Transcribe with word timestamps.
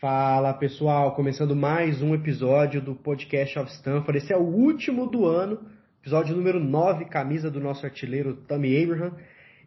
Fala 0.00 0.54
pessoal, 0.54 1.12
começando 1.16 1.56
mais 1.56 2.00
um 2.00 2.14
episódio 2.14 2.80
do 2.80 2.94
podcast 2.94 3.58
of 3.58 3.68
Stanford. 3.72 4.18
Esse 4.18 4.32
é 4.32 4.36
o 4.36 4.44
último 4.44 5.08
do 5.08 5.26
ano, 5.26 5.58
episódio 6.00 6.36
número 6.36 6.60
9, 6.60 7.06
camisa 7.06 7.50
do 7.50 7.58
nosso 7.58 7.84
artilheiro 7.84 8.36
Tommy 8.46 8.80
Abraham. 8.80 9.16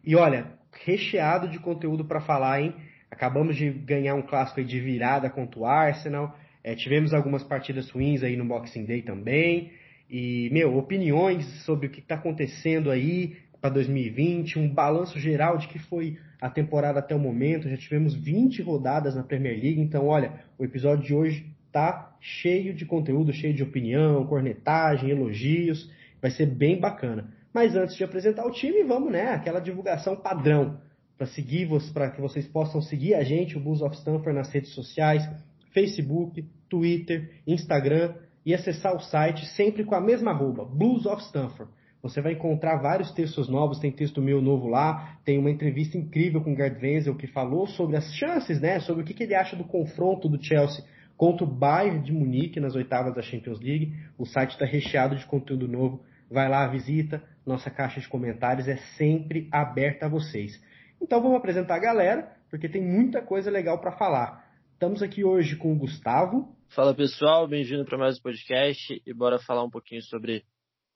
E 0.02 0.16
olha, 0.16 0.46
recheado 0.86 1.48
de 1.48 1.58
conteúdo 1.58 2.06
para 2.06 2.22
falar, 2.22 2.62
hein? 2.62 2.74
Acabamos 3.10 3.56
de 3.56 3.68
ganhar 3.68 4.14
um 4.14 4.22
clássico 4.22 4.64
de 4.64 4.80
virada 4.80 5.28
contra 5.28 5.60
o 5.60 5.66
Arsenal. 5.66 6.34
É, 6.64 6.74
tivemos 6.74 7.12
algumas 7.12 7.44
partidas 7.44 7.90
ruins 7.90 8.22
aí 8.22 8.34
no 8.34 8.46
Boxing 8.46 8.86
Day 8.86 9.02
também. 9.02 9.70
E, 10.08 10.48
meu, 10.50 10.78
opiniões 10.78 11.44
sobre 11.66 11.88
o 11.88 11.90
que 11.90 12.00
está 12.00 12.14
acontecendo 12.14 12.90
aí 12.90 13.36
para 13.60 13.68
2020, 13.68 14.58
um 14.58 14.66
balanço 14.66 15.20
geral 15.20 15.58
de 15.58 15.68
que 15.68 15.78
foi 15.78 16.16
a 16.42 16.50
temporada 16.50 16.98
até 16.98 17.14
o 17.14 17.20
momento. 17.20 17.68
Já 17.68 17.76
tivemos 17.76 18.14
20 18.14 18.62
rodadas 18.62 19.14
na 19.14 19.22
Premier 19.22 19.54
League, 19.54 19.80
então, 19.80 20.08
olha, 20.08 20.40
o 20.58 20.64
episódio 20.64 21.04
de 21.04 21.14
hoje 21.14 21.46
tá 21.70 22.16
cheio 22.20 22.74
de 22.74 22.84
conteúdo, 22.84 23.32
cheio 23.32 23.54
de 23.54 23.62
opinião, 23.62 24.26
cornetagem, 24.26 25.10
elogios. 25.10 25.88
Vai 26.20 26.32
ser 26.32 26.46
bem 26.46 26.80
bacana. 26.80 27.32
Mas 27.54 27.76
antes 27.76 27.94
de 27.94 28.02
apresentar 28.02 28.44
o 28.44 28.50
time, 28.50 28.82
vamos, 28.82 29.12
né? 29.12 29.28
Aquela 29.28 29.60
divulgação 29.60 30.16
padrão 30.16 30.80
para 31.16 31.28
seguir, 31.28 31.68
para 31.94 32.10
que 32.10 32.20
vocês 32.20 32.48
possam 32.48 32.82
seguir 32.82 33.14
a 33.14 33.22
gente, 33.22 33.56
o 33.56 33.60
Bulls 33.60 33.80
of 33.80 33.94
Stanford, 33.94 34.36
nas 34.36 34.50
redes 34.50 34.74
sociais, 34.74 35.28
Facebook, 35.72 36.44
Twitter, 36.68 37.30
Instagram 37.46 38.14
e 38.44 38.52
acessar 38.52 38.96
o 38.96 39.00
site 39.00 39.46
sempre 39.46 39.84
com 39.84 39.94
a 39.94 40.00
mesma 40.00 40.32
arroba, 40.32 40.64
Blues 40.64 41.06
of 41.06 41.22
Stanford. 41.22 41.70
Você 42.02 42.20
vai 42.20 42.32
encontrar 42.32 42.78
vários 42.78 43.12
textos 43.12 43.48
novos, 43.48 43.78
tem 43.78 43.92
texto 43.92 44.20
meu 44.20 44.42
novo 44.42 44.66
lá, 44.66 45.16
tem 45.24 45.38
uma 45.38 45.50
entrevista 45.50 45.96
incrível 45.96 46.42
com 46.42 46.52
o 46.52 46.56
Gerd 46.56 46.84
Wenzel 46.84 47.14
que 47.14 47.28
falou 47.28 47.64
sobre 47.68 47.96
as 47.96 48.12
chances, 48.14 48.60
né, 48.60 48.80
sobre 48.80 49.02
o 49.02 49.06
que, 49.06 49.14
que 49.14 49.22
ele 49.22 49.36
acha 49.36 49.54
do 49.54 49.62
confronto 49.62 50.28
do 50.28 50.42
Chelsea 50.42 50.84
contra 51.16 51.44
o 51.44 51.46
Bayern 51.46 52.02
de 52.02 52.12
Munique 52.12 52.58
nas 52.58 52.74
oitavas 52.74 53.14
da 53.14 53.22
Champions 53.22 53.60
League. 53.60 53.94
O 54.18 54.26
site 54.26 54.50
está 54.50 54.64
recheado 54.64 55.14
de 55.14 55.24
conteúdo 55.26 55.68
novo. 55.68 56.04
Vai 56.28 56.48
lá, 56.48 56.66
visita. 56.66 57.22
Nossa 57.46 57.70
caixa 57.70 58.00
de 58.00 58.08
comentários 58.08 58.66
é 58.66 58.78
sempre 58.98 59.48
aberta 59.52 60.06
a 60.06 60.08
vocês. 60.08 60.60
Então 61.00 61.22
vamos 61.22 61.36
apresentar 61.36 61.76
a 61.76 61.80
galera, 61.80 62.32
porque 62.50 62.68
tem 62.68 62.82
muita 62.82 63.22
coisa 63.22 63.48
legal 63.48 63.80
para 63.80 63.92
falar. 63.92 64.44
Estamos 64.72 65.04
aqui 65.04 65.22
hoje 65.22 65.54
com 65.54 65.72
o 65.72 65.76
Gustavo. 65.76 66.52
Fala 66.70 66.92
pessoal, 66.92 67.46
bem-vindo 67.46 67.84
para 67.84 67.96
mais 67.96 68.18
um 68.18 68.22
podcast 68.22 69.00
e 69.06 69.14
bora 69.14 69.38
falar 69.38 69.62
um 69.62 69.70
pouquinho 69.70 70.02
sobre 70.02 70.42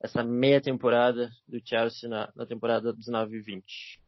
essa 0.00 0.22
meia 0.22 0.61
temporada 0.61 1.30
do 1.48 1.61
Chelsea 1.64 2.08
na, 2.08 2.30
na 2.34 2.47
temporada 2.47 2.92
19 2.92 3.36
e 3.36 3.41
20. 3.41 4.00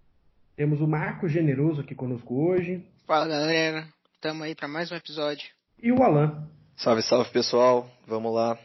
Temos 0.57 0.81
o 0.81 0.87
Marco 0.87 1.29
Generoso 1.29 1.81
aqui 1.81 1.95
conosco 1.95 2.49
hoje. 2.49 2.85
Fala 3.07 3.29
galera, 3.29 3.89
estamos 4.15 4.43
aí 4.43 4.55
para 4.55 4.69
mais 4.69 4.91
um 4.91 4.97
episódio. 4.97 5.49
E 5.81 5.93
o 5.93 6.03
Alan. 6.03 6.49
Salve, 6.77 7.03
salve 7.03 7.31
pessoal, 7.31 7.91
vamos 8.07 8.35
lá. 8.35 8.59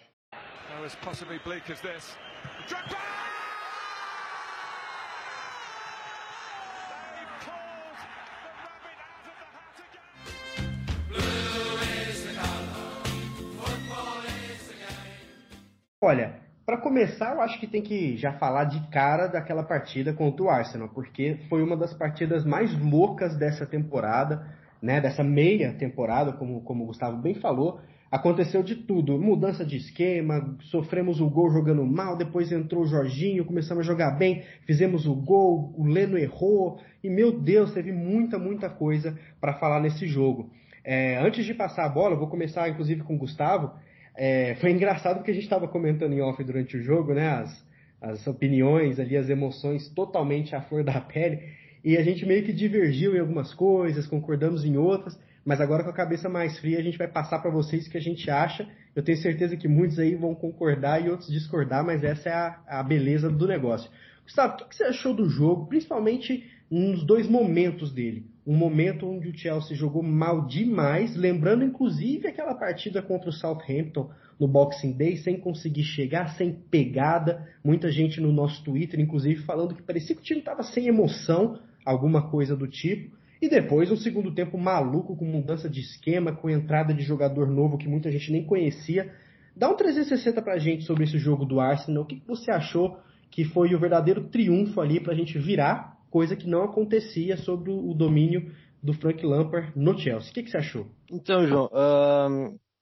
Olha, 16.01 16.42
para 16.65 16.77
começar, 16.77 17.33
eu 17.33 17.41
acho 17.41 17.59
que 17.59 17.67
tem 17.67 17.81
que 17.81 18.15
já 18.15 18.33
falar 18.33 18.65
de 18.65 18.79
cara 18.89 19.27
daquela 19.27 19.63
partida 19.63 20.13
contra 20.13 20.43
o 20.43 20.49
Arsenal, 20.49 20.89
porque 20.89 21.37
foi 21.49 21.61
uma 21.61 21.75
das 21.75 21.93
partidas 21.93 22.45
mais 22.45 22.73
loucas 22.79 23.37
dessa 23.37 23.65
temporada, 23.65 24.47
né? 24.81 25.01
Dessa 25.01 25.23
meia 25.23 25.73
temporada, 25.73 26.33
como, 26.33 26.61
como 26.61 26.83
o 26.83 26.87
Gustavo 26.87 27.17
bem 27.17 27.35
falou. 27.35 27.81
Aconteceu 28.09 28.61
de 28.61 28.75
tudo, 28.75 29.19
mudança 29.19 29.65
de 29.65 29.75
esquema, 29.75 30.55
sofremos 30.69 31.19
o 31.19 31.27
gol 31.27 31.49
jogando 31.49 31.83
mal, 31.83 32.15
depois 32.15 32.51
entrou 32.51 32.83
o 32.83 32.87
Jorginho, 32.87 33.43
começamos 33.43 33.83
a 33.83 33.87
jogar 33.87 34.11
bem, 34.11 34.43
fizemos 34.67 35.07
o 35.07 35.15
gol, 35.15 35.73
o 35.75 35.83
Leno 35.85 36.15
errou, 36.15 36.79
e 37.03 37.09
meu 37.09 37.41
Deus, 37.41 37.73
teve 37.73 37.91
muita, 37.91 38.37
muita 38.37 38.69
coisa 38.69 39.17
para 39.41 39.53
falar 39.53 39.79
nesse 39.81 40.05
jogo. 40.05 40.51
É, 40.85 41.17
antes 41.17 41.43
de 41.43 41.55
passar 41.55 41.85
a 41.85 41.89
bola, 41.89 42.15
vou 42.15 42.27
começar 42.27 42.69
inclusive 42.69 43.01
com 43.01 43.15
o 43.15 43.17
Gustavo. 43.17 43.71
É, 44.15 44.55
foi 44.55 44.71
engraçado 44.71 45.17
porque 45.17 45.31
a 45.31 45.33
gente 45.33 45.43
estava 45.43 45.67
comentando 45.67 46.13
em 46.13 46.21
off 46.21 46.43
durante 46.43 46.77
o 46.77 46.83
jogo, 46.83 47.13
né? 47.13 47.27
As, 47.27 47.65
as 48.01 48.27
opiniões 48.27 48.99
ali, 48.99 49.17
as 49.17 49.29
emoções 49.29 49.89
totalmente 49.89 50.55
à 50.55 50.61
flor 50.61 50.83
da 50.83 50.99
pele. 51.01 51.39
E 51.83 51.97
a 51.97 52.03
gente 52.03 52.25
meio 52.25 52.43
que 52.43 52.53
divergiu 52.53 53.15
em 53.15 53.19
algumas 53.19 53.53
coisas, 53.53 54.07
concordamos 54.07 54.63
em 54.63 54.77
outras, 54.77 55.19
mas 55.43 55.59
agora 55.59 55.83
com 55.83 55.89
a 55.89 55.93
cabeça 55.93 56.29
mais 56.29 56.57
fria 56.59 56.79
a 56.79 56.81
gente 56.81 56.97
vai 56.97 57.07
passar 57.07 57.39
para 57.39 57.51
vocês 57.51 57.87
o 57.87 57.89
que 57.89 57.97
a 57.97 58.01
gente 58.01 58.29
acha. 58.29 58.67
Eu 58.95 59.03
tenho 59.03 59.17
certeza 59.17 59.57
que 59.57 59.67
muitos 59.67 59.99
aí 59.99 60.15
vão 60.15 60.35
concordar 60.35 61.03
e 61.03 61.09
outros 61.09 61.29
discordar, 61.29 61.83
mas 61.83 62.03
essa 62.03 62.29
é 62.29 62.33
a, 62.33 62.61
a 62.67 62.83
beleza 62.83 63.29
do 63.29 63.47
negócio. 63.47 63.89
Gustavo, 64.23 64.53
o 64.53 64.57
que, 64.57 64.69
que 64.69 64.75
você 64.75 64.83
achou 64.85 65.13
do 65.13 65.27
jogo, 65.27 65.67
principalmente 65.67 66.49
nos 66.69 67.05
dois 67.05 67.27
momentos 67.27 67.93
dele? 67.93 68.25
Um 68.45 68.55
momento 68.55 69.09
onde 69.09 69.29
o 69.29 69.37
Chelsea 69.37 69.75
jogou 69.75 70.03
mal 70.03 70.45
demais, 70.45 71.15
lembrando 71.15 71.63
inclusive 71.63 72.27
aquela 72.27 72.53
partida 72.53 73.01
contra 73.01 73.29
o 73.29 73.33
Southampton 73.33 74.09
no 74.39 74.47
Boxing 74.47 74.91
Day, 74.91 75.17
sem 75.17 75.39
conseguir 75.39 75.83
chegar, 75.83 76.35
sem 76.35 76.51
pegada. 76.51 77.47
Muita 77.63 77.89
gente 77.89 78.19
no 78.19 78.33
nosso 78.33 78.63
Twitter, 78.63 78.99
inclusive, 78.99 79.43
falando 79.43 79.73
que 79.73 79.81
parecia 79.81 80.15
que 80.15 80.21
o 80.21 80.25
time 80.25 80.39
estava 80.39 80.63
sem 80.63 80.87
emoção, 80.87 81.57
alguma 81.85 82.29
coisa 82.29 82.55
do 82.55 82.67
tipo. 82.67 83.15
E 83.41 83.49
depois 83.49 83.91
um 83.91 83.97
segundo 83.97 84.33
tempo 84.33 84.57
maluco, 84.57 85.15
com 85.15 85.25
mudança 85.25 85.69
de 85.69 85.79
esquema, 85.79 86.33
com 86.33 86.49
entrada 86.49 86.93
de 86.93 87.03
jogador 87.03 87.47
novo 87.47 87.77
que 87.77 87.87
muita 87.87 88.11
gente 88.11 88.31
nem 88.31 88.43
conhecia. 88.43 89.11
Dá 89.55 89.69
um 89.69 89.75
360 89.75 90.41
pra 90.41 90.57
gente 90.57 90.83
sobre 90.83 91.03
esse 91.03 91.17
jogo 91.17 91.45
do 91.45 91.59
Arsenal. 91.59 92.03
O 92.03 92.05
que 92.05 92.21
você 92.25 92.51
achou 92.51 92.97
que 93.29 93.43
foi 93.45 93.73
o 93.73 93.79
verdadeiro 93.79 94.25
triunfo 94.25 94.79
ali 94.79 94.99
pra 94.99 95.13
gente 95.13 95.37
virar 95.37 95.92
coisa 96.13 96.35
que 96.35 96.45
não 96.45 96.61
acontecia 96.61 97.35
sobre 97.37 97.71
o 97.71 97.91
domínio 97.91 98.55
do 98.83 98.93
Frank 98.93 99.25
Lampard 99.25 99.73
no 99.75 99.97
Chelsea. 99.97 100.29
O 100.29 100.33
que, 100.35 100.43
que 100.43 100.51
você 100.51 100.57
achou? 100.57 100.85
Então, 101.09 101.47
João, 101.47 101.71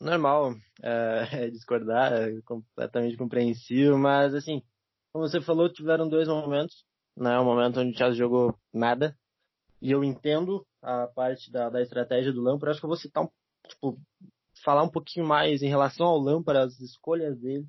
normal 0.01 0.53
é, 0.83 1.49
discordar, 1.49 2.11
é 2.11 2.41
completamente 2.41 3.15
compreensível, 3.15 3.97
mas 3.97 4.35
assim, 4.35 4.61
como 5.13 5.25
você 5.25 5.39
falou, 5.39 5.71
tiveram 5.71 6.09
dois 6.09 6.27
momentos, 6.27 6.83
né? 7.15 7.39
Um 7.39 7.45
momento 7.45 7.79
onde 7.79 7.91
o 7.91 7.97
Chelsea 7.97 8.17
jogou 8.17 8.53
nada, 8.73 9.15
e 9.81 9.91
eu 9.91 10.03
entendo 10.03 10.65
a 10.81 11.07
parte 11.07 11.49
da, 11.49 11.69
da 11.69 11.81
estratégia 11.81 12.33
do 12.33 12.41
Lampard, 12.41 12.71
acho 12.71 12.81
que 12.81 12.85
eu 12.85 12.89
vou 12.89 12.97
citar 12.97 13.23
um, 13.23 13.29
tipo, 13.65 13.97
falar 14.61 14.83
um 14.83 14.91
pouquinho 14.91 15.25
mais 15.25 15.61
em 15.61 15.69
relação 15.69 16.05
ao 16.05 16.19
Lampard, 16.19 16.65
as 16.65 16.81
escolhas 16.81 17.39
dele, 17.39 17.65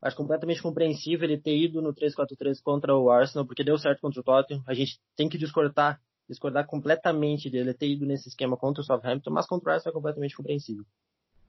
Acho 0.00 0.16
completamente 0.16 0.62
compreensível 0.62 1.28
ele 1.28 1.40
ter 1.40 1.56
ido 1.56 1.82
no 1.82 1.92
3-4-3 1.92 2.62
contra 2.62 2.96
o 2.96 3.10
Arsenal, 3.10 3.46
porque 3.46 3.64
deu 3.64 3.76
certo 3.76 4.00
contra 4.00 4.20
o 4.20 4.24
Tottenham. 4.24 4.62
A 4.66 4.74
gente 4.74 5.00
tem 5.16 5.28
que 5.28 5.36
discordar, 5.36 6.00
discordar 6.28 6.66
completamente 6.66 7.50
dele 7.50 7.74
ter 7.74 7.88
ido 7.88 8.06
nesse 8.06 8.28
esquema 8.28 8.56
contra 8.56 8.80
o 8.80 8.84
Southampton, 8.84 9.30
mas 9.30 9.46
contra 9.46 9.70
o 9.70 9.74
Arsenal 9.74 9.92
é 9.92 9.94
completamente 9.94 10.36
compreensível. 10.36 10.84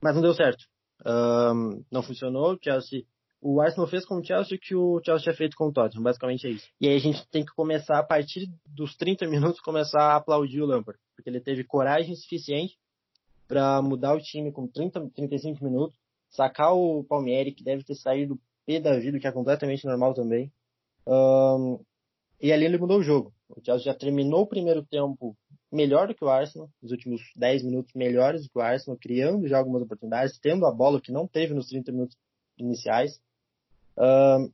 Mas 0.02 0.16
não 0.16 0.22
deu 0.22 0.34
certo. 0.34 0.66
Um, 1.06 1.84
não 1.92 2.02
funcionou. 2.02 2.54
O 2.54 2.60
Chelsea, 2.62 3.04
o 3.40 3.62
Arsenal 3.62 3.88
fez 3.88 4.04
com 4.04 4.16
o 4.16 4.24
Chelsea 4.24 4.58
que 4.60 4.76
o 4.76 5.00
Chelsea 5.06 5.24
tinha 5.24 5.36
feito 5.36 5.56
com 5.56 5.68
o 5.68 5.72
Tottenham, 5.72 6.04
basicamente 6.04 6.48
é 6.48 6.50
isso. 6.50 6.68
E 6.81 6.88
aí 6.88 6.96
a 6.96 7.00
gente 7.00 7.26
tem 7.30 7.46
que 7.46 7.54
começar 7.54 8.00
a 8.00 8.04
partir 8.04 8.50
dos 8.66 8.96
30 8.96 9.28
minutos 9.28 9.62
começar 9.62 10.02
a 10.02 10.16
aplaudir 10.16 10.62
o 10.62 10.66
Lampard, 10.66 11.00
porque 11.16 11.30
ele 11.30 11.40
teve 11.40 11.64
coragem 11.64 12.16
suficiente 12.16 12.78
para 13.48 13.81
mudar 13.81 14.16
o 14.16 14.20
time 14.20 14.52
com 14.52 14.68
30, 14.68 15.10
35 15.16 15.64
minutos 15.64 15.96
sacar 16.29 16.73
o 16.75 17.03
Palmieri, 17.03 17.51
que 17.51 17.63
deve 17.63 17.84
ter 17.84 17.95
saído 17.95 18.40
pé 18.66 18.79
da 18.79 18.97
vida, 19.00 19.19
que 19.19 19.28
é 19.28 19.31
completamente 19.31 19.85
normal 19.85 20.13
também. 20.13 20.51
Um, 21.07 21.79
e 22.41 22.51
ali 22.51 22.66
ele 22.66 22.78
mudou 22.78 23.00
o 23.00 23.03
jogo. 23.03 23.34
O 23.50 23.59
Chelsea 23.63 23.85
já 23.85 23.94
terminou 23.94 24.41
o 24.41 24.47
primeiro 24.47 24.85
tempo 24.85 25.35
melhor 25.72 26.07
do 26.07 26.16
que 26.16 26.23
o 26.23 26.29
Arsenal, 26.29 26.69
os 26.81 26.91
últimos 26.91 27.22
10 27.35 27.63
minutos 27.63 27.94
melhores 27.94 28.44
do 28.44 28.50
que 28.50 28.57
o 28.57 28.62
Arsenal, 28.62 28.97
criando 29.00 29.47
já 29.47 29.57
algumas 29.57 29.81
oportunidades, 29.81 30.39
tendo 30.39 30.65
a 30.65 30.71
bola 30.71 31.01
que 31.01 31.12
não 31.12 31.27
teve 31.27 31.54
nos 31.54 31.68
30 31.68 31.92
minutos 31.92 32.18
iniciais. 32.57 33.19
Um, 33.98 34.51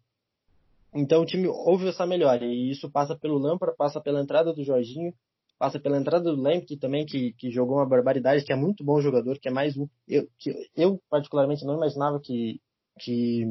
então 0.93 1.21
o 1.21 1.25
time 1.25 1.47
houve 1.47 1.89
essa 1.89 2.05
melhora, 2.05 2.45
e 2.45 2.71
isso 2.71 2.89
passa 2.89 3.17
pelo 3.17 3.37
Lampard, 3.37 3.75
passa 3.77 3.99
pela 3.99 4.21
entrada 4.21 4.53
do 4.53 4.63
Jorginho, 4.63 5.13
passa 5.57 5.79
pela 5.79 5.97
entrada 5.97 6.31
do 6.31 6.41
Lamptey 6.41 6.77
também, 6.77 7.05
que, 7.05 7.33
que 7.33 7.51
jogou 7.51 7.77
uma 7.77 7.85
barbaridade, 7.85 8.43
que 8.43 8.51
é 8.51 8.55
muito 8.55 8.83
bom 8.83 9.01
jogador, 9.01 9.39
que 9.39 9.47
é 9.47 9.51
mais 9.51 9.77
um. 9.77 9.87
Eu, 10.07 10.27
que, 10.37 10.53
eu 10.75 11.01
particularmente 11.09 11.65
não 11.65 11.75
imaginava 11.75 12.19
que, 12.19 12.59
que 12.99 13.45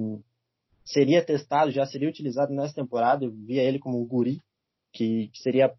seria 0.85 1.25
testado, 1.25 1.71
já 1.71 1.87
seria 1.87 2.09
utilizado 2.09 2.53
nessa 2.53 2.75
temporada. 2.75 3.25
Eu 3.25 3.33
via 3.33 3.63
ele 3.63 3.79
como 3.79 4.01
um 4.01 4.07
guri, 4.07 4.43
que, 4.93 5.29
que 5.29 5.39
seria 5.41 5.75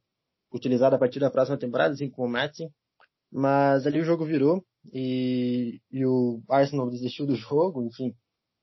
utilizado 0.51 0.95
a 0.95 0.99
partir 0.99 1.19
da 1.19 1.31
próxima 1.31 1.57
temporada, 1.57 1.93
assim 1.93 2.09
como 2.09 2.27
o 2.27 2.31
Madsen. 2.31 2.71
Mas 3.31 3.85
ali 3.85 3.99
o 3.99 4.05
jogo 4.05 4.25
virou 4.25 4.63
e, 4.93 5.81
e 5.91 6.05
o 6.05 6.41
Arsenal 6.49 6.89
desistiu 6.89 7.25
do 7.25 7.35
jogo, 7.35 7.83
enfim, 7.83 8.15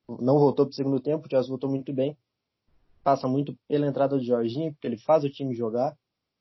não 0.09 0.39
voltou 0.39 0.67
para 0.67 0.73
o 0.73 0.75
segundo 0.77 1.01
tempo, 1.01 1.27
o 1.27 1.31
Chelsea 1.31 1.49
voltou 1.49 1.71
muito 1.71 1.93
bem. 1.93 2.17
Passa 3.03 3.27
muito 3.27 3.57
pela 3.69 3.87
entrada 3.87 4.17
do 4.17 4.25
Jorginho, 4.25 4.73
porque 4.73 4.87
ele 4.87 4.99
faz 4.99 5.25
o 5.25 5.31
time 5.31 5.55
jogar. 5.55 5.97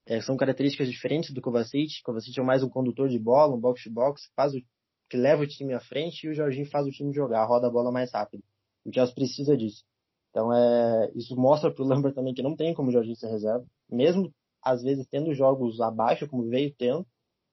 É, 0.06 0.20
são 0.22 0.36
características 0.36 0.90
diferentes 0.90 1.32
do 1.34 1.42
Kovacic. 1.42 2.02
Kovacic 2.04 2.40
é 2.40 2.44
mais 2.44 2.64
um 2.64 2.70
condutor 2.70 3.08
de 3.08 3.20
bola, 3.20 3.56
um 3.56 3.60
box-to-box, 3.60 4.32
faz 4.36 4.54
o, 4.54 4.62
que 5.10 5.18
leva 5.18 5.44
o 5.44 5.48
time 5.48 5.74
à 5.74 5.80
frente 5.80 6.26
e 6.26 6.30
o 6.30 6.34
Jorginho 6.34 6.70
faz 6.70 6.88
o 6.88 6.92
time 6.92 7.14
jogar, 7.14 7.46
roda 7.46 7.68
a 7.68 7.72
bola 7.72 7.92
mais 7.92 8.12
rápido. 8.12 8.44
O 8.86 8.94
Chelsea 8.94 9.14
precisa 9.14 9.56
disso. 9.56 9.84
Então 10.30 10.52
é, 10.54 11.12
isso 11.16 11.36
mostra 11.36 11.72
para 11.72 11.84
o 11.84 11.88
Lambert 11.88 12.14
também 12.14 12.34
que 12.34 12.42
não 12.42 12.56
tem 12.56 12.74
como 12.74 12.90
o 12.90 12.92
Jorginho 12.92 13.16
ser 13.16 13.28
reserva, 13.28 13.66
mesmo 13.90 14.34
às 14.64 14.82
vezes 14.82 15.08
tendo 15.08 15.34
jogos 15.34 15.82
abaixo, 15.82 16.28
como 16.28 16.48
veio 16.48 16.74
tendo, 16.78 17.06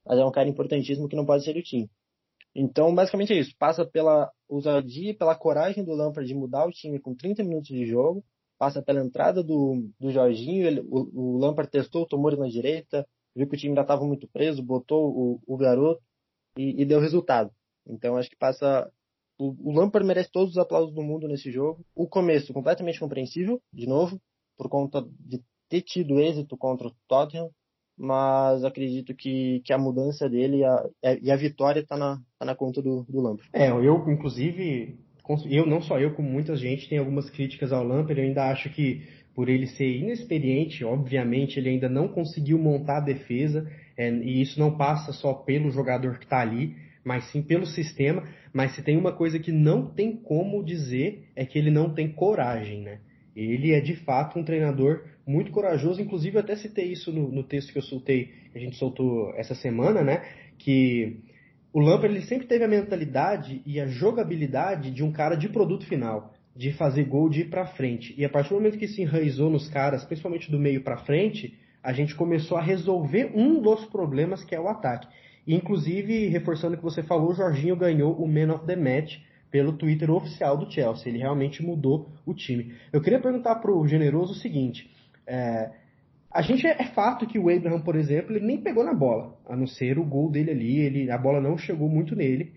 mas 0.06 0.18
é 0.18 0.24
um 0.24 0.30
cara 0.30 0.48
importantíssimo 0.48 1.08
que 1.08 1.16
não 1.16 1.26
pode 1.26 1.44
ser 1.44 1.54
do 1.54 1.62
time. 1.62 1.90
Então, 2.54 2.94
basicamente 2.94 3.32
é 3.32 3.38
isso. 3.38 3.54
Passa 3.58 3.84
pela 3.84 4.30
ousadia, 4.48 5.16
pela 5.16 5.34
coragem 5.34 5.84
do 5.84 5.92
Lampard 5.92 6.26
de 6.26 6.34
mudar 6.34 6.66
o 6.66 6.72
time 6.72 6.98
com 6.98 7.14
30 7.14 7.44
minutos 7.44 7.68
de 7.68 7.86
jogo, 7.86 8.24
passa 8.58 8.82
pela 8.82 9.00
entrada 9.00 9.43
do, 9.43 9.88
do 9.99 10.10
Jorginho, 10.10 10.66
ele, 10.66 10.81
o, 10.81 11.37
o 11.37 11.38
Lampard 11.38 11.70
testou 11.70 12.02
o 12.02 12.06
Tomori 12.06 12.37
na 12.37 12.49
direita, 12.49 13.06
viu 13.34 13.49
que 13.49 13.55
o 13.55 13.58
time 13.58 13.70
ainda 13.70 13.82
estava 13.82 14.05
muito 14.05 14.28
preso, 14.28 14.62
botou 14.62 15.08
o, 15.08 15.40
o 15.46 15.56
garoto 15.56 16.02
e, 16.56 16.82
e, 16.82 16.84
deu 16.84 17.00
resultado. 17.00 17.50
Então 17.87 18.16
acho 18.16 18.28
que 18.28 18.37
passa. 18.37 18.90
O, 19.38 19.70
o 19.70 19.72
Lampard 19.72 20.06
merece 20.06 20.31
todos 20.31 20.50
os 20.50 20.58
aplausos 20.58 20.93
do 20.93 21.02
mundo 21.02 21.28
nesse 21.28 21.50
jogo. 21.52 21.87
O 21.94 22.08
começo 22.08 22.52
completamente 22.52 22.99
compreensível, 22.99 23.62
de 23.72 23.87
novo, 23.87 24.20
por 24.56 24.69
conta 24.69 25.06
de 25.20 25.40
ter 25.69 25.82
tido 25.82 26.19
êxito 26.19 26.56
contra 26.56 26.88
o 26.88 26.94
Tottenham, 27.06 27.50
mas 27.96 28.64
acredito 28.64 29.14
que, 29.14 29.61
que 29.64 29.72
a 29.72 29.78
mudança 29.78 30.28
dele 30.28 30.58
e 30.58 30.64
a, 30.64 30.90
e 31.22 31.31
a 31.31 31.37
vitória 31.37 31.81
está 31.81 31.96
na, 31.96 32.20
tá 32.38 32.44
na 32.44 32.54
conta 32.56 32.82
do, 32.82 33.04
do 33.08 33.20
Lampard. 33.20 33.49
É, 33.52 33.70
eu, 33.70 34.11
inclusive, 34.11 34.99
eu, 35.50 35.66
não 35.66 35.82
só 35.82 35.98
eu, 35.98 36.14
como 36.14 36.28
muita 36.28 36.56
gente, 36.56 36.88
tem 36.88 36.98
algumas 36.98 37.28
críticas 37.28 37.72
ao 37.72 37.84
Lampard. 37.84 38.19
Eu 38.20 38.26
ainda 38.26 38.50
acho 38.50 38.70
que, 38.70 39.02
por 39.34 39.48
ele 39.48 39.66
ser 39.66 39.88
inexperiente, 39.96 40.84
obviamente, 40.84 41.58
ele 41.58 41.69
ainda 41.70 41.88
não 41.88 42.08
conseguiu 42.08 42.58
montar 42.58 42.98
a 42.98 43.04
defesa, 43.04 43.70
é, 43.96 44.10
e 44.10 44.40
isso 44.40 44.58
não 44.58 44.76
passa 44.76 45.12
só 45.12 45.34
pelo 45.34 45.70
jogador 45.70 46.19
que 46.19 46.25
está 46.25 46.40
ali, 46.40 46.75
mas 47.04 47.25
sim 47.30 47.42
pelo 47.42 47.66
sistema. 47.66 48.22
Mas 48.52 48.75
se 48.75 48.82
tem 48.82 48.96
uma 48.96 49.12
coisa 49.12 49.38
que 49.38 49.52
não 49.52 49.86
tem 49.86 50.16
como 50.16 50.64
dizer, 50.64 51.25
é 51.36 51.44
que 51.44 51.58
ele 51.58 51.70
não 51.70 51.92
tem 51.92 52.08
coragem, 52.08 52.80
né? 52.80 53.00
Ele 53.36 53.72
é 53.72 53.80
de 53.80 53.94
fato 53.96 54.38
um 54.38 54.42
treinador 54.42 55.04
muito 55.26 55.52
corajoso, 55.52 56.00
inclusive 56.00 56.36
eu 56.36 56.40
até 56.40 56.56
citei 56.56 56.86
isso 56.86 57.12
no, 57.12 57.30
no 57.30 57.44
texto 57.44 57.72
que 57.72 57.78
eu 57.78 57.82
soltei, 57.82 58.30
que 58.50 58.58
a 58.58 58.60
gente 58.60 58.76
soltou 58.76 59.32
essa 59.36 59.54
semana, 59.54 60.02
né? 60.02 60.22
Que 60.58 61.19
o 61.72 61.80
Lampard 61.80 62.14
ele 62.14 62.24
sempre 62.24 62.46
teve 62.46 62.64
a 62.64 62.68
mentalidade 62.68 63.62
e 63.66 63.80
a 63.80 63.86
jogabilidade 63.86 64.90
de 64.90 65.04
um 65.04 65.12
cara 65.12 65.36
de 65.36 65.48
produto 65.48 65.86
final, 65.86 66.32
de 66.56 66.72
fazer 66.72 67.04
gol, 67.04 67.28
de 67.28 67.42
ir 67.42 67.50
para 67.50 67.66
frente. 67.66 68.14
E 68.16 68.24
a 68.24 68.28
partir 68.28 68.50
do 68.50 68.56
momento 68.56 68.78
que 68.78 68.88
se 68.88 69.02
enraizou 69.02 69.50
nos 69.50 69.68
caras, 69.68 70.04
principalmente 70.04 70.50
do 70.50 70.58
meio 70.58 70.82
para 70.82 70.96
frente, 70.98 71.56
a 71.82 71.92
gente 71.92 72.14
começou 72.14 72.56
a 72.56 72.62
resolver 72.62 73.30
um 73.34 73.60
dos 73.60 73.84
problemas 73.86 74.42
que 74.42 74.54
é 74.54 74.60
o 74.60 74.68
ataque. 74.68 75.06
E, 75.46 75.54
inclusive, 75.54 76.26
reforçando 76.28 76.74
o 76.74 76.76
que 76.76 76.84
você 76.84 77.02
falou, 77.02 77.30
o 77.30 77.34
Jorginho 77.34 77.76
ganhou 77.76 78.12
o 78.14 78.26
Man 78.26 78.52
of 78.54 78.66
the 78.66 78.76
Match 78.76 79.18
pelo 79.50 79.72
Twitter 79.72 80.10
oficial 80.10 80.56
do 80.56 80.70
Chelsea. 80.70 81.08
Ele 81.08 81.18
realmente 81.18 81.62
mudou 81.62 82.10
o 82.26 82.34
time. 82.34 82.74
Eu 82.92 83.00
queria 83.00 83.20
perguntar 83.20 83.56
para 83.56 83.72
o 83.72 83.86
Generoso 83.86 84.32
o 84.32 84.36
seguinte: 84.36 84.90
é, 85.26 85.70
a 86.30 86.42
gente 86.42 86.66
é, 86.66 86.76
é, 86.82 86.84
fato 86.86 87.26
que 87.26 87.38
o 87.38 87.48
Abraham, 87.48 87.80
por 87.80 87.96
exemplo, 87.96 88.36
ele 88.36 88.46
nem 88.46 88.58
pegou 88.58 88.84
na 88.84 88.92
bola, 88.92 89.34
a 89.48 89.56
não 89.56 89.66
ser 89.66 89.98
o 89.98 90.04
gol 90.04 90.30
dele 90.30 90.50
ali, 90.50 90.78
ele, 90.78 91.10
a 91.10 91.16
bola 91.16 91.40
não 91.40 91.56
chegou 91.56 91.88
muito 91.88 92.14
nele. 92.14 92.52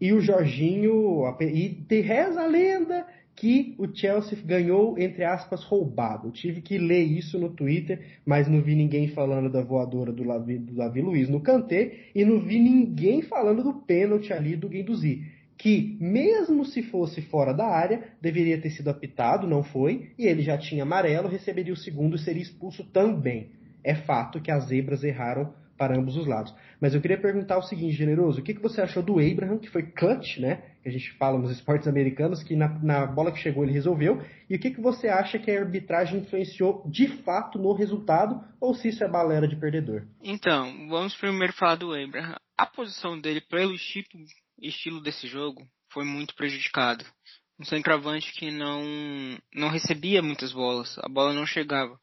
E 0.00 0.12
o 0.12 0.20
Jorginho, 0.20 1.24
e 1.40 1.68
te 1.88 2.00
reza 2.00 2.42
a 2.42 2.46
lenda 2.46 3.06
que 3.34 3.74
o 3.78 3.86
Chelsea 3.92 4.38
ganhou, 4.44 4.98
entre 4.98 5.24
aspas, 5.24 5.64
roubado. 5.64 6.28
Eu 6.28 6.32
tive 6.32 6.60
que 6.60 6.78
ler 6.78 7.02
isso 7.02 7.38
no 7.38 7.50
Twitter, 7.50 8.00
mas 8.26 8.48
não 8.48 8.60
vi 8.60 8.74
ninguém 8.74 9.08
falando 9.08 9.50
da 9.50 9.62
voadora 9.62 10.12
do 10.12 10.24
Davi, 10.24 10.58
do 10.58 10.74
Davi 10.74 11.00
Luiz 11.00 11.28
no 11.28 11.40
Kanté 11.40 12.10
e 12.14 12.24
não 12.24 12.40
vi 12.40 12.58
ninguém 12.58 13.22
falando 13.22 13.62
do 13.62 13.74
pênalti 13.74 14.32
ali 14.32 14.56
do 14.56 14.68
Guendouzi 14.68 15.24
que, 15.56 15.96
mesmo 16.00 16.64
se 16.64 16.82
fosse 16.82 17.22
fora 17.22 17.52
da 17.52 17.66
área, 17.66 18.02
deveria 18.20 18.60
ter 18.60 18.70
sido 18.70 18.88
apitado, 18.88 19.46
não 19.46 19.62
foi, 19.62 20.10
e 20.18 20.26
ele 20.26 20.42
já 20.42 20.58
tinha 20.58 20.82
amarelo, 20.82 21.28
receberia 21.28 21.72
o 21.72 21.76
segundo 21.76 22.16
e 22.16 22.18
seria 22.18 22.42
expulso 22.42 22.84
também. 22.84 23.50
É 23.84 23.94
fato 23.94 24.40
que 24.40 24.50
as 24.50 24.66
zebras 24.66 25.04
erraram 25.04 25.52
para 25.82 25.98
ambos 25.98 26.16
os 26.16 26.26
lados. 26.26 26.54
Mas 26.80 26.94
eu 26.94 27.00
queria 27.00 27.18
perguntar 27.18 27.58
o 27.58 27.62
seguinte, 27.62 27.96
Generoso, 27.96 28.40
o 28.40 28.42
que, 28.42 28.54
que 28.54 28.62
você 28.62 28.80
achou 28.80 29.02
do 29.02 29.18
Abraham, 29.18 29.58
que 29.58 29.68
foi 29.68 29.82
clutch, 29.82 30.38
né? 30.38 30.62
Que 30.82 30.88
a 30.88 30.92
gente 30.92 31.10
fala 31.12 31.38
nos 31.38 31.50
esportes 31.50 31.88
americanos, 31.88 32.42
que 32.42 32.54
na, 32.54 32.68
na 32.80 33.06
bola 33.06 33.32
que 33.32 33.38
chegou 33.38 33.64
ele 33.64 33.72
resolveu, 33.72 34.22
e 34.48 34.54
o 34.54 34.58
que, 34.58 34.70
que 34.70 34.80
você 34.80 35.08
acha 35.08 35.38
que 35.38 35.50
a 35.50 35.58
arbitragem 35.60 36.20
influenciou 36.20 36.84
de 36.86 37.08
fato 37.08 37.58
no 37.58 37.72
resultado, 37.72 38.40
ou 38.60 38.74
se 38.74 38.88
isso 38.88 39.02
é 39.02 39.08
balera 39.08 39.48
de 39.48 39.56
perdedor? 39.56 40.04
Então, 40.22 40.88
vamos 40.88 41.16
primeiro 41.16 41.52
falar 41.52 41.76
do 41.76 41.92
Abraham. 41.92 42.36
A 42.56 42.66
posição 42.66 43.20
dele 43.20 43.40
pelo 43.40 43.76
tipo 43.76 44.18
estilo 44.68 45.00
desse 45.00 45.26
jogo 45.26 45.68
foi 45.90 46.04
muito 46.04 46.34
prejudicado. 46.34 47.04
Um 47.58 47.64
centroavante 47.64 48.32
que 48.32 48.50
não, 48.50 48.82
não 49.54 49.68
recebia 49.68 50.22
muitas 50.22 50.52
bolas, 50.52 50.98
a 50.98 51.08
bola 51.08 51.32
não 51.32 51.46
chegava. 51.46 52.00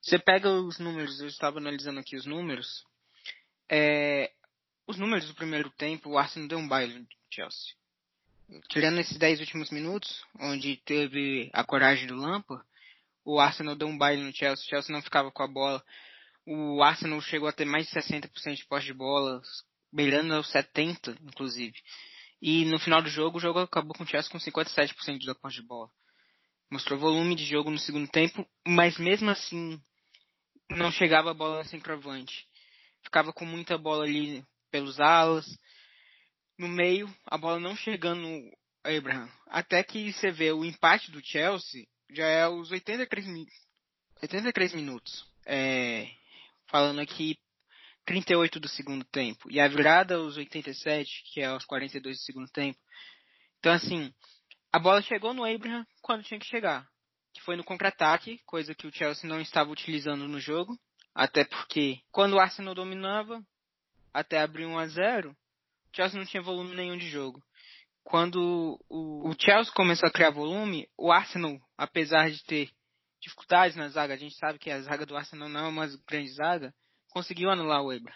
Você 0.00 0.18
pega 0.18 0.50
os 0.50 0.78
números, 0.78 1.20
eu 1.20 1.26
estava 1.26 1.58
analisando 1.58 1.98
aqui 1.98 2.16
os 2.16 2.26
números. 2.26 2.84
É, 3.68 4.30
os 4.86 4.96
números 4.96 5.26
do 5.26 5.34
primeiro 5.34 5.68
tempo, 5.70 6.10
o 6.10 6.18
Arsenal 6.18 6.48
deu 6.48 6.58
um 6.58 6.68
baile 6.68 7.00
no 7.00 7.06
Chelsea. 7.28 7.74
Tirando 8.68 9.00
esses 9.00 9.18
10 9.18 9.40
últimos 9.40 9.70
minutos, 9.70 10.24
onde 10.38 10.76
teve 10.84 11.50
a 11.52 11.64
coragem 11.64 12.06
do 12.06 12.14
Lampa, 12.14 12.64
o 13.24 13.40
Arsenal 13.40 13.74
deu 13.74 13.88
um 13.88 13.98
baile 13.98 14.22
no 14.22 14.32
Chelsea, 14.32 14.64
o 14.64 14.68
Chelsea 14.68 14.94
não 14.94 15.02
ficava 15.02 15.32
com 15.32 15.42
a 15.42 15.48
bola. 15.48 15.84
O 16.46 16.80
Arsenal 16.80 17.20
chegou 17.20 17.48
a 17.48 17.52
ter 17.52 17.64
mais 17.64 17.88
de 17.88 17.92
60% 17.92 18.54
de 18.54 18.64
posse 18.66 18.86
de 18.86 18.94
bola, 18.94 19.42
beirando 19.92 20.34
aos 20.34 20.50
70, 20.50 21.16
inclusive. 21.22 21.76
E 22.40 22.64
no 22.66 22.78
final 22.78 23.02
do 23.02 23.08
jogo, 23.08 23.38
o 23.38 23.40
jogo 23.40 23.60
acabou 23.60 23.94
com 23.94 24.04
o 24.04 24.06
Chelsea 24.06 24.30
com 24.30 24.38
57% 24.38 25.18
de 25.18 25.34
posse 25.34 25.56
de 25.56 25.66
bola. 25.66 25.90
Mostrou 26.70 26.98
volume 26.98 27.34
de 27.34 27.44
jogo 27.44 27.70
no 27.70 27.78
segundo 27.78 28.08
tempo, 28.08 28.46
mas 28.66 28.98
mesmo 28.98 29.30
assim 29.30 29.80
não 30.70 30.90
chegava 30.90 31.30
a 31.30 31.34
bola 31.34 31.58
no 31.58 31.68
centroavante. 31.68 32.46
Ficava 33.02 33.32
com 33.32 33.44
muita 33.44 33.78
bola 33.78 34.04
ali 34.04 34.44
pelos 34.70 35.00
alas. 35.00 35.46
No 36.58 36.68
meio, 36.68 37.12
a 37.26 37.38
bola 37.38 37.60
não 37.60 37.76
chegando 37.76 38.20
no 38.20 38.52
Abraham. 38.84 39.28
Até 39.46 39.82
que 39.82 40.12
você 40.12 40.30
vê 40.30 40.52
o 40.52 40.64
empate 40.64 41.10
do 41.10 41.24
Chelsea, 41.24 41.86
já 42.10 42.26
é 42.26 42.42
aos 42.42 42.70
83, 42.70 43.26
83 44.22 44.74
minutos. 44.74 45.26
É, 45.44 46.10
falando 46.68 47.00
aqui 47.00 47.38
38 48.06 48.60
do 48.60 48.68
segundo 48.68 49.04
tempo. 49.04 49.50
E 49.50 49.60
a 49.60 49.68
virada 49.68 50.14
aos 50.14 50.36
87, 50.36 51.24
que 51.32 51.40
é 51.40 51.46
aos 51.46 51.64
42 51.64 52.16
do 52.16 52.22
segundo 52.22 52.48
tempo. 52.50 52.78
Então, 53.58 53.72
assim, 53.72 54.12
a 54.72 54.78
bola 54.78 55.02
chegou 55.02 55.34
no 55.34 55.44
Abraham 55.44 55.84
quando 56.00 56.22
tinha 56.22 56.38
que 56.38 56.46
chegar. 56.46 56.86
Que 57.34 57.42
foi 57.42 57.56
no 57.56 57.64
contra-ataque, 57.64 58.40
coisa 58.46 58.74
que 58.74 58.86
o 58.86 58.92
Chelsea 58.92 59.28
não 59.28 59.40
estava 59.40 59.70
utilizando 59.70 60.26
no 60.28 60.40
jogo. 60.40 60.78
Até 61.14 61.44
porque, 61.44 61.98
quando 62.12 62.34
o 62.34 62.38
Arsenal 62.38 62.74
dominava, 62.74 63.42
até 64.14 64.40
abrir 64.40 64.66
1 64.66 64.78
a 64.78 64.86
0 64.86 65.30
o 65.30 65.96
Chelsea 65.96 66.18
não 66.18 66.26
tinha 66.26 66.42
volume 66.42 66.74
nenhum 66.74 66.96
de 66.96 67.08
jogo. 67.08 67.42
Quando 68.04 68.78
o, 68.88 69.30
o 69.30 69.34
Chelsea 69.38 69.72
começou 69.72 70.06
a 70.08 70.12
criar 70.12 70.30
volume, 70.30 70.86
o 70.96 71.10
Arsenal, 71.10 71.58
apesar 71.76 72.30
de 72.30 72.44
ter 72.44 72.70
dificuldades 73.20 73.76
na 73.76 73.88
zaga, 73.88 74.14
a 74.14 74.16
gente 74.16 74.36
sabe 74.36 74.58
que 74.58 74.70
a 74.70 74.80
zaga 74.82 75.06
do 75.06 75.16
Arsenal 75.16 75.48
não 75.48 75.66
é 75.66 75.68
uma 75.68 75.86
grande 76.06 76.32
zaga, 76.34 76.72
conseguiu 77.16 77.50
anular 77.50 77.82
o 77.82 77.90
Ebra. 77.90 78.14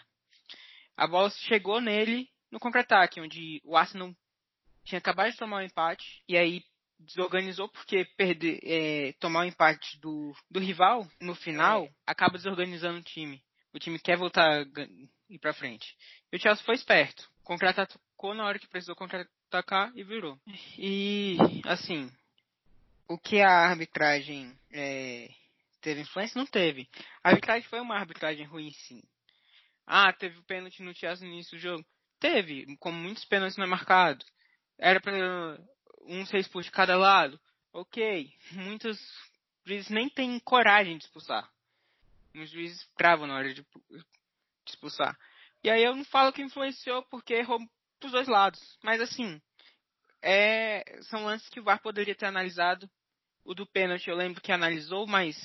A 0.95 1.07
bola 1.07 1.27
chegou 1.31 1.81
nele 1.81 2.29
no 2.51 2.59
contra-ataque, 2.59 3.19
onde 3.19 3.59
o 3.65 3.75
Arsenal 3.75 4.15
tinha 4.83 4.99
acabado 4.99 5.31
de 5.31 5.37
tomar 5.37 5.57
um 5.57 5.65
empate 5.65 6.21
e 6.27 6.37
aí 6.37 6.63
desorganizou 6.99 7.67
porque 7.67 8.05
perder, 8.15 8.59
é, 8.61 9.13
tomar 9.13 9.39
o 9.39 9.41
um 9.41 9.45
empate 9.47 9.99
do, 9.99 10.35
do 10.51 10.59
rival 10.59 11.07
no 11.19 11.33
final 11.33 11.85
é. 11.85 11.91
acaba 12.05 12.37
desorganizando 12.37 12.99
o 12.99 13.03
time. 13.03 13.41
O 13.73 13.79
time 13.79 13.97
quer 13.97 14.17
voltar 14.17 14.67
ir 15.27 15.39
para 15.39 15.51
frente. 15.51 15.97
E 16.31 16.37
o 16.37 16.39
Chelsea 16.39 16.63
foi 16.63 16.75
esperto, 16.75 17.27
contra-atacou 17.43 18.35
na 18.35 18.45
hora 18.45 18.59
que 18.59 18.67
precisou 18.67 18.95
contra-atacar 18.95 19.91
e 19.95 20.03
virou. 20.03 20.39
E 20.77 21.37
assim, 21.65 22.11
o 23.07 23.17
que 23.17 23.41
a 23.41 23.49
arbitragem 23.49 24.55
é, 24.71 25.27
Teve 25.81 26.01
influência? 26.01 26.37
Não 26.37 26.45
teve. 26.45 26.87
A 27.23 27.29
arbitragem 27.29 27.67
foi 27.67 27.79
uma 27.79 27.97
arbitragem 27.97 28.45
ruim, 28.45 28.71
sim. 28.71 29.01
Ah, 29.85 30.13
teve 30.13 30.37
o 30.37 30.43
pênalti 30.43 30.81
no 30.83 30.93
Chelsea 30.93 31.27
no 31.27 31.33
início 31.33 31.57
do 31.57 31.61
jogo. 31.61 31.85
Teve, 32.19 32.77
como 32.77 32.97
muitos 32.97 33.25
pênaltis 33.25 33.57
não 33.57 33.65
é 33.65 33.67
marcado. 33.67 34.23
Era 34.77 35.01
para 35.01 35.59
um 36.03 36.25
ser 36.25 36.37
expulso 36.37 36.69
de 36.69 36.75
cada 36.75 36.95
lado. 36.95 37.39
Ok. 37.73 38.31
Muitos 38.51 38.99
juízes 39.65 39.89
nem 39.89 40.09
têm 40.09 40.39
coragem 40.39 40.97
de 40.97 41.05
expulsar. 41.05 41.49
Muitos 42.33 42.53
juízes 42.53 42.87
travam 42.95 43.27
na 43.27 43.35
hora 43.35 43.53
de, 43.53 43.65
expulsar. 44.67 45.17
E 45.63 45.69
aí 45.69 45.83
eu 45.83 45.95
não 45.95 46.05
falo 46.05 46.31
que 46.31 46.41
influenciou 46.41 47.03
porque 47.03 47.33
errou 47.33 47.59
pros 47.99 48.11
dois 48.11 48.27
lados. 48.27 48.77
Mas 48.83 49.01
assim, 49.01 49.41
é, 50.21 50.83
são 51.03 51.25
lances 51.25 51.49
que 51.49 51.59
o 51.59 51.63
VAR 51.63 51.81
poderia 51.81 52.15
ter 52.15 52.25
analisado. 52.25 52.89
O 53.43 53.53
do 53.55 53.65
pênalti 53.65 54.09
eu 54.09 54.15
lembro 54.15 54.41
que 54.41 54.51
analisou, 54.51 55.07
mas 55.07 55.35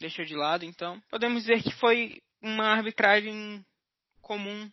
deixou 0.00 0.24
de 0.24 0.34
lado, 0.34 0.64
então 0.64 1.00
podemos 1.10 1.42
dizer 1.42 1.62
que 1.62 1.72
foi 1.72 2.20
uma 2.42 2.66
arbitragem 2.66 3.64
comum 4.20 4.70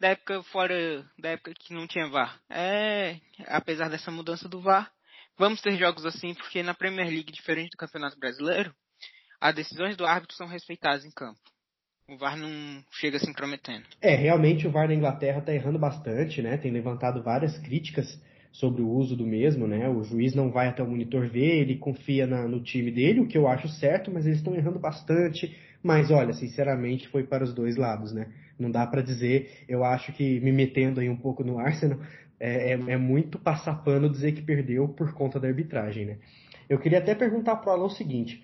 da 0.00 0.08
época 0.08 0.42
fora 0.44 1.04
da 1.18 1.30
época 1.30 1.54
que 1.54 1.72
não 1.72 1.86
tinha 1.86 2.08
VAR. 2.08 2.40
É, 2.50 3.18
apesar 3.46 3.88
dessa 3.88 4.10
mudança 4.10 4.48
do 4.48 4.60
VAR, 4.60 4.90
vamos 5.38 5.60
ter 5.60 5.76
jogos 5.76 6.04
assim 6.04 6.34
porque 6.34 6.62
na 6.62 6.74
Premier 6.74 7.08
League, 7.08 7.32
diferente 7.32 7.70
do 7.70 7.78
Campeonato 7.78 8.18
Brasileiro, 8.18 8.74
as 9.40 9.54
decisões 9.54 9.96
do 9.96 10.06
árbitro 10.06 10.36
são 10.36 10.46
respeitadas 10.46 11.04
em 11.04 11.10
campo. 11.10 11.40
O 12.08 12.18
VAR 12.18 12.36
não 12.36 12.84
chega 12.92 13.18
se 13.18 13.30
intrometendo. 13.30 13.86
É, 14.00 14.14
realmente 14.14 14.66
o 14.66 14.70
VAR 14.70 14.88
na 14.88 14.94
Inglaterra 14.94 15.38
está 15.38 15.54
errando 15.54 15.78
bastante, 15.78 16.42
né? 16.42 16.58
Tem 16.58 16.70
levantado 16.70 17.22
várias 17.22 17.56
críticas 17.58 18.20
sobre 18.54 18.82
o 18.82 18.88
uso 18.88 19.16
do 19.16 19.26
mesmo, 19.26 19.66
né? 19.66 19.88
O 19.88 20.04
juiz 20.04 20.32
não 20.32 20.48
vai 20.48 20.68
até 20.68 20.80
o 20.80 20.86
monitor 20.86 21.26
ver, 21.28 21.58
ele 21.58 21.76
confia 21.76 22.24
na, 22.24 22.46
no 22.46 22.60
time 22.60 22.88
dele, 22.88 23.20
o 23.20 23.26
que 23.26 23.36
eu 23.36 23.48
acho 23.48 23.66
certo, 23.66 24.12
mas 24.12 24.26
eles 24.26 24.38
estão 24.38 24.54
errando 24.54 24.78
bastante. 24.78 25.56
Mas 25.82 26.08
olha, 26.12 26.32
sinceramente, 26.32 27.08
foi 27.08 27.24
para 27.24 27.42
os 27.42 27.52
dois 27.52 27.76
lados, 27.76 28.12
né? 28.12 28.28
Não 28.56 28.70
dá 28.70 28.86
para 28.86 29.02
dizer, 29.02 29.64
eu 29.68 29.82
acho 29.84 30.12
que 30.12 30.38
me 30.38 30.52
metendo 30.52 31.00
aí 31.00 31.10
um 31.10 31.16
pouco 31.16 31.42
no 31.42 31.58
Arsenal, 31.58 31.98
é, 32.38 32.70
é, 32.70 32.72
é, 32.74 32.96
muito 32.96 33.40
passar 33.40 33.82
pano 33.82 34.08
dizer 34.08 34.32
que 34.32 34.42
perdeu 34.42 34.86
por 34.86 35.12
conta 35.14 35.40
da 35.40 35.48
arbitragem, 35.48 36.06
né? 36.06 36.18
Eu 36.68 36.78
queria 36.78 36.98
até 36.98 37.12
perguntar 37.12 37.56
para 37.56 37.70
o 37.70 37.72
Alan 37.72 37.86
o 37.86 37.90
seguinte: 37.90 38.40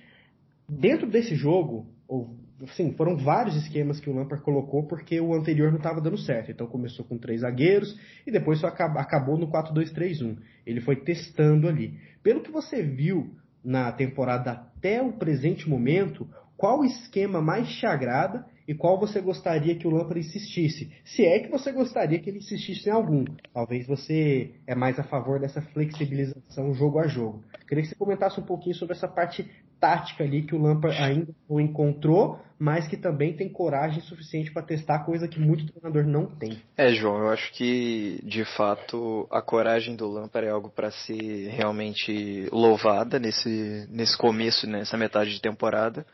dentro 0.69 1.07
desse 1.07 1.37
jogo, 1.37 1.87
ou, 2.09 2.35
assim, 2.65 2.93
foram 2.93 3.17
vários 3.17 3.57
esquemas 3.57 4.01
que 4.01 4.11
o 4.11 4.15
Lampard 4.15 4.45
colocou 4.45 4.85
porque 4.85 5.21
o 5.21 5.35
anterior 5.35 5.71
não 5.71 5.79
estava 5.79 6.01
dando 6.01 6.19
certo. 6.19 6.51
Então 6.51 6.67
começou 6.67 7.05
com 7.05 7.19
três 7.19 7.41
zagueiros 7.41 7.99
e 8.27 8.31
depois 8.31 8.59
só 8.61 8.67
acabou 8.67 9.39
no 9.39 9.49
4-2-3-1. 9.49 10.37
Ele 10.67 10.81
foi 10.81 10.97
testando 10.97 11.69
ali. 11.69 11.99
Pelo 12.23 12.43
que 12.43 12.51
você 12.51 12.83
viu 12.83 13.35
na 13.65 13.93
temporada 13.93 14.53
até 14.53 15.03
o 15.03 15.13
presente 15.13 15.69
momento, 15.69 16.29
qual 16.57 16.85
esquema 16.85 17.41
mais 17.41 17.71
te 17.71 17.87
agrada 17.87 18.45
e 18.69 18.75
qual 18.75 19.01
você 19.01 19.21
gostaria 19.21 19.75
que 19.75 19.87
o 19.87 19.91
Lampard 19.91 20.21
insistisse? 20.21 20.93
Se 21.05 21.25
é 21.25 21.41
que 21.41 21.51
você 21.51 21.73
gostaria 21.73 22.21
que 22.21 22.31
ele 22.31 22.39
insistisse 22.39 22.89
em 22.89 22.93
algum. 22.93 23.25
Talvez 23.53 23.87
você 23.87 24.55
é 24.67 24.75
mais 24.75 24.99
a 24.99 25.03
favor 25.03 25.41
dessa 25.41 25.61
flexibilização 25.61 26.73
jogo 26.75 26.99
a 26.99 27.07
jogo. 27.07 27.43
Queria 27.67 27.83
que 27.83 27.89
você 27.89 27.97
comentasse 27.97 28.39
um 28.39 28.45
pouquinho 28.45 28.75
sobre 28.75 28.95
essa 28.95 29.09
parte 29.09 29.51
tática 29.81 30.23
ali 30.23 30.43
que 30.43 30.55
o 30.55 30.61
Lampard 30.61 30.97
ainda 30.99 31.35
não 31.49 31.59
encontrou, 31.59 32.39
mas 32.59 32.87
que 32.87 32.97
também 32.97 33.35
tem 33.35 33.49
coragem 33.49 34.03
suficiente 34.03 34.53
para 34.53 34.63
testar, 34.63 35.05
coisa 35.05 35.27
que 35.27 35.41
muito 35.41 35.73
treinador 35.73 36.05
não 36.05 36.27
tem. 36.27 36.63
É, 36.77 36.93
João, 36.93 37.19
eu 37.19 37.29
acho 37.31 37.51
que 37.55 38.21
de 38.23 38.45
fato 38.45 39.27
a 39.31 39.41
coragem 39.41 39.97
do 39.97 40.07
Lampard 40.07 40.47
é 40.47 40.51
algo 40.51 40.69
para 40.69 40.91
ser 40.91 41.49
realmente 41.49 42.47
louvada 42.53 43.19
nesse, 43.19 43.89
nesse 43.91 44.17
começo, 44.17 44.67
nessa 44.67 44.99
metade 44.99 45.31
de 45.31 45.41
temporada, 45.41 46.05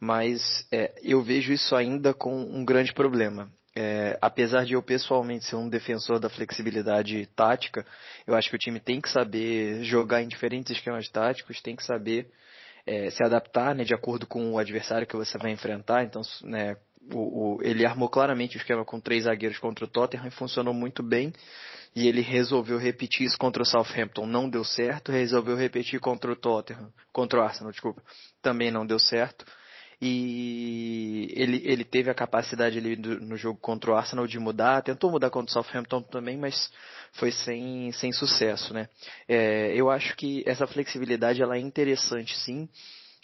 mas 0.00 0.66
é, 0.72 0.92
eu 1.02 1.22
vejo 1.22 1.52
isso 1.52 1.76
ainda 1.76 2.12
com 2.12 2.34
um 2.34 2.64
grande 2.64 2.92
problema. 2.92 3.48
É, 3.78 4.18
apesar 4.22 4.64
de 4.64 4.72
eu 4.72 4.82
pessoalmente 4.82 5.44
ser 5.44 5.54
um 5.54 5.68
defensor 5.68 6.18
da 6.18 6.30
flexibilidade 6.30 7.26
tática, 7.36 7.84
eu 8.26 8.34
acho 8.34 8.48
que 8.48 8.56
o 8.56 8.58
time 8.58 8.80
tem 8.80 9.02
que 9.02 9.10
saber 9.10 9.84
jogar 9.84 10.22
em 10.22 10.28
diferentes 10.28 10.72
esquemas 10.72 11.08
táticos, 11.10 11.60
tem 11.60 11.76
que 11.76 11.84
saber 11.84 12.26
é, 12.86 13.10
se 13.10 13.22
adaptar 13.22 13.74
né, 13.74 13.84
de 13.84 13.94
acordo 13.94 14.26
com 14.26 14.52
o 14.52 14.58
adversário 14.58 15.06
que 15.06 15.16
você 15.16 15.36
vai 15.36 15.50
enfrentar. 15.50 16.04
Então, 16.04 16.22
né, 16.44 16.76
o, 17.12 17.56
o, 17.56 17.62
ele 17.62 17.84
armou 17.84 18.08
claramente 18.08 18.56
o 18.56 18.58
esquema 18.58 18.84
com 18.84 19.00
três 19.00 19.24
zagueiros 19.24 19.58
contra 19.58 19.84
o 19.84 19.88
Tottenham 19.88 20.26
e 20.26 20.30
funcionou 20.30 20.72
muito 20.72 21.02
bem. 21.02 21.32
E 21.94 22.06
ele 22.06 22.20
resolveu 22.20 22.78
repetir 22.78 23.26
isso 23.26 23.38
contra 23.38 23.62
o 23.62 23.66
Southampton, 23.66 24.26
não 24.26 24.48
deu 24.48 24.64
certo. 24.64 25.10
Resolveu 25.10 25.56
repetir 25.56 25.98
contra 25.98 26.30
o 26.30 26.36
Tottenham, 26.36 26.92
contra 27.12 27.40
o 27.40 27.42
Arsenal, 27.42 27.72
desculpa, 27.72 28.02
também 28.42 28.70
não 28.70 28.86
deu 28.86 28.98
certo 28.98 29.44
e 30.00 30.75
ele, 31.36 31.62
ele 31.64 31.84
teve 31.84 32.10
a 32.10 32.14
capacidade 32.14 32.78
ali 32.78 32.96
do, 32.96 33.20
no 33.20 33.36
jogo 33.36 33.58
contra 33.60 33.90
o 33.90 33.94
Arsenal 33.94 34.26
de 34.26 34.38
mudar, 34.38 34.82
tentou 34.82 35.10
mudar 35.10 35.30
contra 35.30 35.50
o 35.50 35.52
Southampton 35.52 36.02
também, 36.02 36.36
mas 36.36 36.70
foi 37.12 37.30
sem, 37.30 37.92
sem 37.92 38.12
sucesso, 38.12 38.72
né? 38.74 38.88
É, 39.28 39.72
eu 39.74 39.90
acho 39.90 40.16
que 40.16 40.42
essa 40.46 40.66
flexibilidade 40.66 41.42
ela 41.42 41.56
é 41.56 41.60
interessante 41.60 42.36
sim, 42.38 42.68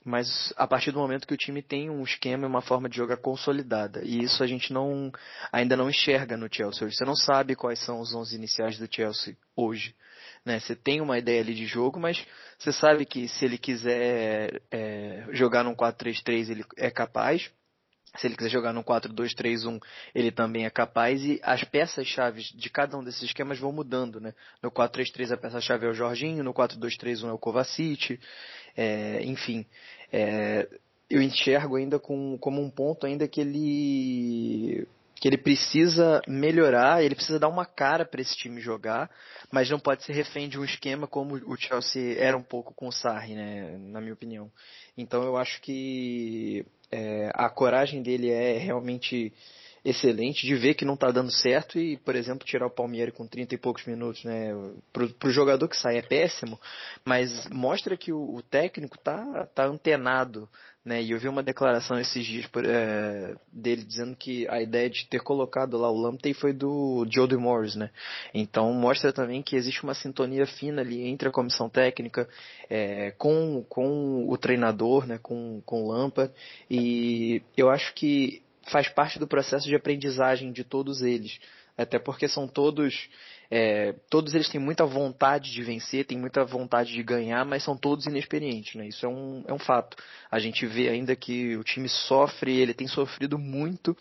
mas 0.05 0.53
a 0.57 0.67
partir 0.67 0.91
do 0.91 0.99
momento 0.99 1.27
que 1.27 1.35
o 1.35 1.39
time 1.39 1.63
tem 1.63 1.89
um 1.89 2.03
esquema 2.03 2.45
e 2.45 2.49
uma 2.49 2.61
forma 2.61 2.89
de 2.89 2.97
jogar 2.97 3.19
consolidada, 3.19 4.03
e 4.05 4.23
isso 4.23 4.43
a 4.43 4.47
gente 4.47 4.73
não 4.73 5.13
ainda 5.53 5.77
não 5.77 5.89
enxerga 5.89 6.37
no 6.37 6.53
Chelsea. 6.53 6.91
Você 6.91 7.05
não 7.05 7.15
sabe 7.15 7.55
quais 7.55 7.79
são 7.85 8.01
os 8.01 8.15
11 8.15 8.35
iniciais 8.35 8.79
do 8.79 8.89
Chelsea 8.93 9.37
hoje. 9.55 9.95
Né? 10.45 10.59
Você 10.59 10.75
tem 10.75 11.01
uma 11.01 11.19
ideia 11.19 11.41
ali 11.41 11.55
de 11.55 11.67
jogo, 11.67 12.01
mas 12.01 12.25
você 12.59 12.73
sabe 12.73 13.05
que 13.07 13.29
se 13.29 13.45
ele 13.45 13.59
quiser 13.59 14.61
é, 14.71 15.27
jogar 15.31 15.63
num 15.63 15.75
4-3-3 15.75 16.51
ele 16.51 16.65
é 16.77 16.91
capaz. 16.91 17.51
Se 18.17 18.27
ele 18.27 18.37
quiser 18.37 18.51
jogar 18.51 18.73
no 18.73 18.85
4-2-3-1, 18.85 19.81
ele 20.15 20.31
também 20.31 20.67
é 20.67 20.71
capaz 20.71 21.23
e 21.25 21.41
as 21.43 21.65
peças-chave 21.65 22.43
de 22.55 22.69
cada 22.69 22.97
um 22.99 23.03
desses 23.03 23.23
esquemas 23.23 23.59
vão 23.59 23.73
mudando, 23.73 24.21
né? 24.21 24.35
No 24.63 24.71
4-3-3 24.71 25.33
a 25.33 25.37
peça-chave 25.37 25.87
é 25.87 25.89
o 25.89 25.95
Jorginho, 25.95 26.45
no 26.45 26.53
4-2-3-1 26.53 27.29
é 27.29 27.33
o 27.33 27.39
Kovacic, 27.39 28.21
é, 28.77 29.23
enfim. 29.25 29.65
É, 30.13 30.69
eu 31.09 31.23
enxergo 31.23 31.77
ainda 31.77 31.99
com, 31.99 32.37
como 32.39 32.61
um 32.63 32.71
ponto 32.71 33.07
ainda 33.07 33.27
que 33.27 33.41
ele 33.41 34.87
que 35.23 35.29
ele 35.29 35.39
precisa 35.39 36.21
melhorar, 36.27 37.05
ele 37.05 37.15
precisa 37.15 37.39
dar 37.39 37.47
uma 37.47 37.65
cara 37.65 38.05
para 38.05 38.21
esse 38.21 38.37
time 38.37 38.61
jogar, 38.61 39.09
mas 39.53 39.71
não 39.71 39.79
pode 39.79 40.03
ser 40.03 40.15
refém 40.15 40.49
de 40.49 40.59
um 40.59 40.65
esquema 40.65 41.07
como 41.07 41.37
o 41.47 41.57
Chelsea 41.57 42.19
era 42.19 42.37
um 42.37 42.43
pouco 42.43 42.75
com 42.75 42.89
o 42.89 42.93
Sarri, 42.93 43.37
né, 43.37 43.79
na 43.79 44.01
minha 44.01 44.15
opinião. 44.15 44.51
Então 44.99 45.23
eu 45.23 45.37
acho 45.37 45.63
que 45.63 46.67
é, 46.93 47.31
a 47.35 47.49
coragem 47.49 48.03
dele 48.03 48.31
é 48.31 48.59
realmente 48.59 49.33
excelente 49.85 50.47
de 50.47 50.55
ver 50.55 50.75
que 50.75 50.85
não 50.85 50.95
está 50.95 51.11
dando 51.11 51.31
certo 51.31 51.79
e, 51.79 51.97
por 51.97 52.15
exemplo, 52.15 52.47
tirar 52.47 52.67
o 52.67 52.71
Palmeiras 52.71 53.15
com 53.15 53.27
30 53.27 53.55
e 53.55 53.59
poucos 53.59 53.85
minutos, 53.85 54.23
né? 54.23 54.51
Para 54.93 55.29
o 55.29 55.33
jogador 55.33 55.67
que 55.69 55.77
sai 55.77 55.99
é 55.99 56.03
péssimo, 56.03 56.61
mas 57.05 57.49
mostra 57.49 57.97
que 57.97 58.13
o, 58.13 58.37
o 58.37 58.43
técnico 58.43 58.97
tá, 58.99 59.49
tá 59.55 59.65
antenado, 59.65 60.49
né? 60.85 61.03
E 61.03 61.13
eu 61.13 61.19
vi 61.19 61.29
uma 61.29 61.43
declaração 61.43 61.99
esses 61.99 62.25
dias 62.25 62.47
por, 62.47 62.65
é, 62.65 63.35
dele 63.53 63.85
dizendo 63.85 64.17
que 64.17 64.49
a 64.49 64.61
ideia 64.61 64.91
de 64.91 65.07
ter 65.07 65.21
colocado 65.21 65.79
lá 65.79 65.91
o 65.91 66.01
Lamptey 66.01 66.35
foi 66.35 66.53
do 66.53 67.07
Jody 67.09 67.37
Morris, 67.37 67.77
né? 67.77 67.91
Então 68.35 68.73
mostra 68.73 69.13
também 69.13 69.43
que 69.43 69.55
existe 69.55 69.83
uma 69.85 69.95
sintonia 69.95 70.47
fina 70.47 70.83
ali 70.83 71.07
entre 71.07 71.29
a 71.29 71.33
comissão 71.33 71.69
técnica 71.69 72.29
é, 72.69 73.13
com, 73.13 73.65
com 73.69 74.29
o 74.29 74.37
treinador, 74.37 75.07
né? 75.07 75.19
Com, 75.23 75.63
com 75.65 75.85
o 75.85 75.93
Lampard 75.93 76.33
e 76.69 77.43
eu 77.57 77.71
acho 77.71 77.95
que 77.95 78.43
faz 78.71 78.89
parte 78.89 79.19
do 79.19 79.27
processo 79.27 79.67
de 79.67 79.75
aprendizagem 79.77 80.53
de 80.53 80.65
todos 80.65 81.03
eles. 81.03 81.39
Até 81.77 81.99
porque 81.99 82.29
são 82.29 82.47
todos. 82.47 83.09
É, 83.55 83.93
todos 84.09 84.35
eles 84.35 84.49
têm 84.49 84.59
muita 84.59 84.87
vontade 84.87 85.53
de 85.53 85.63
vencer, 85.63 86.07
têm 86.07 86.17
muita 86.17 86.43
vontade 86.43 86.91
de 86.91 87.03
ganhar, 87.03 87.45
mas 87.45 87.63
são 87.63 87.77
todos 87.77 88.07
inexperientes, 88.07 88.77
né? 88.77 88.87
Isso 88.87 89.05
é 89.05 89.09
um, 89.11 89.45
é 89.47 89.53
um 89.53 89.59
fato. 89.59 89.95
A 90.31 90.39
gente 90.39 90.65
vê 90.65 90.89
ainda 90.89 91.15
que 91.15 91.55
o 91.59 91.63
time 91.63 91.87
sofre, 91.87 92.59
ele 92.59 92.73
tem 92.73 92.87
sofrido 92.87 93.39
muito 93.39 93.95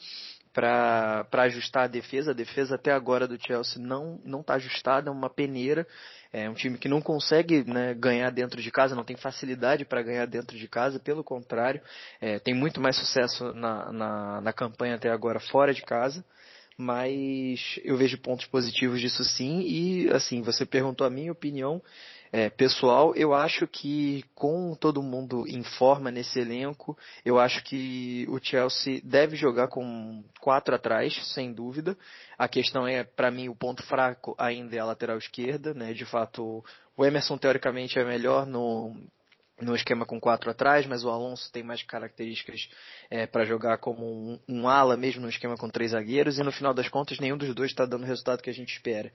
para 0.54 1.28
ajustar 1.34 1.84
a 1.84 1.88
defesa. 1.88 2.32
A 2.32 2.34
defesa 2.34 2.76
até 2.76 2.94
agora 2.94 3.28
do 3.28 3.38
Chelsea 3.46 3.78
não 3.78 4.22
não 4.24 4.40
está 4.40 4.54
ajustada, 4.54 5.10
é 5.10 5.12
uma 5.12 5.30
peneira. 5.30 5.86
É 6.32 6.50
um 6.50 6.54
time 6.54 6.78
que 6.78 6.88
não 6.88 7.02
consegue 7.02 7.62
né, 7.66 7.94
ganhar 7.94 8.30
dentro 8.30 8.62
de 8.62 8.72
casa, 8.72 8.96
não 8.96 9.04
tem 9.04 9.18
facilidade 9.18 9.84
para 9.84 10.02
ganhar 10.02 10.28
dentro 10.28 10.58
de 10.58 10.66
casa, 10.66 10.98
pelo 10.98 11.26
contrário, 11.26 11.82
é, 12.22 12.40
tem 12.40 12.54
muito 12.54 12.80
mais 12.80 12.96
sucesso 12.96 13.54
na, 13.54 13.92
na, 13.92 14.40
na 14.40 14.54
campanha 14.54 14.96
até 14.96 15.10
agora 15.10 15.42
fora 15.42 15.74
de 15.74 15.82
casa 15.82 16.24
mas 16.78 17.80
eu 17.84 17.98
vejo 17.98 18.18
pontos 18.18 18.46
positivos 18.48 19.00
disso 19.00 19.24
sim 19.24 19.62
e 19.62 20.10
assim 20.12 20.42
você 20.42 20.66
perguntou 20.66 21.06
a 21.06 21.10
minha 21.10 21.32
opinião 21.32 21.82
é, 22.34 22.50
pessoal, 22.50 23.14
eu 23.14 23.34
acho 23.34 23.68
que 23.68 24.24
com 24.34 24.74
todo 24.74 25.04
mundo 25.04 25.46
em 25.48 25.64
forma 25.64 26.10
nesse 26.10 26.40
elenco, 26.40 26.98
eu 27.26 27.38
acho 27.38 27.62
que 27.62 28.26
o 28.30 28.40
Chelsea 28.42 29.02
deve 29.04 29.36
jogar 29.36 29.68
com 29.68 30.24
quatro 30.40 30.74
atrás, 30.74 31.14
sem 31.34 31.52
dúvida. 31.52 31.98
A 32.38 32.48
questão 32.48 32.88
é, 32.88 33.04
para 33.04 33.30
mim, 33.30 33.50
o 33.50 33.56
ponto 33.56 33.84
fraco 33.84 34.34
ainda 34.38 34.78
é 34.78 34.80
a 34.80 34.86
lateral 34.86 35.18
esquerda, 35.18 35.74
né? 35.74 35.92
De 35.92 36.06
fato, 36.06 36.64
o 36.96 37.06
Emerson 37.06 37.38
teoricamente 37.38 38.00
é 38.00 38.06
melhor 38.06 38.46
no 38.46 38.96
no 39.62 39.76
esquema 39.76 40.06
com 40.06 40.20
quatro 40.20 40.50
atrás, 40.50 40.86
mas 40.86 41.04
o 41.04 41.10
Alonso 41.10 41.52
tem 41.52 41.64
mais 41.64 41.84
características 41.84 42.70
é, 43.10 43.26
para 43.26 43.46
jogar 43.46 43.78
como 43.78 44.06
um, 44.06 44.40
um, 44.48 44.68
ala 44.68 44.98
mesmo 44.98 45.22
no 45.22 45.30
esquema 45.30 45.56
com 45.56 45.70
três 45.70 45.92
zagueiros 45.92 46.38
e 46.38 46.44
no 46.44 46.52
final 46.52 46.74
das 46.74 46.90
contas 46.90 47.20
nenhum 47.20 47.38
dos 47.38 47.54
dois 47.54 47.72
está 47.72 47.86
dando 47.86 48.04
o 48.04 48.08
resultado 48.08 48.42
que 48.42 48.50
a 48.50 48.54
gente 48.54 48.74
espera. 48.74 49.12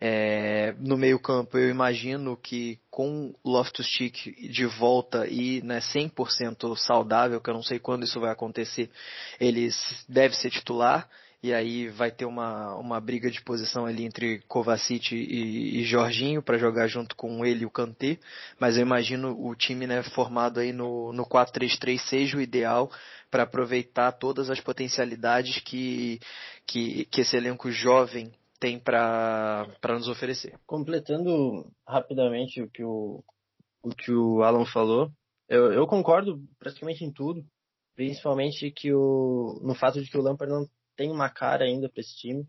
É, 0.00 0.74
no 0.78 0.96
meio 0.96 1.18
campo 1.18 1.58
eu 1.58 1.68
imagino 1.68 2.36
que 2.36 2.78
com 2.90 3.34
Loftus-Cheek 3.44 4.48
de 4.48 4.66
volta 4.66 5.26
e 5.26 5.62
né, 5.62 5.80
100% 5.80 6.76
saudável, 6.76 7.40
que 7.40 7.50
eu 7.50 7.54
não 7.54 7.62
sei 7.62 7.78
quando 7.78 8.04
isso 8.04 8.20
vai 8.20 8.32
acontecer, 8.32 8.90
ele 9.40 9.68
deve 10.08 10.34
ser 10.34 10.50
titular. 10.50 11.08
E 11.42 11.54
aí 11.54 11.88
vai 11.88 12.10
ter 12.10 12.24
uma, 12.24 12.74
uma 12.76 13.00
briga 13.00 13.30
de 13.30 13.42
posição 13.42 13.86
ali 13.86 14.04
entre 14.04 14.40
Kovacic 14.48 15.14
e, 15.14 15.80
e 15.80 15.84
Jorginho 15.84 16.42
para 16.42 16.58
jogar 16.58 16.88
junto 16.88 17.14
com 17.14 17.44
ele 17.44 17.64
o 17.64 17.70
Kanté, 17.70 18.18
mas 18.58 18.76
eu 18.76 18.82
imagino 18.82 19.38
o 19.38 19.54
time 19.54 19.86
né, 19.86 20.02
formado 20.02 20.58
aí 20.58 20.72
no, 20.72 21.12
no 21.12 21.24
4-3-3 21.24 21.98
seja 21.98 22.36
o 22.36 22.40
ideal 22.40 22.90
para 23.30 23.44
aproveitar 23.44 24.12
todas 24.12 24.50
as 24.50 24.60
potencialidades 24.60 25.60
que, 25.60 26.18
que, 26.66 27.04
que 27.06 27.20
esse 27.20 27.36
elenco 27.36 27.70
jovem 27.70 28.32
tem 28.58 28.78
para 28.78 29.68
nos 29.90 30.08
oferecer. 30.08 30.58
Completando 30.66 31.70
rapidamente 31.86 32.60
o 32.60 32.68
que 32.68 32.82
o, 32.82 33.22
o, 33.82 33.90
que 33.90 34.10
o 34.10 34.42
Alan 34.42 34.64
falou, 34.66 35.12
eu, 35.48 35.72
eu 35.72 35.86
concordo 35.86 36.42
praticamente 36.58 37.04
em 37.04 37.12
tudo, 37.12 37.44
principalmente 37.94 38.72
que 38.72 38.92
o, 38.92 39.60
no 39.62 39.76
fato 39.76 40.02
de 40.02 40.10
que 40.10 40.18
o 40.18 40.22
Lampard 40.22 40.52
não 40.52 40.66
tem 40.98 41.12
uma 41.12 41.30
cara 41.30 41.64
ainda 41.64 41.88
para 41.88 42.00
esse 42.00 42.14
time. 42.16 42.44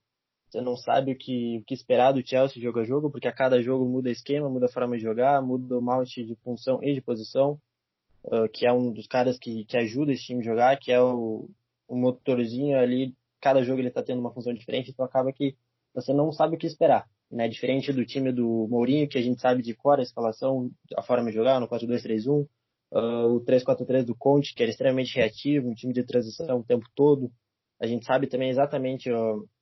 Você 0.50 0.60
não 0.60 0.76
sabe 0.76 1.12
o 1.12 1.16
que, 1.16 1.60
o 1.60 1.64
que 1.64 1.76
esperar 1.76 2.12
do 2.12 2.28
Chelsea 2.28 2.62
jogo 2.62 2.80
a 2.80 2.84
jogo, 2.84 3.12
porque 3.12 3.28
a 3.28 3.32
cada 3.32 3.62
jogo 3.62 3.86
muda 3.86 4.10
esquema, 4.10 4.50
muda 4.50 4.66
a 4.66 4.72
forma 4.72 4.98
de 4.98 5.04
jogar, 5.04 5.40
muda 5.44 5.78
o 5.78 5.82
malte 5.82 6.26
de 6.26 6.36
função 6.38 6.84
e 6.84 6.96
de 6.96 7.02
posição, 7.02 7.62
uh, 8.24 8.50
que 8.52 8.66
é 8.66 8.74
um 8.74 8.92
dos 8.92 9.06
caras 9.06 9.38
que, 9.38 9.64
que 9.66 9.78
ajuda 9.78 10.12
esse 10.12 10.24
time 10.24 10.42
a 10.42 10.44
jogar, 10.44 10.80
que 10.80 10.92
é 10.92 11.00
o, 11.00 11.48
o 11.88 11.96
motorzinho 11.96 12.80
ali. 12.80 13.16
Cada 13.40 13.62
jogo 13.64 13.80
ele 13.80 13.90
está 13.90 14.02
tendo 14.02 14.20
uma 14.20 14.34
função 14.34 14.52
diferente, 14.52 14.90
então 14.90 15.06
acaba 15.06 15.32
que 15.32 15.56
você 15.94 16.12
não 16.12 16.32
sabe 16.32 16.56
o 16.56 16.58
que 16.58 16.66
esperar. 16.66 17.08
Né? 17.30 17.48
Diferente 17.48 17.94
do 17.94 18.04
time 18.04 18.32
do 18.32 18.68
Mourinho, 18.68 19.08
que 19.08 19.20
a 19.20 19.22
gente 19.22 19.40
sabe 19.40 19.62
de 19.62 19.76
cor 19.76 20.00
a 20.00 20.04
escalação, 20.04 20.72
a 20.98 21.04
forma 21.04 21.30
de 21.30 21.36
jogar, 21.36 21.60
no 21.60 21.68
4-2-3-1, 21.68 22.48
uh, 22.92 22.98
o 23.36 23.46
3-4-3 23.46 24.04
do 24.04 24.16
Conte, 24.16 24.56
que 24.56 24.64
era 24.64 24.72
extremamente 24.72 25.16
reativo, 25.16 25.70
um 25.70 25.76
time 25.76 25.94
de 25.94 26.04
transição 26.04 26.60
o 26.60 26.64
tempo 26.64 26.88
todo. 26.96 27.32
A 27.80 27.88
gente 27.88 28.06
sabe 28.06 28.28
também 28.28 28.50
exatamente 28.50 29.10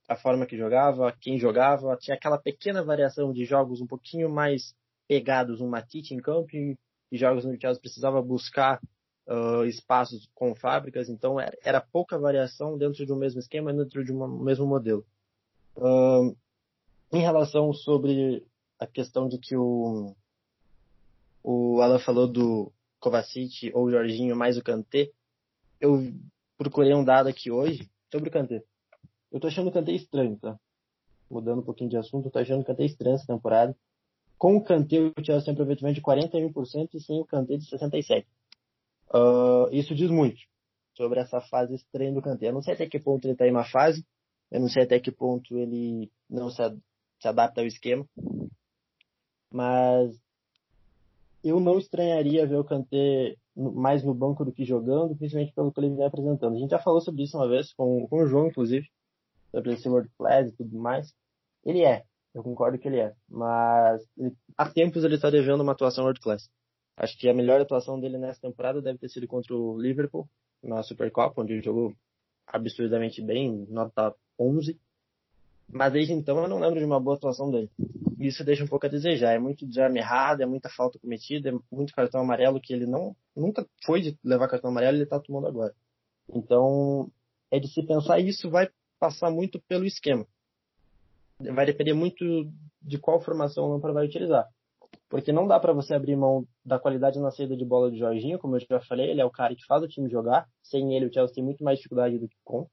a 0.07 0.15
forma 0.15 0.45
que 0.45 0.57
jogava, 0.57 1.15
quem 1.21 1.37
jogava. 1.37 1.95
Tinha 1.97 2.15
aquela 2.15 2.39
pequena 2.39 2.83
variação 2.83 3.31
de 3.31 3.45
jogos 3.45 3.79
um 3.79 3.85
pouquinho 3.85 4.29
mais 4.29 4.73
pegados, 5.07 5.61
um 5.61 5.69
Matite 5.69 6.15
em 6.15 6.19
campo 6.19 6.55
e, 6.55 6.77
e 7.11 7.17
jogos 7.17 7.45
no 7.45 7.59
Chelsea 7.59 7.79
precisava 7.79 8.21
buscar 8.21 8.81
uh, 9.27 9.63
espaços 9.65 10.27
com 10.33 10.55
fábricas. 10.55 11.09
Então 11.09 11.39
era, 11.39 11.55
era, 11.63 11.81
pouca 11.81 12.17
variação 12.17 12.77
dentro 12.77 13.05
de 13.05 13.13
um 13.13 13.17
mesmo 13.17 13.39
esquema, 13.39 13.73
dentro 13.73 14.03
de 14.03 14.11
um 14.11 14.27
mesmo 14.43 14.65
modelo. 14.65 15.05
Uh, 15.75 16.35
em 17.13 17.21
relação 17.21 17.71
sobre 17.71 18.43
a 18.79 18.87
questão 18.87 19.27
de 19.27 19.37
que 19.37 19.55
o, 19.55 20.15
o 21.43 21.81
Alan 21.81 21.99
falou 21.99 22.27
do 22.27 22.71
Kovacic 22.99 23.71
ou 23.75 23.91
Jorginho 23.91 24.35
mais 24.35 24.57
o 24.57 24.63
Kanté, 24.63 25.11
eu 25.79 26.11
procurei 26.57 26.95
um 26.95 27.03
dado 27.03 27.29
aqui 27.29 27.51
hoje 27.51 27.87
sobre 28.11 28.29
o 28.29 28.31
Kanté. 28.31 28.63
Eu 29.31 29.39
tô 29.39 29.47
achando 29.47 29.69
o 29.69 29.71
Kanté 29.71 29.91
estranho, 29.91 30.37
tá? 30.37 30.57
Mudando 31.29 31.59
um 31.59 31.65
pouquinho 31.65 31.89
de 31.89 31.97
assunto, 31.97 32.27
eu 32.27 32.31
tô 32.31 32.39
achando 32.39 32.61
o 32.61 32.65
Kanté 32.65 32.85
estranho 32.85 33.15
essa 33.15 33.27
temporada. 33.27 33.75
Com 34.37 34.55
o 34.55 34.63
Kanté, 34.63 34.99
o 34.99 35.13
Chelsea 35.23 35.45
tem 35.45 35.53
aproveitamento 35.53 35.95
de 35.95 36.01
41% 36.01 36.89
e 36.93 36.99
sem 36.99 37.19
o 37.19 37.25
Kanté 37.25 37.57
de 37.57 37.65
67%. 37.65 38.25
Uh, 39.09 39.69
isso 39.71 39.95
diz 39.95 40.11
muito 40.11 40.39
sobre 40.93 41.19
essa 41.19 41.39
fase 41.41 41.75
estranha 41.75 42.13
do 42.13 42.21
Kanté. 42.21 42.49
Eu 42.49 42.53
não 42.53 42.61
sei 42.61 42.73
até 42.73 42.87
que 42.87 42.99
ponto 42.99 43.25
ele 43.25 43.35
tá 43.35 43.47
em 43.47 43.51
uma 43.51 43.63
fase, 43.63 44.05
eu 44.51 44.59
não 44.59 44.67
sei 44.67 44.83
até 44.83 44.99
que 44.99 45.11
ponto 45.11 45.57
ele 45.57 46.11
não 46.29 46.49
se, 46.49 46.61
se 47.19 47.27
adapta 47.27 47.61
ao 47.61 47.67
esquema, 47.67 48.05
mas 49.51 50.19
eu 51.43 51.59
não 51.59 51.77
estranharia 51.77 52.47
ver 52.47 52.57
o 52.57 52.63
Kanté 52.63 53.35
mais 53.57 54.03
no 54.03 54.13
banco 54.13 54.45
do 54.45 54.51
que 54.51 54.63
jogando, 54.63 55.15
principalmente 55.15 55.53
pelo 55.53 55.71
que 55.71 55.79
ele 55.79 55.95
vem 55.95 56.05
apresentando. 56.05 56.55
A 56.55 56.59
gente 56.59 56.69
já 56.69 56.79
falou 56.79 57.01
sobre 57.01 57.23
isso 57.23 57.37
uma 57.37 57.47
vez, 57.47 57.73
com, 57.73 58.07
com 58.07 58.21
o 58.21 58.27
João, 58.27 58.47
inclusive, 58.47 58.87
sobre 59.51 59.73
esse 59.73 59.89
world 59.89 60.09
class 60.17 60.49
e 60.49 60.55
tudo 60.55 60.77
mais. 60.77 61.13
Ele 61.65 61.83
é, 61.83 62.03
eu 62.35 62.43
concordo 62.43 62.77
que 62.77 62.87
ele 62.87 62.99
é, 62.99 63.15
mas 63.27 64.07
ele, 64.15 64.35
há 64.55 64.69
tempos 64.69 65.03
ele 65.03 65.15
está 65.15 65.29
devendo 65.29 65.61
uma 65.61 65.71
atuação 65.71 66.03
world 66.03 66.19
class. 66.19 66.49
Acho 66.95 67.17
que 67.17 67.27
a 67.27 67.33
melhor 67.33 67.59
atuação 67.59 67.99
dele 67.99 68.17
nessa 68.17 68.41
temporada 68.41 68.81
deve 68.81 68.99
ter 68.99 69.09
sido 69.09 69.27
contra 69.27 69.55
o 69.55 69.79
Liverpool, 69.79 70.27
na 70.63 70.83
Supercopa, 70.83 71.41
onde 71.41 71.53
ele 71.53 71.61
jogou 71.61 71.93
absurdamente 72.45 73.21
bem, 73.21 73.65
nota 73.69 74.15
11. 74.39 74.79
Mas 75.69 75.93
desde 75.93 76.13
então 76.13 76.39
eu 76.39 76.47
não 76.47 76.59
lembro 76.59 76.79
de 76.79 76.85
uma 76.85 76.99
boa 76.99 77.15
atuação 77.15 77.51
dele. 77.51 77.69
Isso 78.19 78.43
deixa 78.43 78.63
um 78.63 78.67
pouco 78.67 78.85
a 78.85 78.89
desejar. 78.89 79.33
É 79.33 79.39
muito 79.39 79.65
desarme 79.65 79.99
errado, 79.99 80.41
é 80.41 80.45
muita 80.45 80.69
falta 80.69 80.97
cometida, 80.99 81.49
é 81.49 81.53
muito 81.71 81.93
cartão 81.93 82.21
amarelo 82.21 82.59
que 82.59 82.73
ele 82.73 82.85
não 82.85 83.15
nunca 83.35 83.65
foi 83.85 84.01
de 84.01 84.17
levar 84.23 84.47
cartão 84.47 84.71
amarelo 84.71 84.97
ele 84.97 85.03
está 85.03 85.19
tomando 85.19 85.47
agora. 85.47 85.73
Então 86.33 87.11
é 87.51 87.59
de 87.59 87.67
se 87.67 87.83
pensar 87.83 88.19
isso 88.19 88.49
vai 88.49 88.69
passar 88.99 89.29
muito 89.29 89.61
pelo 89.67 89.85
esquema. 89.85 90.25
Vai 91.39 91.65
depender 91.65 91.93
muito 91.93 92.25
de 92.81 92.97
qual 92.97 93.21
formação 93.21 93.65
o 93.65 93.73
Lampard 93.73 93.93
vai 93.93 94.05
utilizar. 94.05 94.47
Porque 95.09 95.31
não 95.31 95.47
dá 95.47 95.59
para 95.59 95.71
você 95.71 95.93
abrir 95.93 96.15
mão 96.15 96.45
da 96.65 96.79
qualidade 96.79 97.19
na 97.19 97.31
saída 97.31 97.55
de 97.55 97.63
bola 97.63 97.91
de 97.91 97.99
Jorginho, 97.99 98.39
como 98.39 98.55
eu 98.55 98.59
já 98.59 98.79
falei, 98.81 99.09
ele 99.09 99.21
é 99.21 99.25
o 99.25 99.31
cara 99.31 99.55
que 99.55 99.65
faz 99.65 99.83
o 99.83 99.87
time 99.87 100.09
jogar. 100.09 100.47
Sem 100.61 100.95
ele, 100.95 101.05
o 101.05 101.13
Chelsea 101.13 101.35
tem 101.35 101.43
muito 101.43 101.63
mais 101.63 101.77
dificuldade 101.77 102.17
do 102.17 102.27
que 102.27 102.35
com. 102.43 102.67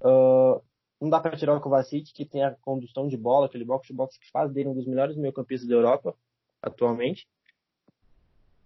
Uh, 0.00 0.60
não 1.00 1.08
dá 1.08 1.20
para 1.20 1.36
tirar 1.36 1.56
o 1.56 1.60
Kovacic, 1.60 2.12
que 2.12 2.24
tem 2.24 2.42
a 2.42 2.54
condução 2.54 3.06
de 3.06 3.16
bola, 3.16 3.46
aquele 3.46 3.64
box-to-box 3.64 4.18
que 4.18 4.30
faz 4.30 4.52
dele 4.52 4.68
um 4.68 4.74
dos 4.74 4.86
melhores 4.86 5.16
meio-campistas 5.16 5.68
da 5.68 5.74
Europa, 5.74 6.14
atualmente. 6.62 7.26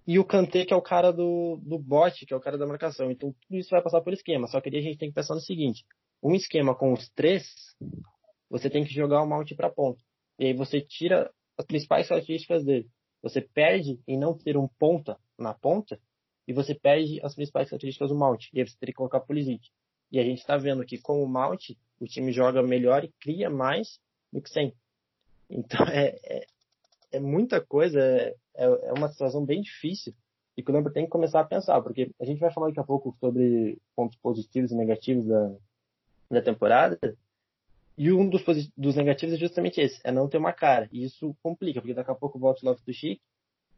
E 0.07 0.19
o 0.19 0.25
Kanté, 0.25 0.65
que 0.65 0.73
é 0.73 0.77
o 0.77 0.83
cara 0.83 1.13
do, 1.13 1.61
do 1.63 1.79
bote, 1.79 2.27
que 2.27 2.35
é 2.35 2.37
o 2.37 2.41
cara 2.41 2.59
da 2.59 2.67
marcação. 2.67 3.11
Então, 3.11 3.35
tudo 3.43 3.59
isso 3.59 3.71
vai 3.71 3.83
passar 3.83 4.01
por 4.01 4.13
esquema. 4.13 4.49
Só 4.49 4.61
que 4.61 4.69
a 4.69 4.81
gente 4.81 4.99
tem 4.99 5.11
que 5.11 5.15
pensar 5.15 5.35
no 5.35 5.41
seguinte. 5.41 5.85
Um 6.23 6.35
esquema 6.35 6.75
com 6.75 6.93
os 6.93 7.09
três, 7.11 7.45
você 8.51 8.69
tem 8.69 8.85
que 8.85 8.93
jogar 8.93 9.23
o 9.23 9.27
Mount 9.27 9.55
para 9.55 9.71
ponta. 9.71 10.01
E 10.39 10.47
aí 10.47 10.55
você 10.55 10.81
tira 10.81 11.31
as 11.57 11.65
principais 11.65 12.09
características 12.09 12.65
dele. 12.65 12.89
Você 13.23 13.41
perde 13.41 14.01
em 14.09 14.19
não 14.19 14.37
ter 14.37 14.57
um 14.57 14.67
ponta 14.67 15.17
na 15.39 15.55
ponta, 15.55 16.01
e 16.47 16.53
você 16.53 16.75
perde 16.75 17.21
as 17.23 17.35
principais 17.35 17.69
características 17.69 18.09
do 18.09 18.17
Mount. 18.17 18.49
E 18.53 18.61
aí 18.61 18.67
você 18.67 18.77
teria 18.79 18.93
que 18.93 18.97
colocar 18.97 19.21
Pulisic. 19.21 19.69
E 20.11 20.19
a 20.19 20.25
gente 20.25 20.39
está 20.39 20.57
vendo 20.57 20.85
que 20.85 20.99
com 20.99 21.23
o 21.23 21.29
Mount, 21.29 21.71
o 22.03 22.07
time 22.07 22.33
joga 22.33 22.63
melhor 22.63 23.05
e 23.05 23.13
cria 23.21 23.49
mais 23.49 24.01
do 24.33 24.43
que 24.43 24.51
sem. 24.51 24.75
Então 25.49 25.87
é, 25.87 26.19
é, 26.25 26.47
é 27.13 27.21
muita 27.21 27.61
coisa, 27.61 28.01
é, 28.01 28.35
é 28.57 28.93
uma 28.93 29.09
situação 29.09 29.45
bem 29.45 29.63
difícil 29.63 30.13
e 30.57 30.63
que 30.63 30.71
o 30.71 30.75
Lampard 30.75 30.93
tem 30.93 31.05
que 31.05 31.11
começar 31.11 31.41
a 31.41 31.45
pensar, 31.45 31.81
porque 31.81 32.11
a 32.21 32.25
gente 32.25 32.41
vai 32.41 32.53
falar 32.53 32.69
daqui 32.69 32.81
a 32.81 32.85
pouco 32.85 33.17
sobre 33.21 33.79
pontos 33.97 34.19
positivos 34.19 34.71
e 34.71 34.75
negativos 34.75 35.27
da, 35.27 35.55
da 36.31 36.43
temporada, 36.43 36.99
e 37.97 38.13
um 38.13 38.29
dos, 38.29 38.43
dos 38.77 38.97
negativos 38.97 39.35
é 39.35 39.39
justamente 39.39 39.81
esse, 39.81 39.99
é 40.05 40.13
não 40.13 40.29
ter 40.29 40.37
uma 40.37 40.53
cara, 40.53 40.89
e 40.93 41.05
isso 41.05 41.35
complica, 41.43 41.81
porque 41.81 41.95
daqui 41.95 42.11
a 42.11 42.15
pouco 42.15 42.39
volta 42.39 42.61
o 42.63 42.69
Love 42.69 42.83
do 42.85 42.93
Chic, 42.93 43.21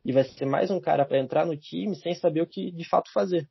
e 0.04 0.12
vai 0.12 0.24
ser 0.24 0.46
mais 0.46 0.70
um 0.70 0.80
cara 0.80 1.04
para 1.04 1.18
entrar 1.18 1.46
no 1.46 1.56
time 1.56 1.94
sem 1.94 2.14
saber 2.14 2.40
o 2.40 2.46
que 2.46 2.72
de 2.72 2.88
fato 2.88 3.12
fazer, 3.12 3.48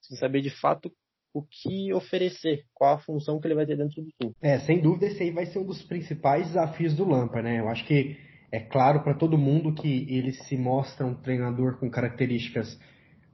sem 0.00 0.16
saber 0.16 0.40
de 0.40 0.50
fato 0.50 0.92
o 1.34 1.42
que 1.42 1.92
oferecer, 1.92 2.64
qual 2.74 2.94
a 2.94 2.98
função 2.98 3.40
que 3.40 3.46
ele 3.46 3.54
vai 3.54 3.66
ter 3.66 3.76
dentro 3.76 4.02
do 4.02 4.10
time. 4.20 4.34
É, 4.42 4.58
sem 4.60 4.80
dúvida 4.80 5.06
esse 5.06 5.22
aí 5.22 5.30
vai 5.30 5.46
ser 5.46 5.58
um 5.58 5.64
dos 5.64 5.82
principais 5.82 6.48
desafios 6.48 6.94
do 6.94 7.08
Lampard, 7.08 7.42
né? 7.42 7.60
Eu 7.60 7.68
acho 7.68 7.84
que 7.86 8.16
é 8.50 8.60
claro 8.60 9.02
para 9.02 9.14
todo 9.14 9.38
mundo 9.38 9.72
que 9.72 10.06
ele 10.10 10.32
se 10.32 10.56
mostra 10.56 11.06
um 11.06 11.14
treinador 11.14 11.78
com 11.78 11.90
características, 11.90 12.78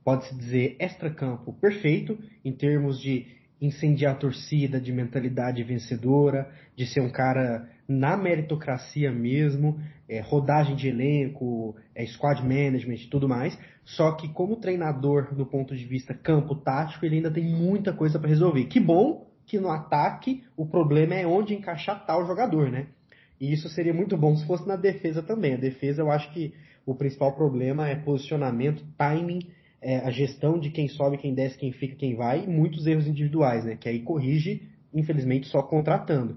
pode-se 0.05 0.35
dizer, 0.37 0.77
extra-campo 0.79 1.53
perfeito, 1.55 2.17
em 2.45 2.53
termos 2.53 3.01
de 3.01 3.27
incendiar 3.61 4.15
a 4.15 4.19
torcida, 4.19 4.81
de 4.81 4.93
mentalidade 4.93 5.63
vencedora, 5.65 6.49
de 6.77 6.87
ser 6.87 7.01
um 7.01 7.11
cara 7.11 7.69
na 7.89 8.17
meritocracia 8.19 9.11
mesmo, 9.11 9.81
é, 10.07 10.21
rodagem 10.21 10.77
de 10.77 10.89
elenco, 10.89 11.75
é, 11.95 12.05
squad 12.07 12.43
management 12.43 12.97
e 12.97 13.07
tudo 13.09 13.27
mais. 13.27 13.59
Só 13.83 14.13
que 14.13 14.29
como 14.29 14.57
treinador, 14.57 15.35
do 15.35 15.47
ponto 15.47 15.75
de 15.75 15.87
vista 15.87 16.13
campo 16.13 16.55
tático, 16.55 17.07
ele 17.07 17.17
ainda 17.17 17.31
tem 17.31 17.45
muita 17.45 17.93
coisa 17.93 18.19
para 18.19 18.29
resolver. 18.29 18.67
Que 18.67 18.79
bom 18.79 19.27
que 19.47 19.59
no 19.59 19.71
ataque 19.71 20.45
o 20.55 20.67
problema 20.67 21.15
é 21.15 21.27
onde 21.27 21.55
encaixar 21.55 22.05
tal 22.05 22.27
jogador, 22.27 22.71
né? 22.71 22.89
E 23.41 23.51
isso 23.53 23.69
seria 23.71 23.95
muito 23.95 24.17
bom 24.17 24.37
se 24.37 24.47
fosse 24.47 24.69
na 24.69 24.77
defesa 24.77 25.23
também. 25.23 25.55
A 25.55 25.59
defesa 25.59 26.03
eu 26.03 26.11
acho 26.11 26.31
que 26.33 26.53
o 26.85 26.95
principal 26.95 27.35
problema 27.35 27.89
é 27.89 27.95
posicionamento, 27.95 28.85
timing, 28.99 29.41
é, 29.81 29.99
a 29.99 30.11
gestão 30.11 30.59
de 30.59 30.71
quem 30.71 30.89
sobe, 30.89 31.17
quem 31.17 31.33
desce, 31.33 31.57
quem 31.57 31.73
fica, 31.73 31.97
quem 31.97 32.17
vai, 32.17 32.45
e 32.45 32.47
muitos 32.47 32.87
erros 32.87 33.07
individuais, 33.07 33.65
né? 33.65 33.77
Que 33.77 33.89
aí 33.89 34.01
corrige, 34.01 34.69
infelizmente, 34.93 35.47
só 35.47 35.63
contratando. 35.63 36.37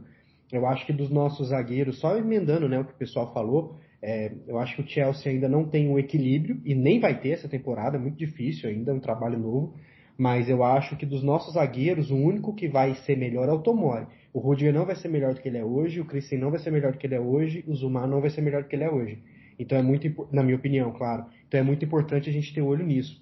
Eu 0.52 0.66
acho 0.66 0.86
que 0.86 0.94
dos 0.94 1.10
nossos 1.10 1.50
zagueiros, 1.50 2.00
só 2.00 2.18
emendando 2.18 2.68
né, 2.68 2.80
o 2.80 2.86
que 2.86 2.94
o 2.94 2.98
pessoal 2.98 3.34
falou, 3.34 3.80
é, 4.02 4.34
eu 4.48 4.60
acho 4.60 4.76
que 4.76 4.82
o 4.82 4.88
Chelsea 4.88 5.32
ainda 5.32 5.48
não 5.48 5.64
tem 5.66 5.90
um 5.90 5.98
equilíbrio, 5.98 6.60
e 6.66 6.76
nem 6.76 7.00
vai 7.00 7.20
ter 7.20 7.30
essa 7.30 7.48
temporada, 7.48 7.98
é 7.98 8.00
muito 8.00 8.18
difícil 8.18 8.70
ainda, 8.70 8.92
é 8.92 8.94
um 8.94 9.00
trabalho 9.00 9.40
novo. 9.40 9.76
Mas 10.18 10.50
eu 10.50 10.64
acho 10.64 10.96
que 10.98 11.06
dos 11.06 11.24
nossos 11.24 11.54
zagueiros, 11.54 12.12
o 12.12 12.16
único 12.16 12.54
que 12.54 12.68
vai 12.68 12.94
ser 12.96 13.18
melhor 13.18 13.48
é 13.48 13.52
o 13.52 13.60
Tomori. 13.60 14.06
O 14.34 14.40
Rudiger 14.40 14.74
não 14.74 14.86
vai 14.86 14.96
ser 14.96 15.08
melhor 15.08 15.34
do 15.34 15.42
que 15.42 15.48
ele 15.48 15.58
é 15.58 15.64
hoje, 15.64 16.00
o 16.00 16.06
Christian 16.06 16.40
não 16.40 16.52
vai 16.52 16.60
ser 16.60 16.72
melhor 16.72 16.92
do 16.92 16.98
que 16.98 17.08
ele 17.08 17.16
é 17.16 17.20
hoje, 17.20 17.64
o 17.68 17.74
Zuma 17.74 18.06
não 18.06 18.22
vai 18.22 18.30
ser 18.30 18.42
melhor 18.42 18.64
do 18.64 18.70
que 18.70 18.76
ele 18.76 18.84
é 18.84 18.92
hoje. 18.92 19.20
Então 19.58 19.78
é 19.78 19.82
muito, 19.82 20.28
na 20.32 20.44
minha 20.44 20.56
opinião, 20.56 20.92
claro. 20.92 21.26
Então 21.48 21.60
é 21.60 21.64
muito 21.64 21.84
importante 21.86 22.30
a 22.30 22.34
gente 22.34 22.54
ter 22.54 22.62
olho 22.62 22.86
nisso. 22.86 23.22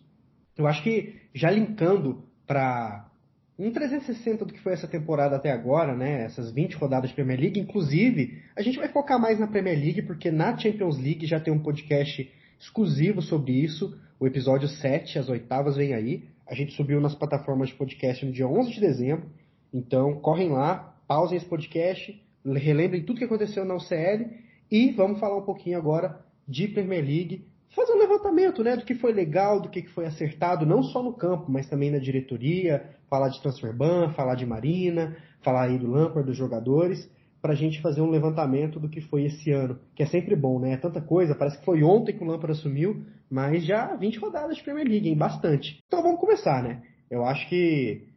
Eu 0.57 0.67
acho 0.67 0.83
que 0.83 1.15
já 1.33 1.49
linkando 1.49 2.23
para 2.45 3.08
um 3.59 3.71
360 3.71 4.45
do 4.45 4.53
que 4.53 4.61
foi 4.61 4.71
essa 4.71 4.87
temporada 4.87 5.35
até 5.35 5.51
agora, 5.51 5.93
né? 5.93 6.23
Essas 6.23 6.49
20 6.49 6.77
rodadas 6.77 7.09
de 7.09 7.15
Premier 7.15 7.37
League. 7.37 7.59
Inclusive, 7.59 8.41
a 8.55 8.61
gente 8.61 8.77
vai 8.77 8.87
focar 8.87 9.19
mais 9.19 9.37
na 9.37 9.47
Premier 9.47 9.77
League, 9.77 10.01
porque 10.03 10.31
na 10.31 10.57
Champions 10.57 10.97
League 10.97 11.27
já 11.27 11.41
tem 11.41 11.53
um 11.53 11.59
podcast 11.59 12.31
exclusivo 12.57 13.21
sobre 13.21 13.51
isso. 13.51 13.99
O 14.17 14.25
episódio 14.25 14.69
7, 14.69 15.19
as 15.19 15.27
oitavas, 15.27 15.75
vem 15.75 15.93
aí. 15.93 16.23
A 16.47 16.55
gente 16.55 16.73
subiu 16.73 17.01
nas 17.01 17.13
plataformas 17.13 17.67
de 17.67 17.75
podcast 17.75 18.25
no 18.25 18.31
dia 18.31 18.47
11 18.47 18.71
de 18.71 18.79
dezembro. 18.79 19.29
Então, 19.73 20.15
correm 20.21 20.49
lá, 20.49 20.95
pausem 21.05 21.37
esse 21.37 21.45
podcast, 21.45 22.17
relembrem 22.45 23.03
tudo 23.03 23.19
que 23.19 23.25
aconteceu 23.25 23.65
na 23.65 23.75
UCL 23.75 24.25
e 24.71 24.91
vamos 24.91 25.19
falar 25.19 25.37
um 25.37 25.45
pouquinho 25.45 25.77
agora 25.77 26.19
de 26.47 26.67
Premier 26.69 27.03
League. 27.03 27.45
Fazer 27.75 27.93
um 27.93 27.99
levantamento 27.99 28.63
né, 28.63 28.75
do 28.75 28.83
que 28.83 28.95
foi 28.95 29.13
legal, 29.13 29.61
do 29.61 29.69
que 29.69 29.83
foi 29.89 30.05
acertado, 30.05 30.65
não 30.65 30.81
só 30.81 31.03
no 31.03 31.13
campo, 31.13 31.51
mas 31.51 31.69
também 31.69 31.91
na 31.91 31.99
diretoria, 31.99 32.83
falar 33.07 33.29
de 33.29 33.41
transfer 33.41 33.73
ban, 33.73 34.11
falar 34.13 34.35
de 34.35 34.45
Marina, 34.45 35.15
falar 35.41 35.65
aí 35.65 35.77
do 35.77 35.89
Lampard, 35.89 36.27
dos 36.27 36.37
jogadores, 36.37 37.09
para 37.41 37.53
a 37.53 37.55
gente 37.55 37.81
fazer 37.81 38.01
um 38.01 38.09
levantamento 38.09 38.79
do 38.79 38.89
que 38.89 39.01
foi 39.01 39.25
esse 39.25 39.51
ano, 39.51 39.79
que 39.95 40.03
é 40.03 40.05
sempre 40.05 40.35
bom, 40.35 40.59
né? 40.59 40.73
É 40.73 40.77
tanta 40.77 40.99
coisa, 40.99 41.35
parece 41.35 41.59
que 41.59 41.65
foi 41.65 41.83
ontem 41.83 42.13
que 42.17 42.23
o 42.23 42.27
Lampard 42.27 42.51
assumiu, 42.51 43.05
mas 43.29 43.63
já 43.65 43.95
20 43.95 44.17
rodadas 44.17 44.57
de 44.57 44.63
Premier 44.63 44.87
League, 44.87 45.07
hein? 45.07 45.15
Bastante. 45.15 45.79
Então 45.87 46.01
vamos 46.01 46.19
começar, 46.19 46.63
né? 46.63 46.81
Eu 47.09 47.23
acho 47.23 47.47
que 47.47 48.07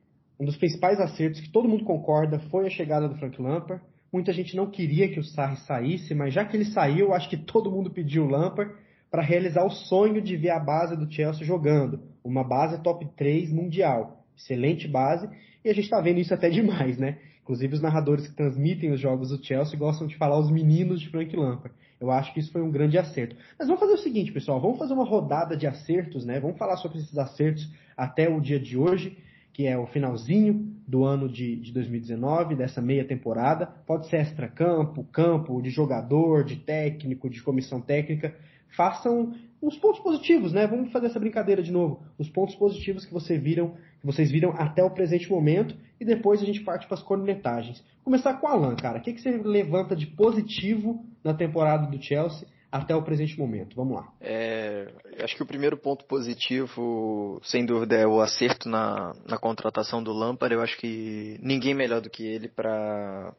um 0.40 0.44
dos 0.44 0.56
principais 0.56 0.98
acertos 0.98 1.40
que 1.40 1.52
todo 1.52 1.68
mundo 1.68 1.84
concorda 1.84 2.40
foi 2.50 2.66
a 2.66 2.70
chegada 2.70 3.08
do 3.08 3.16
Frank 3.16 3.40
Lampard. 3.40 3.82
Muita 4.12 4.32
gente 4.32 4.56
não 4.56 4.70
queria 4.70 5.08
que 5.08 5.20
o 5.20 5.24
Sarri 5.24 5.56
saísse, 5.58 6.14
mas 6.14 6.34
já 6.34 6.44
que 6.44 6.56
ele 6.56 6.64
saiu, 6.64 7.14
acho 7.14 7.30
que 7.30 7.36
todo 7.36 7.70
mundo 7.70 7.90
pediu 7.90 8.24
o 8.24 8.28
Lampard 8.28 8.74
para 9.12 9.22
realizar 9.22 9.62
o 9.62 9.70
sonho 9.70 10.22
de 10.22 10.34
ver 10.38 10.48
a 10.48 10.58
base 10.58 10.96
do 10.96 11.12
Chelsea 11.12 11.46
jogando. 11.46 12.00
Uma 12.24 12.42
base 12.42 12.82
top 12.82 13.06
3 13.14 13.52
mundial. 13.52 14.24
Excelente 14.34 14.88
base. 14.88 15.28
E 15.62 15.68
a 15.68 15.74
gente 15.74 15.84
está 15.84 16.00
vendo 16.00 16.18
isso 16.18 16.32
até 16.32 16.48
demais, 16.50 16.96
né? 16.96 17.18
Inclusive 17.42 17.74
os 17.74 17.82
narradores 17.82 18.26
que 18.26 18.34
transmitem 18.34 18.90
os 18.90 18.98
jogos 18.98 19.28
do 19.28 19.44
Chelsea 19.44 19.78
gostam 19.78 20.06
de 20.06 20.16
falar 20.16 20.38
os 20.38 20.50
meninos 20.50 20.98
de 20.98 21.10
Frank 21.10 21.36
Lampard. 21.36 21.76
Eu 22.00 22.10
acho 22.10 22.32
que 22.32 22.40
isso 22.40 22.50
foi 22.50 22.62
um 22.62 22.70
grande 22.70 22.96
acerto. 22.96 23.36
Mas 23.58 23.68
vamos 23.68 23.80
fazer 23.80 23.92
o 23.92 23.98
seguinte, 23.98 24.32
pessoal, 24.32 24.58
vamos 24.58 24.78
fazer 24.78 24.94
uma 24.94 25.04
rodada 25.04 25.58
de 25.58 25.66
acertos, 25.66 26.24
né? 26.24 26.40
Vamos 26.40 26.56
falar 26.56 26.78
sobre 26.78 26.98
esses 26.98 27.18
acertos 27.18 27.70
até 27.94 28.30
o 28.30 28.40
dia 28.40 28.58
de 28.58 28.78
hoje, 28.78 29.18
que 29.52 29.66
é 29.66 29.76
o 29.76 29.86
finalzinho 29.86 30.72
do 30.88 31.04
ano 31.04 31.28
de, 31.28 31.56
de 31.56 31.70
2019, 31.70 32.54
dessa 32.56 32.80
meia 32.80 33.04
temporada. 33.04 33.66
Pode 33.86 34.08
ser 34.08 34.16
extra-campo, 34.16 35.04
campo, 35.12 35.60
de 35.60 35.68
jogador, 35.68 36.44
de 36.44 36.56
técnico, 36.56 37.28
de 37.28 37.42
comissão 37.42 37.78
técnica. 37.78 38.34
Façam 38.76 39.32
uns 39.62 39.76
pontos 39.78 40.00
positivos, 40.00 40.52
né? 40.52 40.66
Vamos 40.66 40.90
fazer 40.90 41.06
essa 41.06 41.20
brincadeira 41.20 41.62
de 41.62 41.70
novo. 41.70 42.02
Os 42.18 42.28
pontos 42.28 42.54
positivos 42.56 43.04
que 43.04 43.12
você 43.12 43.38
viram, 43.38 43.76
que 44.00 44.06
vocês 44.06 44.30
viram 44.30 44.50
até 44.58 44.82
o 44.82 44.90
presente 44.90 45.30
momento 45.30 45.76
e 46.00 46.04
depois 46.04 46.42
a 46.42 46.44
gente 46.44 46.60
parte 46.60 46.86
para 46.86 46.96
as 46.96 47.02
cornetagens. 47.02 47.82
Começar 48.02 48.34
com 48.34 48.46
o 48.46 48.50
Alan, 48.50 48.74
cara. 48.74 48.98
O 48.98 49.02
que, 49.02 49.12
que 49.12 49.20
você 49.20 49.30
levanta 49.30 49.94
de 49.94 50.06
positivo 50.06 51.04
na 51.22 51.32
temporada 51.32 51.86
do 51.86 52.02
Chelsea 52.02 52.48
até 52.72 52.96
o 52.96 53.02
presente 53.02 53.38
momento? 53.38 53.76
Vamos 53.76 53.94
lá. 53.94 54.08
É, 54.20 54.90
acho 55.20 55.36
que 55.36 55.42
o 55.42 55.46
primeiro 55.46 55.76
ponto 55.76 56.04
positivo, 56.06 57.38
sem 57.44 57.64
dúvida, 57.64 57.94
é 57.94 58.06
o 58.06 58.20
acerto 58.20 58.68
na, 58.68 59.12
na 59.28 59.38
contratação 59.38 60.02
do 60.02 60.12
Lampard. 60.12 60.54
Eu 60.54 60.62
acho 60.62 60.76
que 60.76 61.38
ninguém 61.40 61.74
melhor 61.74 62.00
do 62.00 62.10
que 62.10 62.26
ele 62.26 62.48
para 62.48 63.34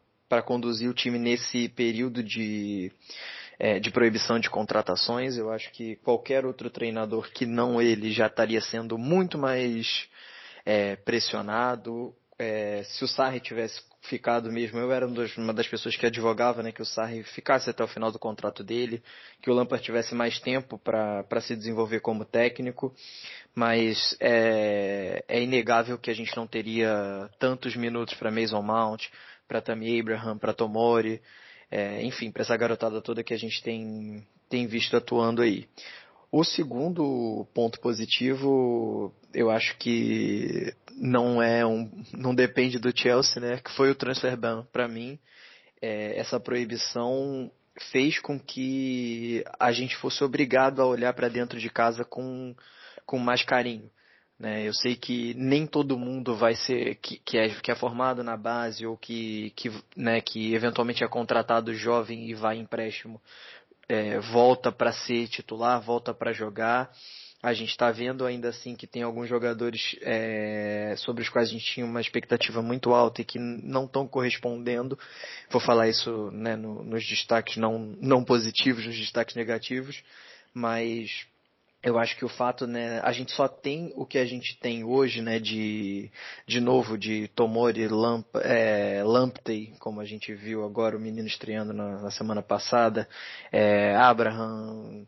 conduzir 0.46 0.90
o 0.90 0.94
time 0.94 1.20
nesse 1.20 1.68
período 1.68 2.24
de 2.24 2.92
é, 3.60 3.80
de 3.80 3.92
proibição 3.92 4.40
de 4.40 4.50
contratações. 4.50 5.38
Eu 5.38 5.52
acho 5.52 5.72
que 5.72 5.96
qualquer 5.98 6.46
outro 6.46 6.70
treinador 6.70 7.30
que 7.32 7.46
não 7.46 7.82
ele 7.82 8.12
já 8.12 8.28
estaria 8.28 8.62
sendo 8.62 8.98
muito 8.98 9.38
mais 9.38 10.08
é, 10.66 10.96
pressionado. 10.98 12.14
É, 12.38 12.84
se 12.84 13.04
o 13.04 13.08
Sarri 13.08 13.40
tivesse 13.40 13.82
ficado 14.04 14.52
mesmo, 14.52 14.80
eu 14.80 14.92
era 14.92 15.08
uma 15.38 15.54
das 15.54 15.68
pessoas 15.68 15.96
que 15.96 16.06
advogava 16.06 16.62
né, 16.62 16.72
que 16.72 16.82
o 16.82 16.86
Sarri 16.86 17.24
ficasse 17.24 17.70
até 17.70 17.84
o 17.84 17.88
final 17.88 18.12
do 18.12 18.20
contrato 18.20 18.64
dele, 18.64 19.02
que 19.42 19.50
o 19.50 19.54
Lampard 19.54 19.84
tivesse 19.84 20.14
mais 20.14 20.40
tempo 20.40 20.78
para 20.78 21.42
se 21.42 21.56
desenvolver 21.56 22.02
como 22.02 22.26
técnico, 22.26 22.94
mas 23.56 24.16
é, 24.20 25.24
é 25.28 25.42
inegável 25.42 25.98
que 25.98 26.12
a 26.12 26.14
gente 26.14 26.36
não 26.36 26.46
teria 26.46 27.30
tantos 27.40 27.76
minutos 27.76 28.16
para 28.16 28.32
Mason 28.32 28.62
Mount, 28.62 29.08
para 29.48 29.62
Tammy 29.62 30.00
Abraham, 30.00 30.38
para 30.38 30.54
Tomori, 30.54 31.22
é, 31.76 32.04
enfim, 32.04 32.30
para 32.30 32.44
essa 32.44 32.56
garotada 32.56 33.02
toda 33.02 33.24
que 33.24 33.34
a 33.34 33.38
gente 33.38 33.64
tem, 33.64 34.24
tem 34.48 34.68
visto 34.68 34.96
atuando 34.96 35.42
aí. 35.42 35.68
O 36.32 36.44
segundo 36.44 37.48
ponto 37.52 37.80
positivo, 37.80 39.12
eu 39.34 39.50
acho 39.50 39.76
que 39.80 40.72
não 40.96 41.42
é 41.42 41.66
um, 41.66 41.90
não 42.14 42.36
depende 42.36 42.78
do 42.78 42.96
Chelsea, 42.96 43.42
né? 43.42 43.58
Que 43.58 43.72
foi 43.72 43.90
o 43.90 43.96
transfer 43.96 44.38
ban 44.38 44.68
para 44.72 44.88
mim. 44.88 45.18
É, 45.82 46.16
essa 46.20 46.40
proibição 46.40 47.52
fez 47.92 48.20
com 48.20 48.40
que 48.40 49.44
a 49.60 49.72
gente 49.72 49.96
fosse 49.96 50.24
obrigado 50.24 50.80
a 50.80 50.86
olhar 50.86 51.12
para 51.14 51.28
dentro 51.28 51.60
de 51.60 51.72
casa 51.72 52.06
com, 52.06 52.56
com 53.04 53.18
mais 53.18 53.44
carinho. 53.44 53.90
Né? 54.44 54.68
Eu 54.68 54.74
sei 54.74 54.98
que 54.98 55.34
nem 55.36 55.66
todo 55.66 55.98
mundo 55.98 56.36
vai 56.36 56.54
ser 56.54 56.96
que, 56.96 57.18
que, 57.20 57.38
é, 57.38 57.48
que 57.48 57.72
é 57.72 57.76
formado 57.76 58.22
na 58.26 58.36
base 58.36 58.86
ou 58.86 58.98
que, 58.98 59.54
que, 59.56 59.72
né, 59.96 60.20
que 60.20 60.54
eventualmente 60.54 61.02
é 61.02 61.08
contratado 61.08 61.74
jovem 61.74 62.30
e 62.30 62.34
vai 62.34 62.58
empréstimo 62.58 63.22
é, 63.88 64.20
volta 64.20 64.70
para 64.70 64.92
ser 64.92 65.30
titular, 65.30 65.80
volta 65.80 66.14
para 66.14 66.34
jogar. 66.34 66.92
A 67.42 67.54
gente 67.54 67.70
está 67.70 67.90
vendo 67.90 68.26
ainda 68.26 68.50
assim 68.50 68.76
que 68.76 68.86
tem 68.86 69.02
alguns 69.02 69.30
jogadores 69.30 69.96
é, 70.02 70.94
sobre 70.98 71.24
os 71.24 71.30
quais 71.30 71.48
a 71.48 71.52
gente 71.54 71.66
tinha 71.66 71.86
uma 71.86 72.02
expectativa 72.02 72.62
muito 72.62 72.94
alta 72.94 73.22
e 73.22 73.26
que 73.26 73.40
não 73.40 73.86
estão 73.86 74.06
correspondendo. 74.06 75.00
Vou 75.50 75.62
falar 75.62 75.88
isso 75.88 76.30
né, 76.32 76.58
no, 76.58 76.84
nos 76.84 77.08
destaques 77.08 77.56
não, 77.56 77.96
não 78.02 78.26
positivos, 78.26 78.86
nos 78.86 78.98
destaques 78.98 79.38
negativos, 79.38 80.04
mas 80.54 81.26
eu 81.84 82.00
acho 82.00 82.16
que 82.16 82.24
o 82.24 82.30
fato, 82.30 82.66
né, 82.66 83.02
a 83.04 83.12
gente 83.12 83.34
só 83.34 83.46
tem 83.48 83.92
o 83.98 84.06
que 84.06 84.18
a 84.18 84.26
gente 84.26 84.58
tem 84.58 84.86
hoje, 84.86 85.22
né, 85.22 85.38
de, 85.38 86.10
de 86.48 86.62
novo, 86.62 86.98
de 86.98 87.28
Tomori, 87.36 87.88
Lamp, 87.90 88.26
é, 88.38 89.04
Lamptey, 89.04 89.74
como 89.80 90.00
a 90.00 90.06
gente 90.06 90.34
viu 90.34 90.64
agora 90.64 90.96
o 90.96 91.00
menino 91.00 91.28
estreando 91.28 91.74
na, 91.74 92.02
na 92.02 92.10
semana 92.10 92.42
passada, 92.42 93.08
é, 93.52 93.94
Abraham, 93.98 95.06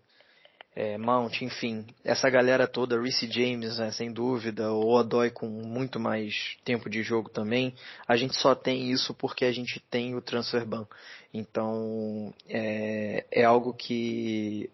é, 0.76 0.98
Mount, 0.98 1.42
enfim, 1.42 1.86
essa 2.04 2.30
galera 2.30 2.68
toda, 2.68 3.02
Reece 3.02 3.32
James, 3.32 3.78
né, 3.78 3.92
sem 3.92 4.12
dúvida, 4.12 4.74
o 4.74 4.94
Odoi 4.94 5.32
com 5.32 5.48
muito 5.48 5.98
mais 5.98 6.58
tempo 6.66 6.90
de 6.90 7.02
jogo 7.02 7.30
também, 7.30 7.74
a 8.06 8.18
gente 8.18 8.36
só 8.36 8.54
tem 8.54 8.92
isso 8.92 9.14
porque 9.14 9.46
a 9.46 9.52
gente 9.54 9.80
tem 9.90 10.14
o 10.14 10.22
transfer 10.22 10.66
ban. 10.66 10.86
Então, 11.34 12.34
é, 12.50 13.26
é 13.32 13.44
algo 13.46 13.74
que 13.74 14.70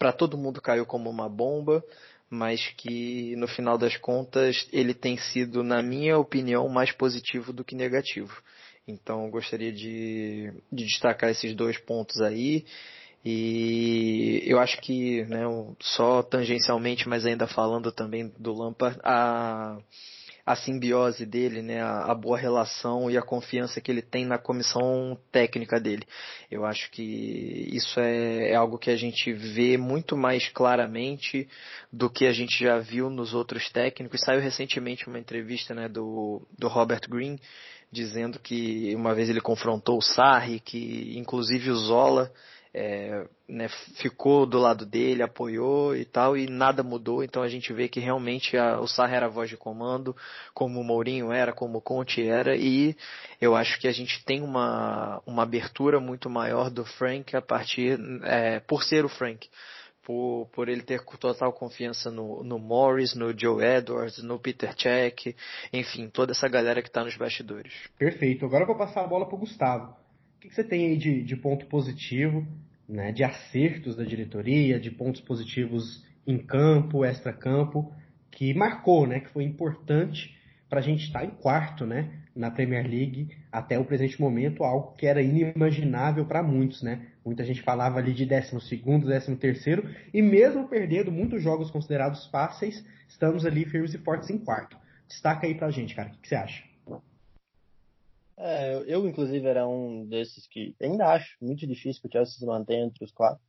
para 0.00 0.12
todo 0.14 0.38
mundo 0.38 0.62
caiu 0.62 0.86
como 0.86 1.10
uma 1.10 1.28
bomba, 1.28 1.84
mas 2.30 2.72
que 2.78 3.36
no 3.36 3.46
final 3.46 3.76
das 3.76 3.98
contas 3.98 4.66
ele 4.72 4.94
tem 4.94 5.18
sido, 5.18 5.62
na 5.62 5.82
minha 5.82 6.16
opinião, 6.18 6.66
mais 6.70 6.90
positivo 6.90 7.52
do 7.52 7.62
que 7.62 7.74
negativo. 7.76 8.34
Então 8.88 9.30
gostaria 9.30 9.70
de, 9.70 10.50
de 10.72 10.84
destacar 10.86 11.28
esses 11.28 11.54
dois 11.54 11.76
pontos 11.76 12.18
aí. 12.22 12.64
E 13.22 14.42
eu 14.46 14.58
acho 14.58 14.80
que, 14.80 15.22
né, 15.26 15.42
só 15.78 16.22
tangencialmente, 16.22 17.06
mas 17.06 17.26
ainda 17.26 17.46
falando 17.46 17.92
também 17.92 18.32
do 18.38 18.54
Lampard, 18.54 18.98
a, 19.04 19.76
a 20.44 20.56
simbiose 20.56 21.26
dele, 21.26 21.62
né, 21.62 21.80
a, 21.80 22.10
a, 22.10 22.14
boa 22.14 22.36
relação 22.36 23.10
e 23.10 23.16
a 23.16 23.22
confiança 23.22 23.80
que 23.80 23.90
ele 23.90 24.02
tem 24.02 24.24
na 24.24 24.38
comissão 24.38 25.18
técnica 25.30 25.78
dele. 25.78 26.06
Eu 26.50 26.64
acho 26.64 26.90
que 26.90 27.02
isso 27.72 28.00
é, 28.00 28.50
é, 28.50 28.54
algo 28.54 28.78
que 28.78 28.90
a 28.90 28.96
gente 28.96 29.32
vê 29.32 29.76
muito 29.76 30.16
mais 30.16 30.48
claramente 30.48 31.48
do 31.92 32.10
que 32.10 32.26
a 32.26 32.32
gente 32.32 32.62
já 32.62 32.78
viu 32.78 33.10
nos 33.10 33.34
outros 33.34 33.70
técnicos. 33.70 34.20
Saiu 34.20 34.40
recentemente 34.40 35.08
uma 35.08 35.18
entrevista 35.18 35.74
né, 35.74 35.88
do, 35.88 36.42
do 36.58 36.68
Robert 36.68 37.08
Green 37.08 37.38
dizendo 37.92 38.38
que 38.38 38.94
uma 38.94 39.14
vez 39.14 39.28
ele 39.28 39.40
confrontou 39.40 39.98
o 39.98 40.02
Sarri, 40.02 40.60
que 40.60 41.12
inclusive 41.18 41.70
o 41.70 41.76
Zola 41.76 42.32
é, 42.72 43.26
né, 43.48 43.68
ficou 43.96 44.46
do 44.46 44.58
lado 44.58 44.86
dele, 44.86 45.22
apoiou 45.22 45.96
e 45.96 46.04
tal, 46.04 46.36
e 46.36 46.46
nada 46.46 46.82
mudou. 46.82 47.22
Então 47.22 47.42
a 47.42 47.48
gente 47.48 47.72
vê 47.72 47.88
que 47.88 47.98
realmente 47.98 48.56
a, 48.56 48.80
o 48.80 48.86
Sarra 48.86 49.16
era 49.16 49.26
a 49.26 49.30
voz 49.30 49.50
de 49.50 49.56
comando, 49.56 50.16
como 50.54 50.80
o 50.80 50.84
Mourinho 50.84 51.32
era, 51.32 51.52
como 51.52 51.78
o 51.78 51.82
Conte 51.82 52.26
era, 52.26 52.56
e 52.56 52.96
eu 53.40 53.56
acho 53.56 53.78
que 53.80 53.88
a 53.88 53.92
gente 53.92 54.24
tem 54.24 54.42
uma, 54.42 55.20
uma 55.26 55.42
abertura 55.42 55.98
muito 55.98 56.30
maior 56.30 56.70
do 56.70 56.84
Frank 56.84 57.36
a 57.36 57.42
partir, 57.42 57.98
é, 58.22 58.60
por 58.60 58.84
ser 58.84 59.04
o 59.04 59.08
Frank. 59.08 59.48
Por, 60.02 60.48
por 60.54 60.68
ele 60.68 60.82
ter 60.82 61.04
total 61.04 61.52
confiança 61.52 62.10
no, 62.10 62.42
no 62.42 62.58
Morris, 62.58 63.14
no 63.14 63.38
Joe 63.38 63.62
Edwards, 63.62 64.20
no 64.22 64.40
Peter 64.40 64.74
Cech, 64.76 65.36
enfim, 65.72 66.08
toda 66.08 66.32
essa 66.32 66.48
galera 66.48 66.80
que 66.80 66.88
está 66.88 67.04
nos 67.04 67.16
bastidores. 67.16 67.72
Perfeito. 67.98 68.46
Agora 68.46 68.62
eu 68.62 68.66
vou 68.66 68.76
passar 68.76 69.04
a 69.04 69.06
bola 69.06 69.26
para 69.26 69.36
o 69.36 69.38
Gustavo. 69.38 69.94
O 70.40 70.48
que 70.48 70.54
você 70.54 70.64
tem 70.64 70.86
aí 70.86 70.96
de, 70.96 71.22
de 71.22 71.36
ponto 71.36 71.66
positivo, 71.66 72.46
né, 72.88 73.12
de 73.12 73.22
acertos 73.22 73.94
da 73.94 74.04
diretoria, 74.04 74.80
de 74.80 74.90
pontos 74.90 75.20
positivos 75.20 76.02
em 76.26 76.38
campo, 76.38 77.04
extra-campo, 77.04 77.92
que 78.30 78.54
marcou, 78.54 79.06
né, 79.06 79.20
que 79.20 79.28
foi 79.28 79.44
importante 79.44 80.34
para 80.66 80.78
a 80.80 80.82
gente 80.82 81.04
estar 81.04 81.18
tá 81.18 81.26
em 81.26 81.30
quarto, 81.30 81.84
né, 81.84 82.22
na 82.34 82.50
Premier 82.50 82.88
League 82.88 83.36
até 83.52 83.78
o 83.78 83.84
presente 83.84 84.18
momento, 84.18 84.64
algo 84.64 84.94
que 84.96 85.04
era 85.04 85.20
inimaginável 85.20 86.24
para 86.24 86.42
muitos, 86.42 86.82
né? 86.82 87.08
Muita 87.22 87.44
gente 87.44 87.60
falava 87.60 87.98
ali 87.98 88.14
de 88.14 88.24
12 88.24 88.62
segundo, 88.62 89.08
13 89.08 89.36
terceiro, 89.36 89.86
e 90.14 90.22
mesmo 90.22 90.68
perdendo 90.68 91.12
muitos 91.12 91.42
jogos 91.42 91.70
considerados 91.70 92.26
fáceis, 92.28 92.82
estamos 93.06 93.44
ali 93.44 93.66
firmes 93.66 93.92
e 93.92 93.98
fortes 93.98 94.30
em 94.30 94.38
quarto. 94.38 94.78
Destaca 95.06 95.46
aí 95.46 95.54
pra 95.54 95.70
gente, 95.70 95.94
cara, 95.94 96.08
o 96.08 96.12
que, 96.12 96.18
que 96.20 96.28
você 96.28 96.36
acha? 96.36 96.69
É, 98.42 98.82
eu, 98.86 99.06
inclusive, 99.06 99.46
era 99.46 99.68
um 99.68 100.06
desses 100.06 100.46
que 100.46 100.74
ainda 100.80 101.12
acho 101.12 101.36
muito 101.42 101.66
difícil 101.66 102.00
que 102.00 102.08
o 102.08 102.10
Chelsea 102.10 102.38
se 102.38 102.46
mantenha 102.46 102.86
entre 102.86 103.04
os 103.04 103.12
quatro. 103.12 103.42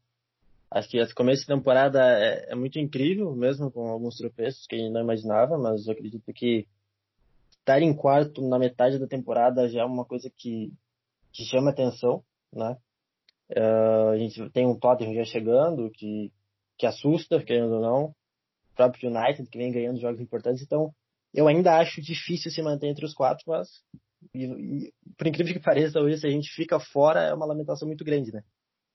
Acho 0.69 0.89
que 0.89 0.97
esse 0.97 1.15
começo 1.15 1.41
de 1.41 1.47
temporada 1.47 2.01
é, 2.01 2.51
é, 2.51 2.55
muito 2.55 2.77
incrível, 2.77 3.33
mesmo 3.33 3.71
com 3.71 3.87
alguns 3.87 4.17
tropeços 4.17 4.67
que 4.67 4.75
a 4.75 4.77
gente 4.77 4.91
não 4.91 5.01
imaginava, 5.01 5.57
mas 5.57 5.87
eu 5.87 5.93
acredito 5.93 6.33
que 6.33 6.67
estar 7.59 7.81
em 7.81 7.95
quarto 7.95 8.41
na 8.41 8.59
metade 8.59 8.99
da 8.99 9.07
temporada 9.07 9.69
já 9.69 9.81
é 9.81 9.85
uma 9.85 10.03
coisa 10.03 10.29
que, 10.29 10.73
que 11.31 11.45
chama 11.45 11.71
atenção, 11.71 12.21
né? 12.51 12.77
Uh, 13.49 14.09
a 14.09 14.17
gente 14.17 14.49
tem 14.49 14.67
um 14.67 14.77
Tottenham 14.77 15.13
já 15.15 15.25
chegando, 15.25 15.89
que, 15.91 16.33
que 16.77 16.85
assusta, 16.85 17.41
querendo 17.41 17.75
ou 17.75 17.81
não. 17.81 18.03
O 18.05 18.75
próprio 18.75 19.09
United, 19.09 19.49
que 19.49 19.57
vem 19.57 19.71
ganhando 19.71 19.99
jogos 20.01 20.19
importantes. 20.19 20.61
Então, 20.61 20.93
eu 21.33 21.47
ainda 21.47 21.77
acho 21.77 22.01
difícil 22.01 22.51
se 22.51 22.61
manter 22.61 22.87
entre 22.87 23.05
os 23.05 23.13
quatro, 23.13 23.43
mas 23.47 23.69
e, 24.33 24.45
e, 24.45 24.93
por 25.17 25.27
incrível 25.27 25.53
que 25.53 25.59
pareça, 25.59 25.99
hoje 25.99 26.19
se 26.19 26.27
a 26.27 26.29
gente 26.29 26.49
fica 26.51 26.79
fora 26.79 27.21
é 27.21 27.33
uma 27.33 27.45
lamentação 27.45 27.87
muito 27.87 28.03
grande, 28.03 28.31
né? 28.31 28.43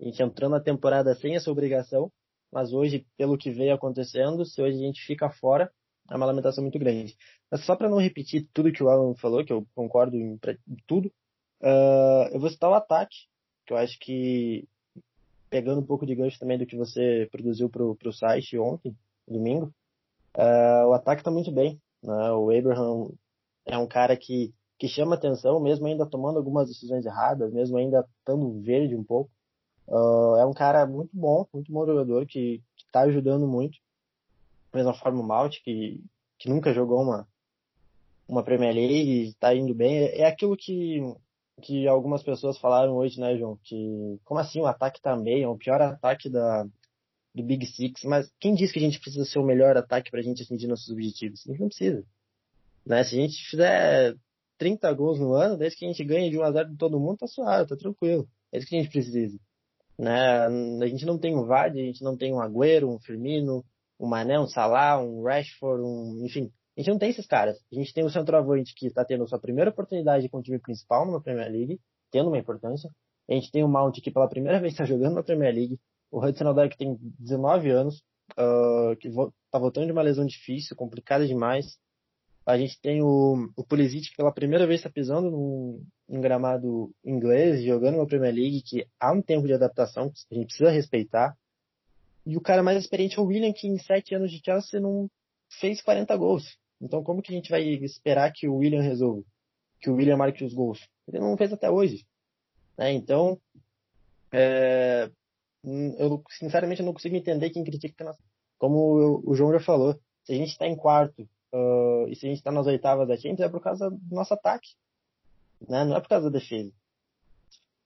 A 0.01 0.05
gente 0.05 0.23
entrando 0.23 0.53
na 0.53 0.61
temporada 0.61 1.15
sem 1.15 1.37
essa 1.37 1.51
obrigação, 1.51 2.13
mas 2.53 2.73
hoje, 2.73 3.07
pelo 3.17 3.37
que 3.37 3.51
veio 3.51 3.75
acontecendo, 3.75 4.45
se 4.45 4.61
hoje 4.61 4.77
a 4.77 4.81
gente 4.81 5.05
fica 5.05 5.31
fora, 5.31 5.71
é 6.11 6.17
uma 6.17 6.27
lamentação 6.27 6.63
muito 6.63 6.79
grande. 6.79 7.17
Mas 7.51 7.65
só 7.65 7.75
para 7.75 7.89
não 7.89 7.99
repetir 7.99 8.49
tudo 8.53 8.73
que 8.73 8.83
o 8.83 8.89
Alan 8.89 9.15
falou, 9.17 9.45
que 9.45 9.53
eu 9.53 9.67
concordo 9.75 10.17
em, 10.17 10.39
em 10.69 10.77
tudo, 10.87 11.13
uh, 11.63 12.29
eu 12.33 12.41
vou 12.41 12.51
citar 12.51 12.71
o 12.71 12.75
ataque, 12.75 13.17
que 13.67 13.73
eu 13.73 13.77
acho 13.77 13.99
que, 13.99 14.69
pegando 15.51 15.81
um 15.81 15.87
pouco 15.87 16.07
de 16.07 16.15
gancho 16.15 16.39
também 16.39 16.59
do 16.59 16.67
que 16.67 16.77
você 16.77 17.29
produziu 17.31 17.69
para 17.69 17.83
o 17.83 18.13
site 18.13 18.59
ontem, 18.59 18.97
domingo, 19.27 19.73
uh, 20.37 20.87
o 20.89 20.93
ataque 20.93 21.23
está 21.23 21.31
muito 21.31 21.51
bem. 21.51 21.81
Né? 22.03 22.31
O 22.33 22.51
Abraham 22.51 23.13
é 23.65 23.77
um 23.77 23.89
cara 23.89 24.17
que, 24.17 24.55
que 24.79 24.89
chama 24.89 25.15
atenção, 25.15 25.59
mesmo 25.61 25.87
ainda 25.87 26.07
tomando 26.07 26.39
algumas 26.39 26.69
decisões 26.69 27.07
erradas, 27.07 27.53
mesmo 27.53 27.79
ainda 27.79 28.07
estando 28.19 28.61
verde 28.61 28.95
um 28.95 29.05
pouco. 29.05 29.31
Uh, 29.89 30.37
é 30.37 30.45
um 30.45 30.53
cara 30.53 30.87
muito 30.87 31.11
bom, 31.15 31.47
muito 31.53 31.73
bom 31.73 31.87
jogador, 31.87 32.27
que 32.27 32.63
está 32.77 33.03
ajudando 33.03 33.47
muito. 33.47 33.79
Da 34.73 34.79
mesma 34.79 34.95
forma 34.95 35.21
o 35.21 35.27
Malt, 35.27 35.63
que, 35.63 36.03
que 36.39 36.49
nunca 36.49 36.75
jogou 36.75 37.03
uma, 37.03 37.27
uma 38.29 38.43
Premier 38.43 38.75
League, 38.75 39.29
está 39.29 39.55
indo 39.55 39.75
bem. 39.75 39.99
É, 39.99 40.21
é 40.21 40.27
aquilo 40.27 40.57
que, 40.57 41.01
que 41.63 41.87
algumas 41.87 42.23
pessoas 42.23 42.59
falaram 42.59 42.97
hoje, 42.97 43.19
né, 43.21 43.37
João? 43.39 43.59
Que 43.63 44.21
como 44.25 44.41
assim 44.41 44.61
o 44.61 44.67
ataque 44.67 45.01
tá 45.01 45.17
meio, 45.17 45.45
é 45.45 45.49
o 45.49 45.57
pior 45.57 45.81
ataque 45.81 46.29
da, 46.29 46.65
do 47.35 47.43
Big 47.43 47.65
Six, 47.67 48.03
mas 48.05 48.31
quem 48.41 48.55
diz 48.55 48.73
que 48.73 48.79
a 48.79 48.83
gente 48.83 49.01
precisa 49.01 49.25
ser 49.25 49.39
o 49.39 49.45
melhor 49.45 49.77
ataque 49.77 50.11
pra 50.11 50.23
gente 50.23 50.43
atingir 50.43 50.67
nossos 50.67 50.91
objetivos? 50.91 51.47
A 51.47 51.51
gente 51.51 51.61
não 51.61 51.69
precisa. 51.69 52.05
Né? 52.85 53.05
Se 53.05 53.15
a 53.17 53.21
gente 53.21 53.51
fizer 53.51 54.17
30 54.59 54.93
gols 54.95 55.19
no 55.19 55.35
ano, 55.35 55.57
desde 55.57 55.79
que 55.79 55.85
a 55.85 55.89
gente 55.89 56.05
ganhe 56.05 56.31
de 56.31 56.39
1 56.39 56.43
a 56.43 56.53
0 56.53 56.71
de 56.71 56.77
todo 56.77 57.01
mundo, 57.01 57.19
tá 57.19 57.27
suave, 57.27 57.69
tá 57.69 57.77
tranquilo. 57.77 58.29
É 58.53 58.59
isso 58.59 58.67
que 58.67 58.77
a 58.77 58.83
gente 58.83 58.91
precisa. 58.91 59.39
Né? 59.99 60.47
A 60.47 60.87
gente 60.87 61.07
não 61.07 61.19
tem 61.19 61.37
um 61.37 61.45
Vardy, 61.45 61.81
a 61.81 61.85
gente 61.85 62.03
não 62.03 62.17
tem 62.17 62.33
um 62.33 62.41
Agüero, 62.41 62.89
um 62.89 62.99
Firmino, 62.99 63.65
um 63.99 64.07
Mané, 64.07 64.39
um 64.39 64.47
Salah, 64.47 65.01
um 65.01 65.23
Rashford, 65.23 65.83
um, 65.83 66.25
enfim. 66.25 66.53
A 66.77 66.81
gente 66.81 66.91
não 66.91 66.99
tem 66.99 67.11
esses 67.11 67.27
caras. 67.27 67.59
A 67.73 67.75
gente 67.75 67.93
tem 67.93 68.05
o 68.05 68.11
centroavante 68.11 68.75
que 68.75 68.87
está 68.87 69.05
tendo 69.05 69.27
sua 69.27 69.41
primeira 69.41 69.71
oportunidade 69.71 70.29
com 70.29 70.39
o 70.39 70.43
time 70.43 70.59
principal 70.59 71.11
na 71.11 71.21
Premier 71.21 71.51
League, 71.51 71.81
tendo 72.11 72.29
uma 72.29 72.39
importância. 72.39 72.91
A 73.29 73.35
gente 73.35 73.51
tem 73.51 73.65
o 73.65 73.69
Mount 73.69 73.99
que 74.01 74.11
pela 74.11 74.29
primeira 74.29 74.61
vez 74.61 74.73
está 74.73 74.85
jogando 74.85 75.15
na 75.15 75.23
Premier 75.23 75.55
League, 75.55 75.79
o 76.11 76.25
Hudson 76.25 76.49
Odoi 76.49 76.69
que 76.69 76.77
tem 76.77 76.97
19 77.19 77.71
anos, 77.71 78.03
uh, 78.39 78.95
que 78.97 79.11
tá 79.51 79.59
voltando 79.59 79.87
de 79.87 79.93
uma 79.93 80.03
lesão 80.03 80.27
difícil, 80.27 80.77
complicada 80.77 81.27
demais. 81.27 81.79
A 82.47 82.57
gente 82.57 82.81
tem 82.81 83.03
o, 83.03 83.51
o 83.57 83.65
Pulisic 83.65 84.11
que 84.11 84.17
pela 84.17 84.33
primeira 84.33 84.67
vez 84.69 84.79
está 84.79 84.89
pisando 84.89 85.31
num, 85.31 85.85
num, 86.09 86.21
gramado 86.21 86.95
inglês, 87.05 87.65
jogando 87.65 87.97
uma 87.97 88.07
Premier 88.07 88.33
League, 88.33 88.63
que 88.63 88.87
há 89.01 89.13
um 89.13 89.21
tempo 89.21 89.49
de 89.49 89.53
adaptação 89.53 90.09
que 90.09 90.21
a 90.31 90.35
gente 90.37 90.47
precisa 90.47 90.71
respeitar. 90.71 91.37
E 92.25 92.37
o 92.37 92.41
cara 92.41 92.63
mais 92.63 92.79
experiente 92.79 93.19
é 93.19 93.21
o 93.21 93.27
William, 93.27 93.53
que 93.53 93.67
em 93.67 93.77
7 93.79 94.15
anos 94.15 94.31
de 94.31 94.41
Chelsea 94.45 94.81
não 94.81 95.11
fez 95.61 95.83
40 95.83 96.17
gols. 96.17 96.57
Então 96.81 97.03
como 97.03 97.21
que 97.21 97.33
a 97.33 97.37
gente 97.37 97.51
vai 97.51 97.63
esperar 97.63 98.33
que 98.33 98.47
o 98.47 98.57
William 98.57 98.83
resolva? 98.83 99.25
Que 99.81 99.91
o 99.91 99.95
William 99.95 100.17
marque 100.17 100.45
os 100.45 100.55
gols? 100.55 100.79
Ele 101.09 101.19
não 101.19 101.37
fez 101.37 101.53
até 101.53 101.69
hoje. 101.69 102.07
Né? 102.79 102.93
Então, 102.93 103.41
é, 104.33 105.11
eu 105.99 106.23
sinceramente 106.31 106.83
não 106.83 106.93
consigo 106.93 107.17
entender 107.17 107.51
quem 107.51 107.65
critica 107.65 108.17
como 108.57 109.23
o 109.25 109.35
João 109.35 109.53
já 109.53 109.61
falou 109.61 109.95
se 110.25 110.33
a 110.33 110.37
gente 110.37 110.51
está 110.51 110.67
em 110.67 110.77
quarto 110.77 111.29
uh, 111.57 112.09
e 112.09 112.17
se 112.17 112.27
a 112.27 112.29
gente 112.29 112.39
está 112.39 112.53
nas 112.53 112.67
oitavas 112.67 113.09
da 113.09 113.17
Champions 113.17 113.41
é 113.41 113.49
por 113.49 113.61
causa 113.61 113.91
do 113.91 114.15
nosso 114.15 114.35
ataque 114.35 114.69
né? 115.61 115.85
não 115.85 115.97
é 115.97 116.01
por 116.01 116.09
causa 116.09 116.31
da 116.31 116.39
defesa. 116.39 116.73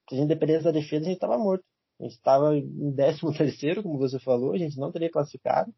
Se 0.09 0.15
a 0.15 0.17
gente 0.17 0.27
dependesse 0.27 0.63
da 0.63 0.71
defesa 0.71 1.05
a 1.05 1.07
gente 1.07 1.15
estava 1.15 1.37
morto. 1.37 1.63
A 1.99 2.03
gente 2.03 2.13
estava 2.13 2.57
em 2.57 2.91
décimo 2.91 3.33
terceiro 3.35 3.83
como 3.83 3.97
você 3.97 4.19
falou 4.19 4.53
a 4.53 4.57
gente 4.57 4.77
não 4.77 4.91
teria 4.91 5.09
classificado. 5.09 5.73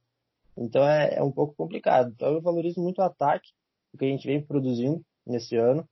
Então 0.57 0.83
é, 0.87 1.15
é 1.15 1.23
um 1.23 1.31
pouco 1.31 1.55
complicado. 1.55 2.11
Então 2.11 2.33
eu 2.33 2.41
valorizo 2.41 2.81
muito 2.81 2.99
o 2.99 3.03
ataque 3.03 3.49
o 3.93 3.97
que 3.97 4.05
a 4.05 4.07
gente 4.07 4.25
vem 4.25 4.43
produzindo 4.43 5.03
nesse 5.25 5.55
ano. 5.55 5.87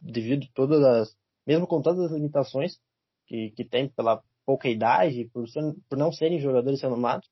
Devido 0.00 0.44
a 0.44 0.54
todas 0.54 0.82
as 0.82 1.16
mesmo 1.46 1.66
com 1.66 1.80
todas 1.80 2.04
as 2.04 2.12
limitações 2.12 2.78
que, 3.26 3.50
que 3.52 3.64
tem 3.64 3.88
pela 3.88 4.22
pouca 4.44 4.68
idade, 4.68 5.30
por, 5.32 5.46
por 5.88 5.96
não 5.96 6.12
serem 6.12 6.40
jogadores 6.40 6.82
renomados, 6.82 7.28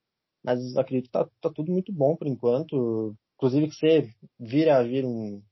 mas 0.47 0.77
acredito 0.77 1.07
que 1.07 1.11
tá, 1.11 1.29
tá, 1.43 1.51
tudo 1.51 1.73
muito 1.73 1.93
bom 1.93 2.15
por 2.15 2.29
enquanto. 2.29 3.17
Inclusive 3.35 3.69
que 3.69 3.75
você 3.75 4.09
vira 4.39 4.79
a 4.79 4.83
vir 4.85 5.05
um, 5.05 5.43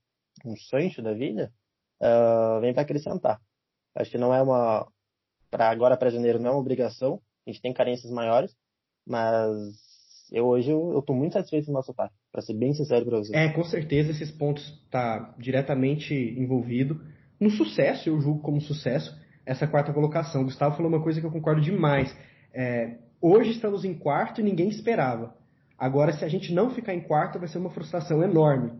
um 0.45 0.55
Sancho 0.55 1.01
da 1.01 1.13
vida, 1.13 1.51
uh, 2.01 2.61
vem 2.61 2.73
para 2.73 2.83
acrescentar. 2.83 3.41
Acho 3.93 4.09
que 4.09 4.17
não 4.17 4.33
é 4.33 4.41
uma, 4.41 4.87
para 5.51 5.69
agora 5.69 5.97
para 5.97 6.09
janeiro 6.09 6.39
não 6.39 6.47
é 6.47 6.51
uma 6.53 6.61
obrigação, 6.61 7.19
a 7.45 7.51
gente 7.51 7.61
tem 7.61 7.73
carências 7.73 8.09
maiores, 8.09 8.55
mas 9.05 9.51
eu 10.31 10.45
hoje 10.45 10.71
eu, 10.71 11.03
eu 11.07 11.15
muito 11.15 11.33
satisfeito 11.33 11.65
com 11.65 11.71
o 11.71 11.75
nosso 11.75 11.91
ataque, 11.91 12.15
para 12.31 12.41
ser 12.41 12.53
bem 12.53 12.73
sincero 12.73 13.05
para 13.05 13.17
você. 13.17 13.35
É, 13.35 13.51
com 13.51 13.65
certeza 13.65 14.11
esses 14.11 14.31
pontos 14.31 14.63
tá 14.89 15.35
diretamente 15.37 16.13
envolvido 16.13 17.01
no 17.37 17.49
sucesso, 17.49 18.07
eu 18.07 18.21
julgo 18.21 18.41
como 18.41 18.61
sucesso 18.61 19.13
essa 19.45 19.67
quarta 19.67 19.93
colocação. 19.93 20.41
O 20.41 20.45
Gustavo 20.45 20.77
falou 20.77 20.89
uma 20.89 21.03
coisa 21.03 21.19
que 21.19 21.27
eu 21.27 21.31
concordo 21.31 21.61
demais. 21.61 22.15
É, 22.53 22.97
hoje 23.27 23.51
estamos 23.51 23.83
em 23.83 23.93
quarto 23.93 24.39
e 24.39 24.43
ninguém 24.43 24.69
esperava. 24.69 25.33
Agora, 25.77 26.13
se 26.13 26.23
a 26.23 26.27
gente 26.27 26.53
não 26.53 26.69
ficar 26.69 26.93
em 26.93 27.01
quarto, 27.01 27.39
vai 27.39 27.47
ser 27.47 27.57
uma 27.57 27.71
frustração 27.71 28.23
enorme. 28.23 28.71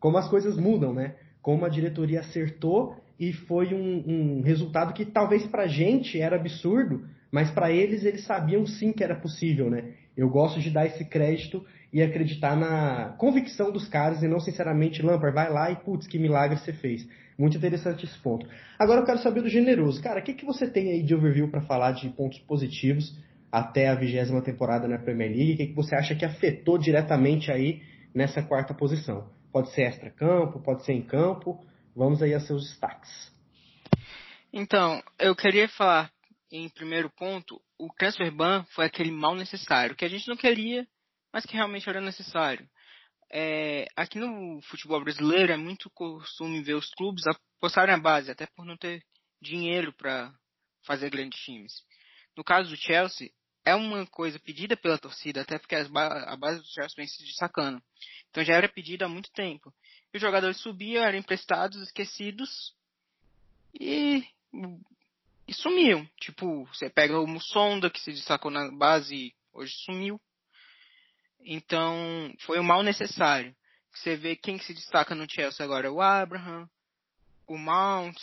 Como 0.00 0.18
as 0.18 0.28
coisas 0.28 0.56
mudam, 0.56 0.92
né? 0.92 1.14
Como 1.40 1.64
a 1.64 1.68
diretoria 1.68 2.20
acertou 2.20 2.96
e 3.18 3.32
foi 3.32 3.72
um, 3.72 4.38
um 4.38 4.42
resultado 4.42 4.92
que 4.92 5.04
talvez 5.04 5.46
para 5.46 5.62
a 5.62 5.68
gente 5.68 6.20
era 6.20 6.36
absurdo, 6.36 7.06
mas 7.30 7.50
para 7.50 7.70
eles, 7.70 8.04
eles 8.04 8.24
sabiam 8.24 8.66
sim 8.66 8.92
que 8.92 9.04
era 9.04 9.14
possível, 9.14 9.70
né? 9.70 9.92
Eu 10.16 10.28
gosto 10.28 10.60
de 10.60 10.70
dar 10.70 10.84
esse 10.84 11.04
crédito 11.04 11.64
e 11.92 12.02
acreditar 12.02 12.56
na 12.56 13.14
convicção 13.18 13.70
dos 13.70 13.88
caras 13.88 14.22
e 14.22 14.28
não 14.28 14.40
sinceramente, 14.40 15.02
Lampard, 15.02 15.34
vai 15.34 15.50
lá 15.50 15.70
e 15.70 15.76
putz, 15.76 16.06
que 16.06 16.18
milagre 16.18 16.58
você 16.58 16.72
fez. 16.72 17.06
Muito 17.38 17.56
interessante 17.56 18.04
esse 18.04 18.18
ponto. 18.18 18.46
Agora 18.78 19.00
eu 19.00 19.06
quero 19.06 19.18
saber 19.18 19.42
do 19.42 19.48
generoso. 19.48 20.02
Cara, 20.02 20.20
o 20.20 20.22
que, 20.22 20.34
que 20.34 20.44
você 20.44 20.66
tem 20.66 20.90
aí 20.90 21.02
de 21.02 21.14
overview 21.14 21.48
para 21.48 21.62
falar 21.62 21.92
de 21.92 22.08
pontos 22.10 22.38
positivos 22.40 23.16
até 23.52 23.88
a 23.88 23.94
vigésima 23.94 24.42
temporada 24.42 24.88
na 24.88 24.98
Premier 24.98 25.30
League? 25.30 25.52
O 25.52 25.56
que, 25.58 25.66
que 25.68 25.74
você 25.74 25.94
acha 25.94 26.14
que 26.14 26.24
afetou 26.24 26.78
diretamente 26.78 27.52
aí 27.52 27.82
nessa 28.14 28.42
quarta 28.42 28.72
posição? 28.72 29.30
Pode 29.52 29.70
ser 29.72 29.82
extra-campo, 29.82 30.62
pode 30.62 30.84
ser 30.84 30.94
em 30.94 31.02
campo. 31.02 31.62
Vamos 31.94 32.22
aí 32.22 32.32
a 32.32 32.40
seus 32.40 32.70
destaques. 32.70 33.30
Então, 34.50 35.02
eu 35.18 35.36
queria 35.36 35.68
falar 35.68 36.10
em 36.50 36.68
primeiro 36.70 37.10
ponto, 37.10 37.60
o 37.78 37.88
transfer 37.98 38.30
ban 38.30 38.64
foi 38.74 38.86
aquele 38.86 39.10
mal 39.10 39.34
necessário, 39.34 39.94
que 39.94 40.04
a 40.04 40.08
gente 40.08 40.28
não 40.28 40.36
queria, 40.36 40.86
mas 41.32 41.44
que 41.44 41.54
realmente 41.54 41.88
era 41.88 42.00
necessário 42.00 42.66
é, 43.32 43.86
aqui 43.96 44.18
no 44.18 44.60
futebol 44.62 45.02
brasileiro 45.02 45.52
é 45.52 45.56
muito 45.56 45.90
costume 45.90 46.62
ver 46.62 46.74
os 46.74 46.90
clubes 46.90 47.24
apostarem 47.26 47.94
a 47.94 47.98
base, 47.98 48.30
até 48.30 48.46
por 48.54 48.66
não 48.66 48.76
ter 48.76 49.02
dinheiro 49.40 49.92
para 49.94 50.30
fazer 50.84 51.08
grandes 51.08 51.40
times. 51.40 51.72
No 52.36 52.44
caso 52.44 52.68
do 52.68 52.76
Chelsea, 52.76 53.30
é 53.64 53.74
uma 53.74 54.06
coisa 54.06 54.38
pedida 54.38 54.76
pela 54.76 54.98
torcida, 54.98 55.42
até 55.42 55.58
porque 55.58 55.74
a 55.74 56.36
base 56.36 56.60
do 56.60 56.66
Chelsea 56.66 56.96
vem 56.96 57.06
se 57.06 57.22
destacando. 57.22 57.82
Então 58.30 58.44
já 58.44 58.54
era 58.54 58.68
pedida 58.68 59.06
há 59.06 59.08
muito 59.08 59.30
tempo. 59.32 59.72
E 60.12 60.16
os 60.16 60.20
jogadores 60.20 60.58
subiam, 60.58 61.04
eram 61.04 61.18
emprestados, 61.18 61.80
esquecidos 61.80 62.74
e, 63.72 64.26
e 65.46 65.54
sumiam. 65.54 66.08
Tipo, 66.20 66.64
você 66.66 66.90
pega 66.90 67.18
o 67.18 67.26
Mussonda, 67.26 67.90
que 67.90 68.00
se 68.00 68.12
destacou 68.12 68.50
na 68.50 68.70
base 68.70 69.34
hoje 69.52 69.74
sumiu. 69.84 70.20
Então, 71.44 72.32
foi 72.40 72.58
um 72.58 72.64
mal 72.64 72.82
necessário. 72.82 73.54
Você 73.92 74.16
vê 74.16 74.36
quem 74.36 74.56
que 74.56 74.64
se 74.64 74.74
destaca 74.74 75.14
no 75.14 75.30
Chelsea 75.30 75.64
agora, 75.64 75.92
o 75.92 76.00
Abraham, 76.00 76.68
o 77.46 77.58
Mount, 77.58 78.16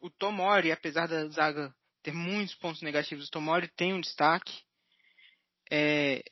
o 0.00 0.10
Tomori, 0.10 0.70
apesar 0.70 1.08
da 1.08 1.26
zaga 1.28 1.74
ter 2.02 2.12
muitos 2.12 2.54
pontos 2.54 2.82
negativos, 2.82 3.28
o 3.28 3.30
Tomori 3.30 3.68
tem 3.68 3.94
um 3.94 4.00
destaque. 4.00 4.62
É, 5.70 6.24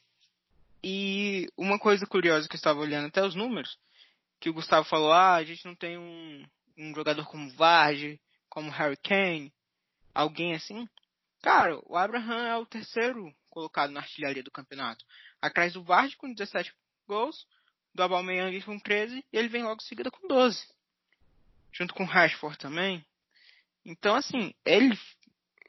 e 0.83 1.49
uma 1.57 1.79
coisa 1.79 2.07
curiosa 2.07 2.49
que 2.49 2.55
eu 2.55 2.59
estava 2.59 2.81
olhando 2.81 3.09
até 3.09 3.25
os 3.25 3.35
números, 3.35 3.79
que 4.41 4.49
o 4.49 4.55
Gustavo 4.55 4.89
falou, 4.89 5.13
ah, 5.13 5.35
a 5.35 5.45
gente 5.45 5.65
não 5.65 5.75
tem 5.75 5.99
um, 5.99 6.47
um 6.77 6.95
jogador 6.95 7.27
como 7.27 7.51
Varge, 7.51 8.21
como 8.49 8.71
Harry 8.71 8.97
Kane, 8.97 9.53
alguém 10.15 10.55
assim. 10.55 10.89
Cara, 11.43 11.79
o 11.87 11.97
Abraham 11.97 12.47
é 12.47 12.57
o 12.57 12.67
terceiro 12.67 13.35
colocado 13.51 13.91
na 13.91 14.01
artilharia 14.01 14.43
do 14.43 14.51
campeonato. 14.51 15.05
Atrás 15.41 15.73
do 15.73 15.83
Vardy 15.83 16.17
com 16.17 16.33
17 16.33 16.73
gols, 17.07 17.47
do 17.95 18.03
Aubameyang 18.03 18.61
com 18.63 18.79
13 18.79 19.25
e 19.33 19.37
ele 19.37 19.49
vem 19.49 19.63
logo 19.63 19.81
em 19.81 19.87
seguida 19.87 20.11
com 20.11 20.29
12. 20.29 20.67
Junto 21.73 21.95
com 21.95 22.05
o 22.05 22.07
Rashford 22.07 22.59
também. 22.59 23.05
Então 23.85 24.15
assim, 24.15 24.55
ele 24.65 24.99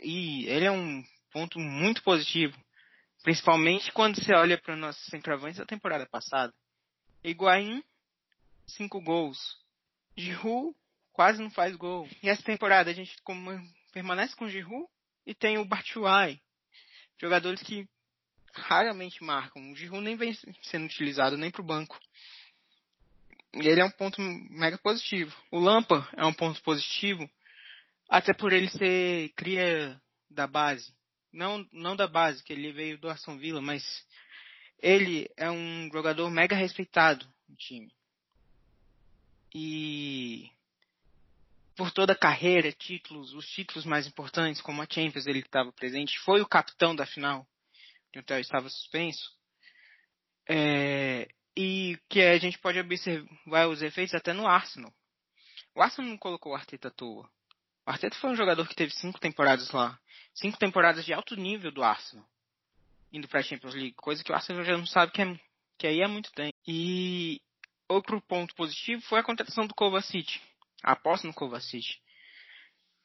e 0.02 0.46
ele 0.46 0.66
é 0.66 0.72
um 0.72 1.04
ponto 1.32 1.60
muito 1.60 2.04
positivo, 2.04 2.58
principalmente 3.24 3.92
quando 3.92 4.22
você 4.22 4.34
olha 4.34 4.58
para 4.58 4.74
os 4.74 4.80
nossos 4.80 5.06
centroavantes 5.06 5.58
da 5.58 5.66
temporada 5.66 6.06
passada. 6.06 6.54
Higuaín, 7.24 7.84
5 8.68 9.02
gols. 9.02 9.58
Giroud 10.16 10.76
quase 11.12 11.42
não 11.42 11.50
faz 11.50 11.76
gol. 11.76 12.08
E 12.22 12.30
essa 12.30 12.44
temporada 12.44 12.90
a 12.90 12.94
gente 12.94 13.16
permanece 13.92 14.36
com 14.36 14.46
o 14.46 14.50
Giroud 14.50 14.88
e 15.26 15.34
tem 15.34 15.58
o 15.58 15.66
Batshuayi. 15.66 16.42
Jogadores 17.20 17.62
que 17.62 17.88
raramente 18.54 19.24
marcam. 19.24 19.72
O 19.72 19.76
Giroud 19.76 20.04
nem 20.04 20.16
vem 20.16 20.34
sendo 20.64 20.86
utilizado 20.86 21.38
nem 21.38 21.52
para 21.52 21.62
o 21.62 21.66
banco. 21.66 22.00
E 23.54 23.68
ele 23.68 23.82
é 23.82 23.86
um 23.86 23.92
ponto 23.92 24.22
mega 24.22 24.78
positivo. 24.78 25.36
O 25.52 25.60
Lampa 25.60 26.08
é 26.16 26.26
um 26.26 26.34
ponto 26.34 26.62
positivo, 26.62 27.28
até 28.08 28.34
por 28.34 28.54
ele 28.54 28.70
ser 28.70 29.30
cria 29.36 30.00
da 30.30 30.46
base. 30.46 30.94
Não, 31.32 31.68
não 31.72 31.96
da 31.96 32.08
base, 32.08 32.44
que 32.44 32.54
ele 32.54 32.72
veio 32.72 32.98
do 32.98 33.10
Aston 33.10 33.38
Villa, 33.38 33.62
mas 33.62 33.84
ele 34.80 35.30
é 35.36 35.50
um 35.50 35.90
jogador 35.92 36.30
mega 36.30 36.56
respeitado 36.56 37.28
no 37.48 37.56
time. 37.56 37.92
E 39.54 40.50
por 41.76 41.92
toda 41.92 42.14
a 42.14 42.18
carreira, 42.18 42.72
títulos, 42.72 43.34
os 43.34 43.48
títulos 43.48 43.86
mais 43.86 44.08
importantes, 44.08 44.62
como 44.62 44.82
a 44.82 44.88
Champions, 44.90 45.28
ele 45.28 45.40
estava 45.40 45.72
presente, 45.72 46.20
foi 46.20 46.42
o 46.42 46.48
capitão 46.48 46.96
da 46.96 47.06
final, 47.06 47.48
que 48.12 48.20
o 48.20 48.40
estava 48.40 48.68
suspenso. 48.70 49.32
É, 50.50 51.28
e 51.56 52.00
que 52.08 52.22
a 52.22 52.38
gente 52.38 52.58
pode 52.60 52.80
observar 52.80 53.68
os 53.68 53.82
efeitos 53.82 54.16
até 54.16 54.34
no 54.34 54.48
Arsenal. 54.48 54.94
O 55.76 55.82
Arsenal 55.82 56.12
não 56.12 56.18
colocou 56.18 56.54
o 56.54 56.56
Arteta 56.56 56.88
à 56.88 56.92
toa. 56.92 57.30
O 57.88 57.90
Arteta 57.90 58.18
foi 58.18 58.32
um 58.32 58.36
jogador 58.36 58.68
que 58.68 58.76
teve 58.76 58.92
cinco 58.94 59.20
temporadas 59.20 59.72
lá. 59.72 59.98
Cinco 60.36 60.58
temporadas 60.58 61.06
de 61.06 61.14
alto 61.14 61.36
nível 61.36 61.72
do 61.72 61.82
Arsenal. 61.82 62.28
Indo 63.12 63.28
para 63.28 63.40
a 63.40 63.44
Champions 63.44 63.74
League. 63.74 63.94
Coisa 63.94 64.24
que 64.24 64.32
o 64.32 64.36
Arsenal 64.36 64.66
já 64.66 64.78
não 64.78 64.86
sabe 64.86 65.14
que, 65.14 65.22
é, 65.22 65.40
que 65.78 65.88
aí 65.88 66.02
é 66.02 66.08
muito 66.08 66.32
tempo. 66.34 66.54
E 66.68 67.42
outro 67.88 68.22
ponto 68.22 68.54
positivo 68.56 69.02
foi 69.04 69.20
a 69.20 69.24
contratação 69.24 69.66
do 69.66 69.74
Kovacic 69.74 70.42
aposto 70.84 71.28
no 71.28 71.34
Kovacic. 71.34 71.98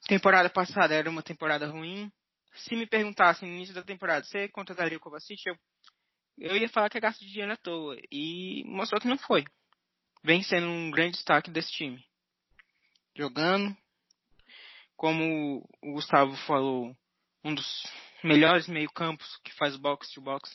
Temporada 0.07 0.51
passada 0.51 0.95
era 0.95 1.09
uma 1.09 1.23
temporada 1.23 1.67
ruim. 1.67 2.11
Se 2.55 2.75
me 2.75 2.87
perguntassem 2.87 3.49
no 3.49 3.55
início 3.55 3.75
da 3.75 3.83
temporada, 3.83 4.25
você 4.25 4.49
contrataria 4.49 4.99
o 4.99 5.01
Kovacic? 5.01 5.47
Eu, 5.47 5.57
eu 6.39 6.57
ia 6.57 6.69
falar 6.69 6.91
que 6.91 6.99
é 6.99 7.01
gasto 7.01 7.21
de 7.21 7.31
dinheiro 7.31 7.53
à 7.53 7.57
toa. 7.57 7.97
E 8.11 8.65
mostrou 8.67 9.01
que 9.01 9.09
não 9.09 9.19
foi. 9.19 9.45
Vem 10.25 10.43
sendo 10.43 10.67
um 10.67 10.91
grande 10.91 11.17
destaque 11.17 11.51
desse 11.51 11.71
time. 11.73 12.05
Jogando. 13.17 13.77
Como 14.97 15.67
o 15.83 15.93
Gustavo 15.93 16.35
falou, 16.47 16.95
um 17.45 17.55
dos 17.55 17.83
melhores 18.23 18.69
meio-campos 18.69 19.27
que 19.45 19.53
faz 19.55 19.77
box 19.77 20.13
to 20.13 20.21
box 20.21 20.51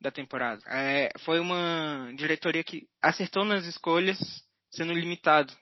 da 0.00 0.10
temporada. 0.10 0.62
É, 0.66 1.10
foi 1.20 1.40
uma 1.40 2.12
diretoria 2.16 2.64
que 2.64 2.86
acertou 3.02 3.44
nas 3.44 3.66
escolhas, 3.66 4.18
sendo 4.70 4.92
limitado 4.92 5.52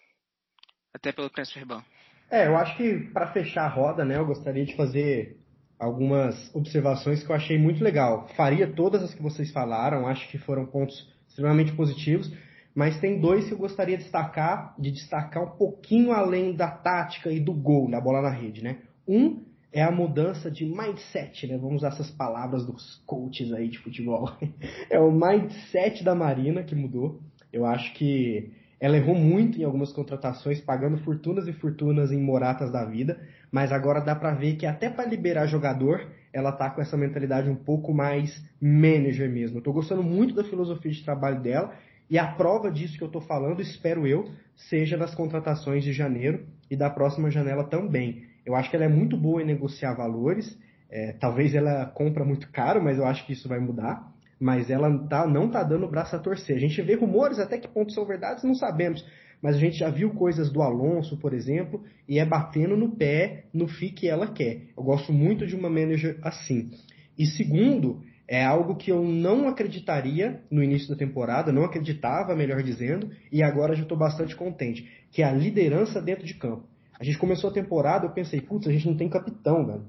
até 0.95 1.13
pelo 1.13 1.31
transfer 1.31 1.65
ban. 1.65 1.83
É, 2.31 2.47
eu 2.47 2.57
acho 2.57 2.77
que 2.77 3.11
para 3.13 3.33
fechar 3.33 3.65
a 3.65 3.69
roda, 3.69 4.05
né, 4.05 4.17
eu 4.17 4.27
gostaria 4.27 4.65
de 4.65 4.77
fazer 4.77 5.39
algumas 5.79 6.55
observações 6.55 7.23
que 7.23 7.31
eu 7.31 7.37
achei 7.37 7.59
muito 7.59 7.83
legal. 7.83 8.29
Faria 8.37 8.73
todas 8.73 9.03
as 9.03 9.15
que 9.15 9.23
vocês 9.23 9.51
falaram, 9.53 10.07
acho 10.07 10.29
que 10.29 10.39
foram 10.39 10.67
pontos 10.67 11.09
extremamente 11.29 11.73
positivos, 11.73 12.31
mas 12.79 13.01
tem 13.01 13.19
dois 13.19 13.49
que 13.49 13.53
eu 13.53 13.59
gostaria 13.59 13.97
de 13.97 14.05
destacar, 14.05 14.73
de 14.79 14.93
destacar 14.93 15.43
um 15.43 15.51
pouquinho 15.51 16.13
além 16.13 16.55
da 16.55 16.71
tática 16.71 17.29
e 17.29 17.41
do 17.41 17.53
gol, 17.53 17.91
da 17.91 18.01
bola 18.01 18.23
na 18.23 18.31
rede, 18.31 18.63
né? 18.63 18.77
Um 19.05 19.41
é 19.73 19.83
a 19.83 19.91
mudança 19.91 20.49
de 20.49 20.65
mindset, 20.65 21.49
né? 21.49 21.59
Vamos 21.59 21.79
usar 21.79 21.89
essas 21.89 22.09
palavras 22.09 22.65
dos 22.65 23.03
coaches 23.05 23.53
aí 23.53 23.67
de 23.67 23.79
futebol. 23.79 24.31
é 24.89 25.01
o 25.01 25.11
mindset 25.11 26.05
da 26.05 26.15
Marina 26.15 26.63
que 26.63 26.77
mudou. 26.77 27.21
Eu 27.53 27.67
acho 27.67 27.93
que 27.95 28.53
ela 28.79 28.97
errou 28.97 29.17
muito 29.17 29.61
em 29.61 29.65
algumas 29.65 29.93
contratações, 29.93 30.61
pagando 30.61 30.99
fortunas 30.99 31.49
e 31.49 31.53
fortunas 31.53 32.13
em 32.13 32.23
moratas 32.23 32.71
da 32.71 32.85
vida, 32.85 33.21
mas 33.51 33.73
agora 33.73 34.01
dá 34.01 34.15
para 34.15 34.35
ver 34.35 34.55
que 34.55 34.65
até 34.65 34.89
para 34.89 35.05
liberar 35.05 35.47
jogador, 35.47 36.07
ela 36.33 36.53
tá 36.53 36.71
com 36.71 36.81
essa 36.81 36.97
mentalidade 36.97 37.51
um 37.51 37.57
pouco 37.57 37.93
mais 37.93 38.41
manager 38.63 39.29
mesmo. 39.29 39.59
Eu 39.59 39.63
tô 39.63 39.73
gostando 39.73 40.05
muito 40.05 40.33
da 40.33 40.45
filosofia 40.45 40.93
de 40.93 41.03
trabalho 41.03 41.43
dela 41.43 41.75
e 42.11 42.19
a 42.19 42.27
prova 42.27 42.71
disso 42.71 42.97
que 42.97 43.05
eu 43.05 43.11
tô 43.11 43.21
falando, 43.21 43.61
espero 43.61 44.07
eu, 44.07 44.31
seja 44.57 44.97
nas 44.97 45.15
contratações 45.15 45.85
de 45.85 45.93
janeiro 45.93 46.47
e 46.71 46.77
da 46.77 46.91
próxima 46.91 47.31
janela 47.31 47.65
também. 47.65 48.25
Eu 48.45 48.55
acho 48.55 48.71
que 48.71 48.77
ela 48.77 48.87
é 48.87 48.89
muito 48.89 49.17
boa 49.17 49.43
em 49.43 49.47
negociar 49.47 49.95
valores. 49.95 50.59
É, 50.91 51.13
talvez 51.13 51.55
ela 51.55 51.87
compra 51.87 52.25
muito 52.25 52.51
caro, 52.51 52.83
mas 52.83 52.99
eu 52.99 53.07
acho 53.07 53.27
que 53.27 53.33
isso 53.33 53.49
vai 53.49 53.59
mudar 53.59 54.11
mas 54.41 54.71
ela 54.71 54.97
tá, 55.09 55.27
não 55.27 55.47
está 55.47 55.63
dando 55.63 55.87
o 55.87 55.91
braço 55.91 56.15
a 56.15 56.19
torcer. 56.19 56.57
A 56.57 56.61
gente 56.61 56.81
vê 56.83 56.95
rumores, 56.95 57.39
até 57.39 57.59
que 57.59 57.69
ponto 57.69 57.93
são 57.93 58.07
verdades, 58.07 58.45
não 58.45 58.55
sabemos. 58.55 59.05
Mas 59.43 59.57
a 59.57 59.59
gente 59.59 59.79
já 59.79 59.91
viu 59.91 60.11
coisas 60.11 60.51
do 60.51 60.63
Alonso, 60.63 61.17
por 61.17 61.33
exemplo, 61.33 61.83
e 62.09 62.19
é 62.19 62.25
batendo 62.25 62.77
no 62.77 62.97
pé 62.97 63.45
no 63.53 63.69
FI 63.69 63.91
que 63.91 64.09
ela 64.09 64.27
quer. 64.29 64.63
Eu 64.77 64.83
gosto 64.83 65.13
muito 65.13 65.47
de 65.47 65.55
uma 65.55 65.71
manager 65.71 66.19
assim. 66.23 66.71
E 67.17 67.27
segundo, 67.27 68.03
é 68.29 68.45
algo 68.45 68.77
que 68.77 68.93
eu 68.93 69.03
não 69.03 69.49
acreditaria 69.49 70.43
no 70.51 70.63
início 70.63 70.89
da 70.89 70.97
temporada, 70.97 71.51
não 71.51 71.65
acreditava, 71.65 72.37
melhor 72.37 72.63
dizendo, 72.63 73.11
e 73.33 73.43
agora 73.43 73.75
já 73.75 73.83
estou 73.83 73.97
bastante 73.99 74.37
contente, 74.37 74.87
que 75.11 75.23
é 75.23 75.25
a 75.25 75.33
liderança 75.33 76.01
dentro 76.01 76.27
de 76.27 76.35
campo. 76.35 76.65
A 77.01 77.05
gente 77.05 77.19
começou 77.19 77.51
a 77.51 77.53
temporada, 77.53 78.07
eu 78.07 78.11
pensei, 78.11 78.41
putz, 78.41 78.69
a 78.69 78.73
gente 78.73 78.87
não 78.87 78.97
tem 78.97 79.09
capitão, 79.09 79.67
velho. 79.67 79.85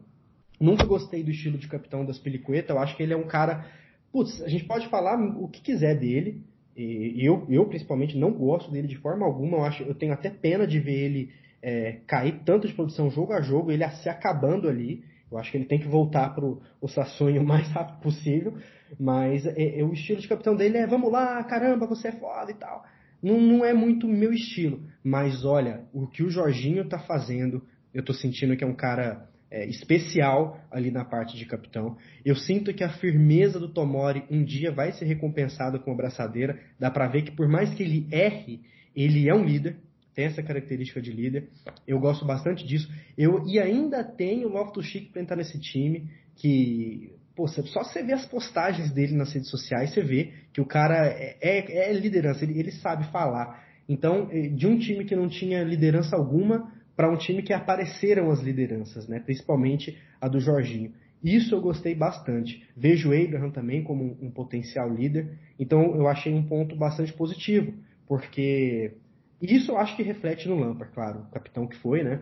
Nunca 0.60 0.86
gostei 0.86 1.24
do 1.24 1.32
estilo 1.32 1.58
de 1.58 1.68
capitão 1.68 2.06
das 2.06 2.18
Pelicueta, 2.18 2.74
eu 2.74 2.80
acho 2.80 2.96
que 2.96 3.04
ele 3.04 3.14
é 3.14 3.18
um 3.18 3.28
cara 3.28 3.66
Putz, 4.12 4.42
a 4.42 4.48
gente 4.48 4.66
pode 4.66 4.88
falar 4.88 5.20
o 5.20 5.48
que 5.48 5.62
quiser 5.62 5.96
dele. 5.98 6.42
E 6.76 7.26
eu, 7.26 7.46
eu 7.50 7.66
principalmente 7.66 8.18
não 8.18 8.32
gosto 8.32 8.72
dele 8.72 8.88
de 8.88 8.96
forma 8.98 9.26
alguma. 9.26 9.58
Eu, 9.58 9.64
acho, 9.64 9.84
eu 9.84 9.94
tenho 9.94 10.14
até 10.14 10.30
pena 10.30 10.66
de 10.66 10.80
ver 10.80 10.98
ele 10.98 11.32
é, 11.62 11.98
cair 12.08 12.40
tanto 12.46 12.68
de 12.68 12.74
produção 12.74 13.12
jogo 13.12 13.34
a 13.34 13.42
jogo, 13.42 13.72
ele 13.72 13.88
se 13.90 14.08
acabando 14.10 14.68
ali. 14.68 15.04
Eu 15.32 15.38
acho 15.38 15.52
que 15.52 15.58
ele 15.58 15.66
tem 15.66 15.80
que 15.80 15.88
voltar 15.88 16.34
para 16.34 16.46
o 16.46 16.88
Sassonho 16.88 17.42
o 17.42 17.46
mais 17.46 17.68
rápido 17.70 18.00
possível. 18.02 18.58
Mas 19.00 19.46
é, 19.46 19.80
é, 19.80 19.84
o 19.84 19.94
estilo 19.94 20.20
de 20.20 20.28
capitão 20.28 20.56
dele 20.56 20.78
é 20.78 20.88
vamos 20.88 21.12
lá, 21.12 21.44
caramba, 21.44 21.86
você 21.86 22.08
é 22.08 22.12
foda 22.14 22.52
e 22.52 22.56
tal. 22.56 22.84
Não, 23.22 23.40
não 23.40 23.66
é 23.66 23.74
muito 23.74 24.08
meu 24.08 24.34
estilo. 24.34 24.82
Mas 25.04 25.46
olha, 25.46 25.86
o 25.94 26.08
que 26.08 26.24
o 26.24 26.30
Jorginho 26.30 26.88
tá 26.88 27.00
fazendo, 27.00 27.62
eu 27.94 28.04
tô 28.04 28.14
sentindo 28.14 28.56
que 28.56 28.64
é 28.64 28.68
um 28.68 28.76
cara 28.76 29.30
é, 29.52 29.66
especial 29.66 30.60
ali 30.72 30.92
na 30.92 31.04
parte 31.04 31.38
de 31.38 31.46
capitão. 31.46 31.98
Eu 32.24 32.36
sinto 32.36 32.74
que 32.74 32.84
a 32.84 32.90
firmeza 32.90 33.60
do 33.60 33.70
Tomori 33.70 34.24
um 34.30 34.44
dia 34.44 34.72
vai 34.72 34.92
ser 34.94 35.06
recompensada 35.06 35.80
com 35.80 35.92
a 35.92 35.96
braçadeira. 35.96 36.60
Dá 36.80 36.90
para 36.90 37.08
ver 37.08 37.24
que 37.24 37.32
por 37.32 37.48
mais 37.48 37.74
que 37.74 37.84
ele 37.84 38.08
erre, 38.12 38.62
ele 38.96 39.30
é 39.30 39.34
um 39.34 39.44
líder, 39.44 39.78
essa 40.24 40.44
característica 40.44 41.02
de 41.02 41.12
líder. 41.12 41.50
Eu 41.88 42.00
gosto 42.00 42.26
bastante 42.26 42.66
disso. 42.66 42.92
Eu 43.18 43.46
e 43.48 43.60
ainda 43.60 44.04
tenho 44.04 44.48
o 44.48 44.52
Loftus 44.52 44.86
Chic 44.86 45.12
para 45.12 45.22
entrar 45.22 45.36
nesse 45.36 45.60
time 45.60 46.10
que 46.36 47.14
Pô, 47.36 47.48
só 47.48 47.62
você 47.86 48.04
ver 48.04 48.12
as 48.12 48.26
postagens 48.26 48.92
dele 48.92 49.16
nas 49.16 49.32
redes 49.32 49.50
sociais, 49.50 49.94
você 49.94 50.02
vê 50.02 50.34
que 50.52 50.60
o 50.60 50.66
cara 50.66 51.08
é, 51.08 51.38
é, 51.42 51.90
é 51.90 51.94
liderança, 51.94 52.44
ele, 52.44 52.60
ele 52.60 52.70
sabe 52.70 53.10
falar. 53.14 53.64
Então, 53.88 54.28
eh, 54.30 54.50
de 54.50 54.68
um 54.68 54.78
time 54.78 55.06
que 55.06 55.16
não 55.16 55.30
tinha 55.30 55.64
liderança 55.64 56.18
alguma, 56.18 56.70
para 56.98 57.10
um 57.10 57.16
time 57.16 57.42
que 57.42 57.54
apareceram 57.54 58.30
as 58.30 58.42
lideranças, 58.42 59.08
né? 59.08 59.22
principalmente 59.22 59.98
a 60.20 60.28
do 60.28 60.42
Jorginho. 60.42 60.92
Isso 61.24 61.56
eu 61.56 61.62
gostei 61.62 61.96
bastante. 61.96 62.62
Vejo 62.76 63.12
o 63.12 63.14
Abraham 63.14 63.52
também 63.52 63.86
como 63.86 64.04
um, 64.04 64.28
um 64.28 64.32
potencial 64.32 64.94
líder, 64.94 65.40
então 65.58 65.96
eu 65.96 66.10
achei 66.10 66.34
um 66.34 66.44
ponto 66.44 66.76
bastante 66.76 67.14
positivo, 67.14 67.74
porque 68.06 68.96
isso 69.42 69.72
eu 69.72 69.78
acho 69.78 69.96
que 69.96 70.04
reflete 70.04 70.48
no 70.48 70.60
Lampard, 70.60 70.94
claro, 70.94 71.20
o 71.22 71.32
capitão 71.32 71.68
que 71.68 71.78
foi, 71.78 72.04
né? 72.04 72.22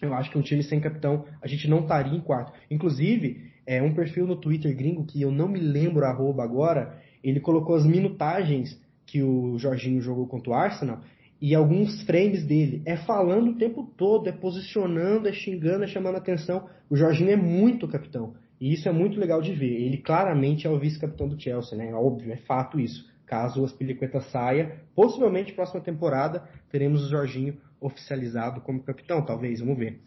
Eu 0.00 0.14
acho 0.14 0.30
que 0.30 0.38
um 0.38 0.42
time 0.42 0.62
sem 0.62 0.80
capitão 0.80 1.24
a 1.42 1.46
gente 1.46 1.68
não 1.68 1.80
estaria 1.80 2.16
em 2.16 2.20
quarto. 2.20 2.52
Inclusive, 2.70 3.50
é 3.66 3.82
um 3.82 3.94
perfil 3.94 4.26
no 4.26 4.36
Twitter 4.36 4.74
gringo 4.74 5.04
que 5.04 5.20
eu 5.20 5.30
não 5.30 5.48
me 5.48 5.60
lembro 5.60 6.04
arroba 6.04 6.42
agora, 6.42 6.98
ele 7.22 7.40
colocou 7.40 7.74
as 7.74 7.84
minutagens 7.84 8.80
que 9.06 9.22
o 9.22 9.58
Jorginho 9.58 10.00
jogou 10.00 10.26
contra 10.26 10.50
o 10.50 10.54
Arsenal 10.54 11.00
e 11.40 11.54
alguns 11.54 12.02
frames 12.02 12.44
dele 12.44 12.82
é 12.84 12.96
falando 12.96 13.50
o 13.50 13.54
tempo 13.56 13.82
todo, 13.96 14.28
é 14.28 14.32
posicionando, 14.32 15.26
é 15.26 15.32
xingando, 15.32 15.84
é 15.84 15.86
chamando 15.86 16.16
atenção. 16.16 16.68
O 16.88 16.96
Jorginho 16.96 17.30
é 17.30 17.36
muito 17.36 17.88
capitão. 17.88 18.34
E 18.60 18.74
isso 18.74 18.88
é 18.88 18.92
muito 18.92 19.18
legal 19.18 19.40
de 19.40 19.54
ver. 19.54 19.80
Ele 19.80 19.96
claramente 19.96 20.66
é 20.66 20.70
o 20.70 20.78
vice-capitão 20.78 21.26
do 21.26 21.40
Chelsea, 21.40 21.78
né? 21.78 21.88
É 21.88 21.94
óbvio, 21.94 22.30
é 22.30 22.36
fato 22.36 22.78
isso. 22.78 23.08
Caso 23.30 23.62
o 23.62 23.64
Aspilicueta 23.64 24.20
saia, 24.22 24.80
possivelmente 24.92 25.52
próxima 25.52 25.80
temporada 25.80 26.42
teremos 26.68 27.04
o 27.04 27.08
Jorginho 27.08 27.56
oficializado 27.80 28.60
como 28.60 28.82
capitão, 28.82 29.24
talvez, 29.24 29.60
vamos 29.60 29.78
ver. 29.78 30.00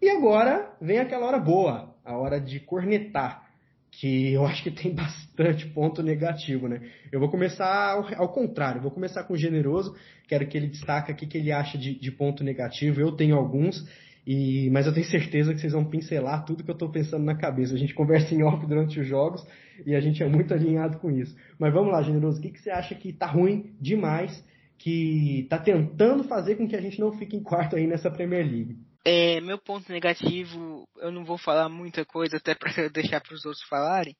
E 0.00 0.08
agora 0.08 0.72
vem 0.80 0.98
aquela 0.98 1.26
hora 1.26 1.38
boa, 1.38 1.94
a 2.02 2.16
hora 2.16 2.40
de 2.40 2.58
cornetar 2.58 3.50
que 3.90 4.32
eu 4.32 4.46
acho 4.46 4.62
que 4.62 4.70
tem 4.70 4.94
bastante 4.96 5.66
ponto 5.68 6.02
negativo, 6.02 6.68
né? 6.68 6.80
Eu 7.12 7.20
vou 7.20 7.28
começar 7.28 7.90
ao, 7.90 8.14
ao, 8.14 8.32
contrário, 8.32 8.80
vou 8.80 8.90
começar 8.90 9.24
com 9.24 9.34
o 9.34 9.36
generoso, 9.36 9.94
quero 10.26 10.46
que 10.46 10.56
ele 10.56 10.68
destaque 10.68 11.12
aqui 11.12 11.26
que 11.26 11.36
ele 11.36 11.52
acha 11.52 11.76
de, 11.76 11.94
de, 11.94 12.10
ponto 12.10 12.42
negativo. 12.42 12.98
Eu 12.98 13.12
tenho 13.12 13.36
alguns, 13.36 13.86
e 14.26 14.68
mas 14.70 14.86
eu 14.86 14.92
tenho 14.92 15.06
certeza 15.06 15.54
que 15.54 15.60
vocês 15.60 15.72
vão 15.72 15.84
pincelar 15.84 16.44
tudo 16.44 16.62
que 16.62 16.70
eu 16.70 16.74
estou 16.74 16.90
pensando 16.90 17.24
na 17.24 17.36
cabeça. 17.36 17.74
A 17.74 17.78
gente 17.78 17.94
conversa 17.94 18.34
em 18.34 18.42
off 18.42 18.66
durante 18.66 19.00
os 19.00 19.06
jogos 19.06 19.44
e 19.86 19.94
a 19.94 20.00
gente 20.00 20.22
é 20.22 20.28
muito 20.28 20.52
alinhado 20.52 20.98
com 20.98 21.10
isso. 21.10 21.34
Mas 21.58 21.72
vamos 21.72 21.92
lá, 21.92 22.02
generoso, 22.02 22.38
o 22.38 22.42
que, 22.42 22.50
que 22.50 22.60
você 22.60 22.70
acha 22.70 22.94
que 22.94 23.12
tá 23.12 23.26
ruim 23.26 23.74
demais, 23.80 24.44
que 24.78 25.46
tá 25.48 25.58
tentando 25.58 26.24
fazer 26.24 26.56
com 26.56 26.68
que 26.68 26.76
a 26.76 26.80
gente 26.80 27.00
não 27.00 27.12
fique 27.12 27.36
em 27.36 27.42
quarto 27.42 27.76
aí 27.76 27.86
nessa 27.86 28.10
Premier 28.10 28.44
League? 28.44 28.78
É, 29.04 29.40
meu 29.40 29.58
ponto 29.58 29.90
negativo, 29.90 30.86
eu 30.98 31.10
não 31.10 31.24
vou 31.24 31.38
falar 31.38 31.68
muita 31.68 32.04
coisa 32.04 32.36
até 32.36 32.54
para 32.54 32.70
deixar 32.92 33.20
para 33.20 33.34
os 33.34 33.46
outros 33.46 33.64
falarem, 33.64 34.14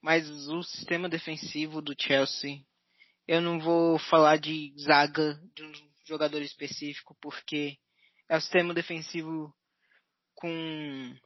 mas 0.00 0.28
o 0.48 0.62
sistema 0.62 1.08
defensivo 1.08 1.82
do 1.82 1.94
Chelsea, 1.98 2.60
eu 3.26 3.40
não 3.40 3.58
vou 3.58 3.98
falar 3.98 4.36
de 4.38 4.72
zaga 4.78 5.38
de 5.54 5.64
um 5.64 5.72
jogador 6.06 6.40
específico 6.40 7.16
porque 7.20 7.76
é 8.30 8.36
o 8.36 8.40
sistema 8.40 8.72
defensivo 8.72 9.52
com 10.36 11.16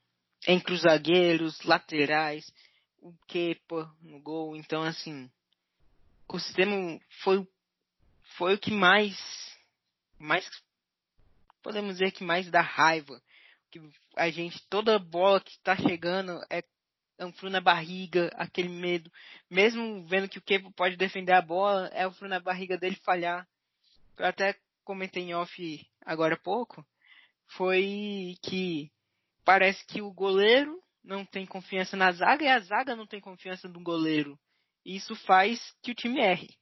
entre 0.48 0.72
os 0.72 0.80
zagueiros, 0.80 1.62
laterais, 1.62 2.50
o 2.98 3.14
Kepa 3.28 3.94
no 4.00 4.20
gol, 4.20 4.56
então 4.56 4.82
assim, 4.82 5.30
o 6.26 6.38
sistema 6.38 6.98
foi 7.22 7.46
foi 8.36 8.54
o 8.54 8.58
que 8.58 8.70
mais 8.70 9.14
mais 10.18 10.48
podemos 11.62 11.98
dizer 11.98 12.10
que 12.10 12.24
mais 12.24 12.50
dá 12.50 12.62
raiva. 12.62 13.20
Que 13.70 13.80
a 14.16 14.30
gente, 14.30 14.66
toda 14.68 14.98
bola 14.98 15.40
que 15.40 15.50
está 15.50 15.76
chegando 15.76 16.40
é 16.48 16.64
um 17.20 17.32
frio 17.32 17.50
na 17.50 17.60
barriga, 17.60 18.30
aquele 18.34 18.68
medo. 18.68 19.10
Mesmo 19.50 20.06
vendo 20.06 20.28
que 20.28 20.38
o 20.38 20.42
Kepo 20.42 20.72
pode 20.72 20.96
defender 20.96 21.32
a 21.32 21.42
bola, 21.42 21.88
é 21.88 22.06
o 22.06 22.12
frio 22.12 22.28
na 22.28 22.40
barriga 22.40 22.78
dele 22.78 22.96
falhar. 22.96 23.46
Eu 24.16 24.26
até 24.26 24.56
comentei 24.84 25.22
em 25.22 25.34
off 25.34 25.86
agora 26.04 26.34
há 26.34 26.38
pouco. 26.38 26.84
Foi 27.48 28.36
que 28.42 28.90
parece 29.44 29.84
que 29.86 30.02
o 30.02 30.12
goleiro 30.12 30.82
não 31.02 31.24
tem 31.24 31.44
confiança 31.44 31.96
na 31.96 32.10
zaga 32.12 32.44
e 32.44 32.48
a 32.48 32.58
zaga 32.58 32.96
não 32.96 33.06
tem 33.06 33.20
confiança 33.20 33.68
no 33.68 33.80
goleiro. 33.82 34.38
E 34.84 34.96
isso 34.96 35.14
faz 35.14 35.60
que 35.82 35.92
o 35.92 35.94
time 35.94 36.20
erre. 36.20 36.56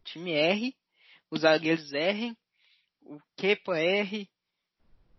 O 0.00 0.04
time 0.04 0.32
erre, 0.32 0.74
os 1.30 1.42
zagueiros 1.42 1.92
errem, 1.92 2.36
o 3.02 3.18
Kepa 3.36 3.78
erre, 3.78 4.28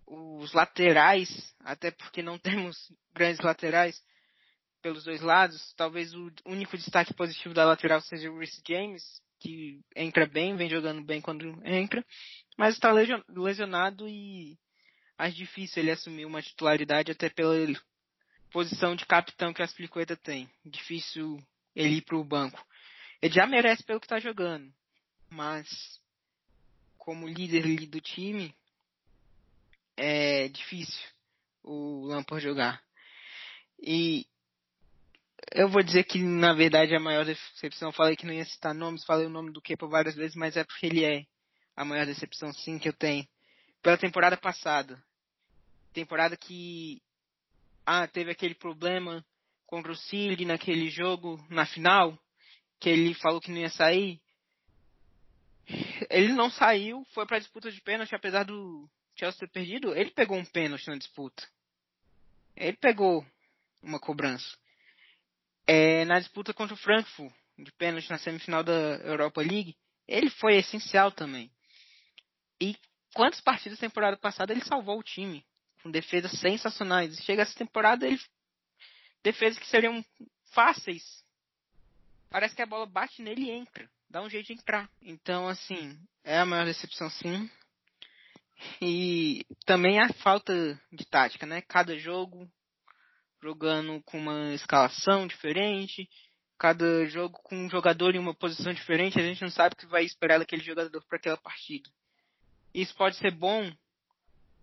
os 0.06 0.54
laterais, 0.54 1.56
até 1.60 1.92
porque 1.92 2.22
não 2.22 2.38
temos 2.40 2.92
grandes 3.14 3.42
laterais 3.42 4.04
pelos 4.82 5.06
dois 5.06 5.22
lados, 5.22 5.74
talvez 5.76 6.14
o 6.14 6.30
único 6.46 6.78
destaque 6.78 7.14
positivo 7.14 7.54
da 7.54 7.64
lateral 7.64 8.02
seja 8.02 8.30
o 8.30 8.38
Rhys 8.38 8.62
James, 8.68 9.22
que 9.40 9.80
entra 9.96 10.26
bem, 10.26 10.58
vem 10.58 10.70
jogando 10.70 11.02
bem 11.02 11.22
quando 11.22 11.58
entra, 11.66 12.06
mas 12.58 12.76
está 12.76 12.92
lesionado 12.92 14.08
e 14.08 14.58
acho 15.18 15.36
difícil 15.36 15.84
ele 15.84 15.92
assumir 15.92 16.26
uma 16.26 16.42
titularidade 16.42 17.12
até 17.12 17.30
pela 17.30 17.56
posição 18.52 18.96
de 18.96 19.06
capitão 19.06 19.54
que 19.54 19.62
a 19.62 19.66
Aspliqueta 19.66 20.16
tem. 20.16 20.50
Difícil 20.66 21.42
ele 21.76 21.96
ir 21.96 22.02
para 22.02 22.18
o 22.18 22.24
banco. 22.24 22.64
Ele 23.22 23.34
já 23.34 23.48
merece 23.48 23.84
pelo 23.84 24.00
que 24.00 24.06
está 24.06 24.20
jogando, 24.20 24.72
mas 25.30 25.68
como 26.98 27.28
líder 27.28 27.64
do 27.88 28.00
time, 28.00 28.56
é 29.98 30.48
difícil 30.48 31.02
o 31.64 32.06
Lampard 32.06 32.44
jogar. 32.44 32.82
E 33.80 34.26
eu 35.52 35.68
vou 35.68 35.84
dizer 35.84 36.04
que 36.06 36.20
na 36.20 36.54
verdade 36.54 36.96
a 36.96 37.00
maior 37.00 37.26
decepção, 37.26 37.92
falei 37.92 38.16
que 38.16 38.26
não 38.26 38.34
ia 38.34 38.46
citar 38.46 38.74
nomes, 38.74 39.06
falei 39.06 39.26
o 39.26 39.30
nome 39.30 39.52
do 39.52 39.62
Kepa 39.62 39.88
várias 39.88 40.16
vezes, 40.16 40.36
mas 40.36 40.56
é 40.56 40.64
porque 40.64 40.86
ele 40.86 41.04
é 41.04 41.26
a 41.76 41.84
maior 41.84 42.06
decepção 42.06 42.54
sim 42.54 42.80
que 42.80 42.88
eu 42.88 42.94
tenho. 42.94 43.28
Pela 43.84 43.98
temporada 43.98 44.38
passada. 44.38 45.04
Temporada 45.94 46.38
que 46.38 47.02
ah, 47.86 48.08
teve 48.08 48.32
aquele 48.32 48.56
problema 48.56 49.24
contra 49.68 49.92
o 49.92 49.96
City 49.96 50.46
naquele 50.46 50.90
jogo 50.90 51.44
na 51.50 51.66
final, 51.66 52.18
que 52.80 52.90
ele 52.90 53.14
falou 53.14 53.42
que 53.42 53.52
não 53.52 53.58
ia 53.58 53.70
sair. 53.70 54.22
Ele 56.10 56.32
não 56.34 56.50
saiu, 56.50 57.06
foi 57.14 57.26
para 57.26 57.40
disputa 57.40 57.72
de 57.72 57.82
pênalti 57.82 58.16
apesar 58.16 58.44
do 58.44 58.90
Chelsea 59.16 59.40
ter 59.40 59.50
perdido, 59.50 59.96
ele 59.96 60.12
pegou 60.12 60.38
um 60.38 60.46
pênalti 60.46 60.88
na 60.88 60.98
disputa. 60.98 61.44
Ele 62.56 62.78
pegou 62.78 63.26
uma 63.82 64.00
cobrança. 64.00 64.58
É, 65.68 66.06
na 66.06 66.20
disputa 66.20 66.54
contra 66.54 66.74
o 66.74 66.78
Frankfurt, 66.78 67.34
de 67.58 67.72
pênalti 67.74 68.10
na 68.10 68.18
semifinal 68.18 68.64
da 68.64 68.72
Europa 69.04 69.42
League, 69.42 69.76
ele 70.08 70.30
foi 70.30 70.56
essencial 70.56 71.12
também. 71.12 71.52
E 72.60 72.78
quantas 73.14 73.42
partidas 73.42 73.78
da 73.80 73.88
temporada 73.88 74.18
passada 74.18 74.52
ele 74.52 74.64
salvou 74.66 75.00
o 75.00 75.04
time, 75.04 75.46
com 75.82 75.92
defesas 75.92 76.32
sensacionais. 76.40 77.18
Chega 77.24 77.44
essa 77.44 77.58
temporada, 77.58 78.08
ele 78.08 78.20
defesas 79.24 79.58
que 79.58 79.68
seriam 79.68 80.04
fáceis. 80.52 81.24
Parece 82.30 82.56
que 82.56 82.62
a 82.62 82.66
bola 82.66 82.86
bate 82.86 83.22
nele 83.22 83.44
e 83.44 83.52
entra. 83.52 83.90
Dá 84.10 84.22
um 84.22 84.30
jeito 84.30 84.48
de 84.48 84.54
entrar. 84.54 84.90
Então, 85.02 85.48
assim, 85.48 85.98
é 86.24 86.40
a 86.40 86.46
maior 86.46 86.66
decepção 86.66 87.10
sim. 87.10 87.50
E 88.82 89.46
também 89.66 90.00
a 90.00 90.12
falta 90.14 90.80
de 90.92 91.06
tática, 91.06 91.46
né? 91.46 91.62
Cada 91.62 91.98
jogo 91.98 92.50
jogando 93.42 94.02
com 94.04 94.18
uma 94.18 94.54
escalação 94.54 95.28
diferente, 95.28 96.10
cada 96.58 97.06
jogo 97.08 97.38
com 97.44 97.56
um 97.56 97.70
jogador 97.70 98.16
em 98.16 98.20
uma 98.20 98.34
posição 98.34 98.74
diferente, 98.74 99.20
a 99.20 99.24
gente 99.24 99.42
não 99.42 99.50
sabe 99.50 99.74
o 99.74 99.78
que 99.78 99.86
vai 99.86 100.04
esperar 100.06 100.40
daquele 100.40 100.64
jogador 100.64 101.04
para 101.06 101.18
aquela 101.18 101.38
partida. 101.38 101.90
Isso 102.74 102.96
pode 102.96 103.16
ser 103.18 103.32
bom 103.32 103.72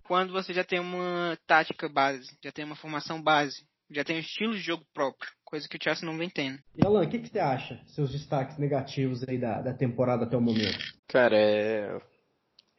quando 0.04 0.32
você 0.32 0.52
já 0.52 0.64
tem 0.64 0.80
uma 0.80 1.38
tática 1.46 1.88
base, 1.88 2.28
já 2.42 2.50
tem 2.50 2.64
uma 2.64 2.76
formação 2.76 3.22
base, 3.22 3.64
já 3.90 4.04
tem 4.04 4.16
um 4.16 4.20
estilo 4.20 4.54
de 4.54 4.60
jogo 4.60 4.84
próprio, 4.92 5.30
coisa 5.44 5.68
que 5.68 5.76
o 5.76 5.80
Chelsea 5.82 6.04
não 6.04 6.18
vem 6.18 6.28
tendo. 6.28 6.58
E 6.76 6.84
Alan, 6.84 7.04
o 7.04 7.08
que, 7.08 7.20
que 7.20 7.28
você 7.28 7.38
acha? 7.38 7.80
Seus 7.86 8.10
destaques 8.10 8.58
negativos 8.58 9.26
aí 9.28 9.38
da, 9.38 9.60
da 9.60 9.72
temporada 9.72 10.24
até 10.24 10.36
o 10.36 10.40
momento? 10.40 10.78
Cara, 11.06 11.36
é 11.36 12.00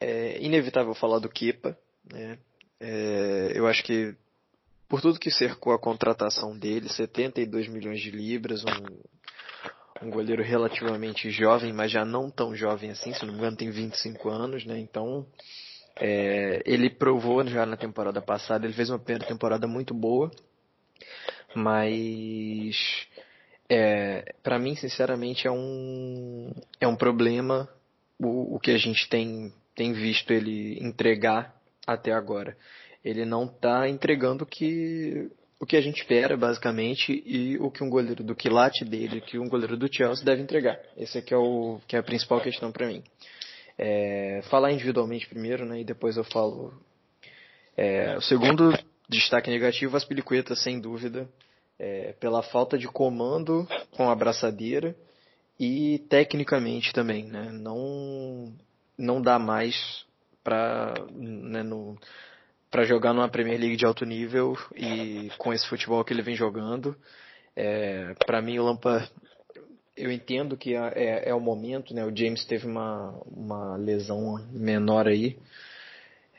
é 0.02 0.42
inevitável 0.42 0.94
falar 0.94 1.20
do 1.20 1.28
Kepa. 1.28 1.78
Né? 2.12 2.38
É, 2.80 3.52
eu 3.54 3.66
acho 3.66 3.84
que 3.84 4.14
por 4.88 5.00
tudo 5.00 5.18
que 5.18 5.30
cercou 5.30 5.72
a 5.72 5.78
contratação 5.78 6.58
dele, 6.58 6.88
72 6.88 7.68
milhões 7.68 8.00
de 8.00 8.10
libras, 8.10 8.64
um, 8.64 9.00
um 10.02 10.10
goleiro 10.10 10.42
relativamente 10.42 11.30
jovem, 11.30 11.72
mas 11.72 11.90
já 11.90 12.04
não 12.04 12.30
tão 12.30 12.54
jovem 12.54 12.90
assim, 12.90 13.12
se 13.12 13.24
não 13.24 13.32
me 13.32 13.38
engano 13.38 13.56
tem 13.56 13.70
25 13.70 14.28
anos, 14.28 14.64
né? 14.64 14.78
Então 14.78 15.26
é, 15.96 16.62
ele 16.66 16.90
provou 16.90 17.46
já 17.46 17.64
na 17.64 17.76
temporada 17.76 18.20
passada, 18.20 18.66
ele 18.66 18.74
fez 18.74 18.90
uma 18.90 18.98
primeira 18.98 19.26
temporada 19.26 19.66
muito 19.66 19.94
boa, 19.94 20.30
mas 21.54 22.76
é, 23.68 24.34
para 24.42 24.58
mim 24.58 24.74
sinceramente 24.74 25.46
é 25.46 25.50
um 25.50 26.52
é 26.80 26.86
um 26.86 26.96
problema 26.96 27.68
o, 28.18 28.56
o 28.56 28.60
que 28.60 28.70
a 28.70 28.78
gente 28.78 29.08
tem 29.08 29.52
tem 29.74 29.92
visto 29.92 30.30
ele 30.32 30.78
entregar 30.82 31.54
até 31.86 32.12
agora. 32.12 32.56
Ele 33.04 33.24
não 33.24 33.44
está 33.44 33.88
entregando 33.88 34.46
que, 34.46 35.30
o 35.62 35.66
que 35.66 35.76
a 35.76 35.80
gente 35.80 36.00
espera, 36.00 36.36
basicamente, 36.36 37.22
e 37.24 37.56
o 37.58 37.70
que 37.70 37.84
um 37.84 37.88
goleiro 37.88 38.24
do 38.24 38.34
quilate 38.34 38.84
dele, 38.84 39.20
que 39.20 39.38
um 39.38 39.48
goleiro 39.48 39.76
do 39.76 39.86
Chelsea 39.88 40.24
deve 40.24 40.42
entregar. 40.42 40.76
Esse 40.96 41.18
aqui 41.18 41.32
é, 41.32 41.36
o, 41.36 41.80
que 41.86 41.94
é 41.94 42.00
a 42.00 42.02
principal 42.02 42.40
questão 42.40 42.72
para 42.72 42.88
mim. 42.88 43.00
É, 43.78 44.40
falar 44.50 44.72
individualmente 44.72 45.28
primeiro, 45.28 45.64
né, 45.64 45.80
e 45.80 45.84
depois 45.84 46.16
eu 46.16 46.24
falo. 46.24 46.74
É, 47.76 48.16
o 48.16 48.20
segundo 48.20 48.76
destaque 49.08 49.50
negativo, 49.50 49.96
as 49.96 50.04
pelicuetas, 50.04 50.60
sem 50.60 50.80
dúvida, 50.80 51.28
é, 51.78 52.12
pela 52.18 52.42
falta 52.42 52.76
de 52.76 52.88
comando 52.88 53.64
com 53.92 54.08
a 54.08 54.12
abraçadeira 54.12 54.96
e 55.60 56.00
tecnicamente 56.08 56.92
também, 56.92 57.22
né, 57.26 57.52
não 57.52 58.52
não 58.98 59.22
dá 59.22 59.38
mais 59.38 60.04
para 60.42 60.92
né, 61.12 61.62
para 62.72 62.84
jogar 62.84 63.12
numa 63.12 63.28
Premier 63.28 63.60
League 63.60 63.76
de 63.76 63.84
alto 63.84 64.06
nível 64.06 64.56
e 64.74 65.30
com 65.36 65.52
esse 65.52 65.68
futebol 65.68 66.02
que 66.02 66.12
ele 66.12 66.22
vem 66.22 66.34
jogando. 66.34 66.96
É, 67.54 68.14
para 68.26 68.40
mim 68.40 68.58
o 68.58 68.64
Lampa 68.64 69.06
eu 69.94 70.10
entendo 70.10 70.56
que 70.56 70.74
é, 70.74 70.92
é, 70.94 71.28
é, 71.28 71.34
o 71.34 71.40
momento, 71.40 71.92
né? 71.92 72.02
O 72.02 72.16
James 72.16 72.46
teve 72.46 72.66
uma, 72.66 73.10
uma 73.26 73.76
lesão 73.76 74.38
menor 74.50 75.06
aí. 75.06 75.36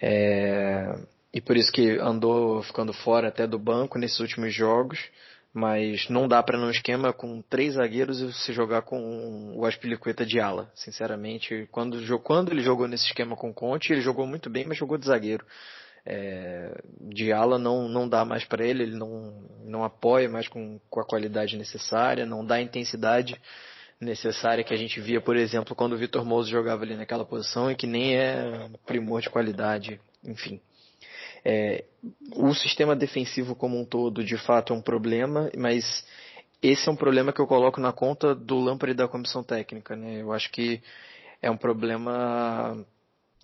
É, 0.02 0.96
e 1.32 1.40
por 1.40 1.56
isso 1.56 1.72
que 1.72 2.00
andou 2.00 2.64
ficando 2.64 2.92
fora 2.94 3.28
até 3.28 3.46
do 3.46 3.60
banco 3.60 4.00
nesses 4.00 4.20
últimos 4.20 4.52
jogos. 4.56 5.00
Mas 5.54 6.10
não 6.10 6.28
dá 6.28 6.42
para 6.42 6.58
num 6.58 6.72
esquema 6.72 7.14
com 7.14 7.44
três 7.44 7.76
zagueiros 7.76 8.20
e 8.20 8.26
você 8.26 8.52
jogar 8.52 8.82
com 8.82 9.54
o 9.56 9.64
Aspilicueta 9.68 10.26
de 10.26 10.40
ala. 10.40 10.72
Sinceramente, 10.74 11.70
quando, 11.72 12.20
quando 12.22 12.52
ele 12.52 12.64
jogou 12.64 12.88
nesse 12.88 13.06
esquema 13.06 13.36
com 13.36 13.54
Conte, 13.54 13.94
ele 13.94 14.02
jogou 14.02 14.26
muito 14.26 14.50
bem, 14.50 14.66
mas 14.66 14.80
jogou 14.80 14.98
de 14.98 15.06
zagueiro. 15.06 15.46
É, 16.06 16.82
de 17.00 17.32
ala 17.32 17.58
não, 17.58 17.88
não 17.88 18.10
dá 18.10 18.26
mais 18.26 18.44
para 18.44 18.66
ele, 18.66 18.84
ele 18.84 18.96
não, 18.96 19.34
não 19.64 19.84
apoia 19.86 20.28
mais 20.30 20.48
com, 20.50 20.80
com 20.90 21.00
a 21.00 21.06
qualidade 21.06 21.56
necessária, 21.58 22.26
não 22.26 22.46
dá 22.46 22.56
a 22.56 22.62
intensidade 22.62 23.40
necessária 24.02 24.64
que 24.64 24.74
a 24.74 24.78
gente 24.78 25.00
via, 25.00 25.22
por 25.22 25.38
exemplo, 25.38 25.76
quando 25.76 25.94
o 25.94 25.98
Vitor 25.98 26.26
Mouso 26.26 26.50
jogava 26.50 26.84
ali 26.84 26.96
naquela 26.96 27.24
posição 27.24 27.72
e 27.72 27.76
que 27.76 27.88
nem 27.88 28.18
é 28.18 28.70
primor 28.86 29.22
de 29.22 29.30
qualidade, 29.30 30.00
enfim. 30.24 30.60
É, 31.46 31.84
o 32.36 32.54
sistema 32.54 32.96
defensivo 32.96 33.56
como 33.56 33.80
um 33.80 33.86
todo, 33.86 34.24
de 34.24 34.38
fato, 34.38 34.74
é 34.74 34.76
um 34.76 34.82
problema, 34.82 35.50
mas 35.58 36.06
esse 36.62 36.88
é 36.88 36.92
um 36.92 36.96
problema 36.96 37.34
que 37.34 37.42
eu 37.42 37.48
coloco 37.48 37.82
na 37.82 37.92
conta 37.92 38.34
do 38.34 38.60
Lampard 38.60 38.92
e 38.92 38.96
da 38.96 39.08
comissão 39.08 39.44
técnica. 39.44 39.96
Né? 39.96 40.22
Eu 40.22 40.32
acho 40.32 40.50
que 40.52 40.82
é 41.42 41.52
um 41.52 41.58
problema 41.58 42.86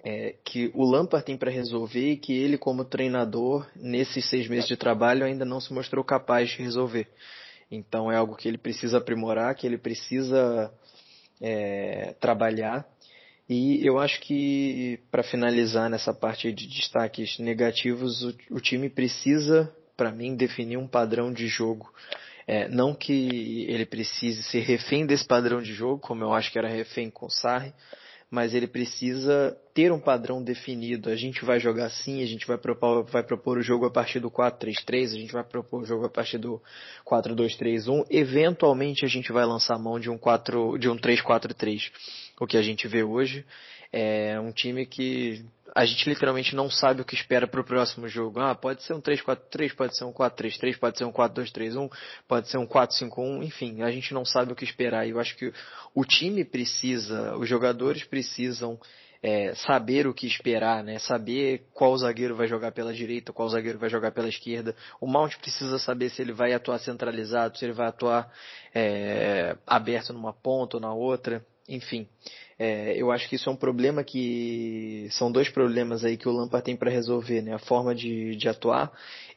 é, 0.03 0.35
que 0.43 0.71
o 0.73 0.83
Lampard 0.83 1.25
tem 1.25 1.37
para 1.37 1.51
resolver 1.51 2.11
e 2.11 2.17
que 2.17 2.33
ele, 2.33 2.57
como 2.57 2.85
treinador, 2.85 3.67
nesses 3.75 4.29
seis 4.29 4.47
meses 4.47 4.67
de 4.67 4.77
trabalho, 4.77 5.25
ainda 5.25 5.45
não 5.45 5.59
se 5.59 5.73
mostrou 5.73 6.03
capaz 6.03 6.49
de 6.49 6.61
resolver. 6.61 7.07
Então 7.71 8.11
é 8.11 8.15
algo 8.15 8.35
que 8.35 8.47
ele 8.47 8.57
precisa 8.57 8.97
aprimorar, 8.97 9.55
que 9.55 9.67
ele 9.67 9.77
precisa 9.77 10.73
é, 11.41 12.15
trabalhar 12.19 12.87
e 13.49 13.83
eu 13.83 13.97
acho 13.97 14.21
que, 14.21 14.99
para 15.09 15.23
finalizar 15.23 15.89
nessa 15.89 16.13
parte 16.13 16.53
de 16.53 16.67
destaques 16.67 17.39
negativos, 17.39 18.21
o, 18.21 18.35
o 18.51 18.61
time 18.61 18.87
precisa, 18.91 19.73
para 19.97 20.11
mim, 20.11 20.35
definir 20.35 20.77
um 20.77 20.87
padrão 20.87 21.33
de 21.33 21.47
jogo. 21.47 21.91
É, 22.45 22.67
não 22.67 22.93
que 22.93 23.65
ele 23.67 23.87
precise 23.87 24.43
ser 24.43 24.59
refém 24.59 25.03
desse 25.03 25.25
padrão 25.25 25.63
de 25.63 25.73
jogo, 25.73 25.99
como 25.99 26.23
eu 26.23 26.31
acho 26.31 26.51
que 26.51 26.59
era 26.59 26.69
refém 26.69 27.09
com 27.09 27.25
o 27.25 27.31
Sarri, 27.31 27.73
mas 28.29 28.53
ele 28.53 28.67
precisa 28.67 29.57
ter 29.73 29.91
um 29.91 29.99
padrão 29.99 30.43
definido. 30.43 31.09
A 31.09 31.15
gente 31.15 31.43
vai 31.43 31.59
jogar 31.59 31.85
assim, 31.85 32.21
a 32.21 32.25
gente 32.25 32.45
vai 32.45 32.57
propor, 32.57 33.03
vai 33.05 33.23
propor 33.23 33.57
o 33.57 33.61
jogo 33.61 33.85
a 33.85 33.91
partir 33.91 34.19
do 34.19 34.29
4-3-3, 34.29 35.05
a 35.05 35.19
gente 35.19 35.33
vai 35.33 35.43
propor 35.43 35.81
o 35.81 35.85
jogo 35.85 36.05
a 36.05 36.09
partir 36.09 36.37
do 36.37 36.61
4-2-3-1. 37.05 38.05
Eventualmente 38.09 39.03
a 39.05 39.07
gente 39.07 39.31
vai 39.31 39.45
lançar 39.45 39.79
mão 39.79 39.99
de 39.99 40.09
um 40.09 40.17
4, 40.17 40.77
de 40.77 40.87
um 40.89 40.95
3-4-3 40.95 41.91
o 42.39 42.47
que 42.47 42.57
a 42.57 42.61
gente 42.61 42.87
vê 42.87 43.03
hoje. 43.03 43.45
É 43.91 44.39
um 44.39 44.51
time 44.51 44.85
que 44.85 45.43
a 45.75 45.85
gente 45.85 46.07
literalmente 46.09 46.55
não 46.55 46.69
sabe 46.69 47.01
o 47.01 47.05
que 47.05 47.15
espera 47.15 47.47
para 47.47 47.61
o 47.61 47.63
próximo 47.63 48.07
jogo. 48.07 48.39
Ah, 48.39 48.55
pode 48.55 48.83
ser 48.83 48.93
um 48.93 49.01
3-4-3, 49.01 49.75
pode 49.75 49.97
ser 49.97 50.03
um 50.03 50.13
4-3-3, 50.13 50.77
pode 50.77 50.97
ser 50.97 51.05
um 51.05 51.11
4-2-3-1, 51.11 51.91
pode 52.27 52.49
ser 52.49 52.57
um 52.57 52.67
4-5-1, 52.67 53.43
enfim, 53.43 53.81
a 53.81 53.91
gente 53.91 54.13
não 54.13 54.25
sabe 54.25 54.51
o 54.51 54.55
que 54.55 54.63
esperar. 54.63 55.07
E 55.07 55.11
eu 55.11 55.19
acho 55.19 55.35
que 55.35 55.53
o 55.93 56.05
time 56.05 56.43
precisa, 56.43 57.35
os 57.37 57.47
jogadores 57.47 58.03
precisam 58.03 58.79
é, 59.21 59.53
saber 59.55 60.07
o 60.07 60.13
que 60.13 60.25
esperar, 60.25 60.83
né? 60.83 60.97
Saber 60.99 61.67
qual 61.73 61.97
zagueiro 61.97 62.35
vai 62.35 62.47
jogar 62.47 62.71
pela 62.71 62.93
direita, 62.93 63.33
qual 63.33 63.49
zagueiro 63.49 63.77
vai 63.77 63.89
jogar 63.89 64.11
pela 64.11 64.29
esquerda. 64.29 64.75
O 64.99 65.07
Mount 65.07 65.35
precisa 65.37 65.77
saber 65.77 66.09
se 66.09 66.21
ele 66.21 66.31
vai 66.31 66.53
atuar 66.53 66.79
centralizado, 66.79 67.57
se 67.57 67.65
ele 67.65 67.73
vai 67.73 67.87
atuar 67.87 68.31
é, 68.73 69.57
aberto 69.67 70.13
numa 70.13 70.33
ponta 70.33 70.77
ou 70.77 70.81
na 70.81 70.93
outra 70.93 71.45
enfim, 71.69 72.07
é, 72.61 73.01
eu 73.01 73.09
acho 73.09 73.29
que 73.29 73.37
isso 73.37 73.49
é 73.49 73.53
um 73.53 73.55
problema 73.55 74.03
que 74.03 75.07
são 75.11 75.31
dois 75.31 75.47
problemas 75.47 76.03
aí 76.03 76.17
que 76.17 76.27
o 76.27 76.31
Lampard 76.33 76.65
tem 76.65 76.75
para 76.75 76.91
resolver, 76.91 77.41
né? 77.41 77.53
A 77.53 77.57
forma 77.57 77.95
de, 77.95 78.35
de 78.35 78.49
atuar 78.49 78.91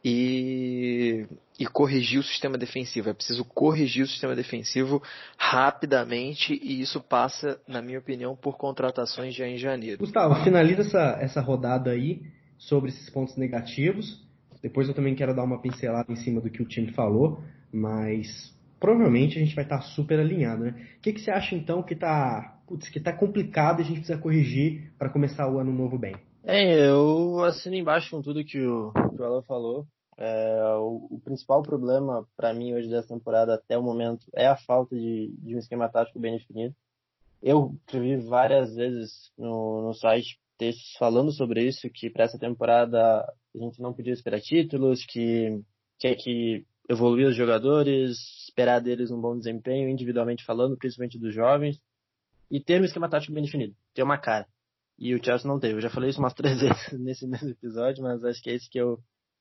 e, 0.04 1.24
e 1.56 1.64
corrigir 1.66 2.18
o 2.18 2.22
sistema 2.24 2.58
defensivo. 2.58 3.08
É 3.08 3.14
preciso 3.14 3.44
corrigir 3.44 4.02
o 4.02 4.08
sistema 4.08 4.34
defensivo 4.34 5.00
rapidamente 5.38 6.58
e 6.60 6.80
isso 6.80 7.00
passa, 7.00 7.60
na 7.68 7.80
minha 7.80 8.00
opinião, 8.00 8.34
por 8.34 8.56
contratações 8.56 9.36
já 9.36 9.46
em 9.46 9.56
janeiro. 9.56 9.98
Gustavo, 9.98 10.34
finaliza 10.42 10.80
essa, 10.80 11.18
essa 11.20 11.40
rodada 11.40 11.92
aí 11.92 12.22
sobre 12.58 12.90
esses 12.90 13.08
pontos 13.08 13.36
negativos. 13.36 14.20
Depois 14.60 14.88
eu 14.88 14.94
também 14.94 15.14
quero 15.14 15.32
dar 15.32 15.44
uma 15.44 15.62
pincelada 15.62 16.10
em 16.12 16.16
cima 16.16 16.40
do 16.40 16.50
que 16.50 16.60
o 16.60 16.66
time 16.66 16.90
falou, 16.90 17.40
mas 17.72 18.52
provavelmente 18.82 19.38
a 19.38 19.40
gente 19.40 19.54
vai 19.54 19.62
estar 19.62 19.78
tá 19.78 19.82
super 19.82 20.18
alinhado, 20.18 20.64
né? 20.64 20.88
O 20.98 21.00
que, 21.00 21.12
que 21.12 21.20
você 21.20 21.30
acha 21.30 21.54
então 21.54 21.84
que 21.84 21.94
está 21.94 22.58
que 22.92 23.00
tá 23.00 23.12
complicado 23.12 23.78
e 23.78 23.82
a 23.82 23.84
gente 23.84 23.98
precisa 23.98 24.18
corrigir 24.18 24.92
para 24.98 25.08
começar 25.08 25.48
o 25.48 25.58
ano 25.58 25.72
novo 25.72 25.96
bem? 25.96 26.16
É, 26.42 26.88
eu 26.88 27.44
assino 27.44 27.76
embaixo 27.76 28.10
com 28.10 28.20
tudo 28.20 28.44
que 28.44 28.58
o, 28.60 28.92
que 28.92 29.22
o 29.22 29.24
Alan 29.24 29.42
falou. 29.42 29.86
É, 30.18 30.74
o, 30.78 31.06
o, 31.10 31.20
principal 31.20 31.62
problema 31.62 32.26
para 32.36 32.52
mim 32.52 32.74
hoje 32.74 32.88
dessa 32.88 33.08
temporada 33.08 33.54
até 33.54 33.78
o 33.78 33.82
momento 33.82 34.26
é 34.34 34.46
a 34.46 34.56
falta 34.56 34.96
de, 34.96 35.32
de 35.38 35.54
um 35.54 35.58
esquema 35.58 35.88
tático 35.88 36.18
bem 36.18 36.36
definido. 36.36 36.74
Eu 37.40 37.76
escrevi 37.86 38.16
várias 38.16 38.74
vezes 38.74 39.30
no, 39.38 39.82
no 39.86 39.94
site 39.94 40.40
textos 40.58 40.96
falando 40.98 41.30
sobre 41.30 41.64
isso, 41.64 41.88
que 41.88 42.10
para 42.10 42.24
essa 42.24 42.38
temporada 42.38 42.98
a 42.98 43.58
gente 43.58 43.80
não 43.80 43.92
podia 43.92 44.12
esperar 44.12 44.40
títulos, 44.40 45.04
que, 45.06 45.62
que, 46.00 46.14
que 46.16 46.66
evoluir 46.88 47.28
os 47.28 47.36
jogadores, 47.36 48.18
esperar 48.44 48.80
deles 48.80 49.10
um 49.10 49.20
bom 49.20 49.36
desempenho, 49.36 49.88
individualmente 49.88 50.44
falando, 50.44 50.76
principalmente 50.76 51.18
dos 51.18 51.34
jovens, 51.34 51.80
e 52.50 52.60
ter 52.60 52.80
um 52.80 52.84
esquema 52.84 53.08
tático 53.08 53.32
bem 53.32 53.44
definido, 53.44 53.74
ter 53.94 54.02
uma 54.02 54.18
cara. 54.18 54.46
E 54.98 55.14
o 55.14 55.24
Chelsea 55.24 55.48
não 55.48 55.58
teve. 55.58 55.74
Eu 55.74 55.80
já 55.80 55.90
falei 55.90 56.10
isso 56.10 56.18
umas 56.18 56.34
três 56.34 56.60
vezes 56.60 56.92
nesse 56.92 57.26
mesmo 57.26 57.48
episódio, 57.48 58.02
mas 58.02 58.24
acho 58.24 58.42
que 58.42 58.50
é 58.50 58.54
esse 58.54 58.68
que 58.68 58.78
eu, 58.78 58.98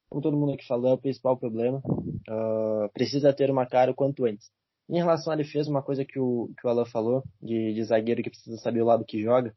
como 0.09 0.21
todo 0.21 0.37
mundo 0.37 0.53
aqui 0.53 0.65
falou, 0.65 0.91
é 0.91 0.93
o 0.93 0.97
principal 0.97 1.37
problema. 1.37 1.81
Uh, 1.85 2.89
precisa 2.93 3.33
ter 3.33 3.51
uma 3.51 3.65
cara 3.65 3.91
o 3.91 3.95
quanto 3.95 4.25
antes. 4.25 4.49
Em 4.89 4.97
relação 4.97 5.31
à 5.31 5.35
defesa, 5.35 5.69
uma 5.69 5.81
coisa 5.81 6.03
que 6.03 6.19
o, 6.19 6.49
que 6.57 6.65
o 6.65 6.69
Alan 6.69 6.85
falou, 6.85 7.23
de, 7.41 7.73
de 7.73 7.83
zagueiro 7.83 8.23
que 8.23 8.29
precisa 8.29 8.57
saber 8.57 8.81
o 8.81 8.85
lado 8.85 9.05
que 9.05 9.21
joga, 9.21 9.55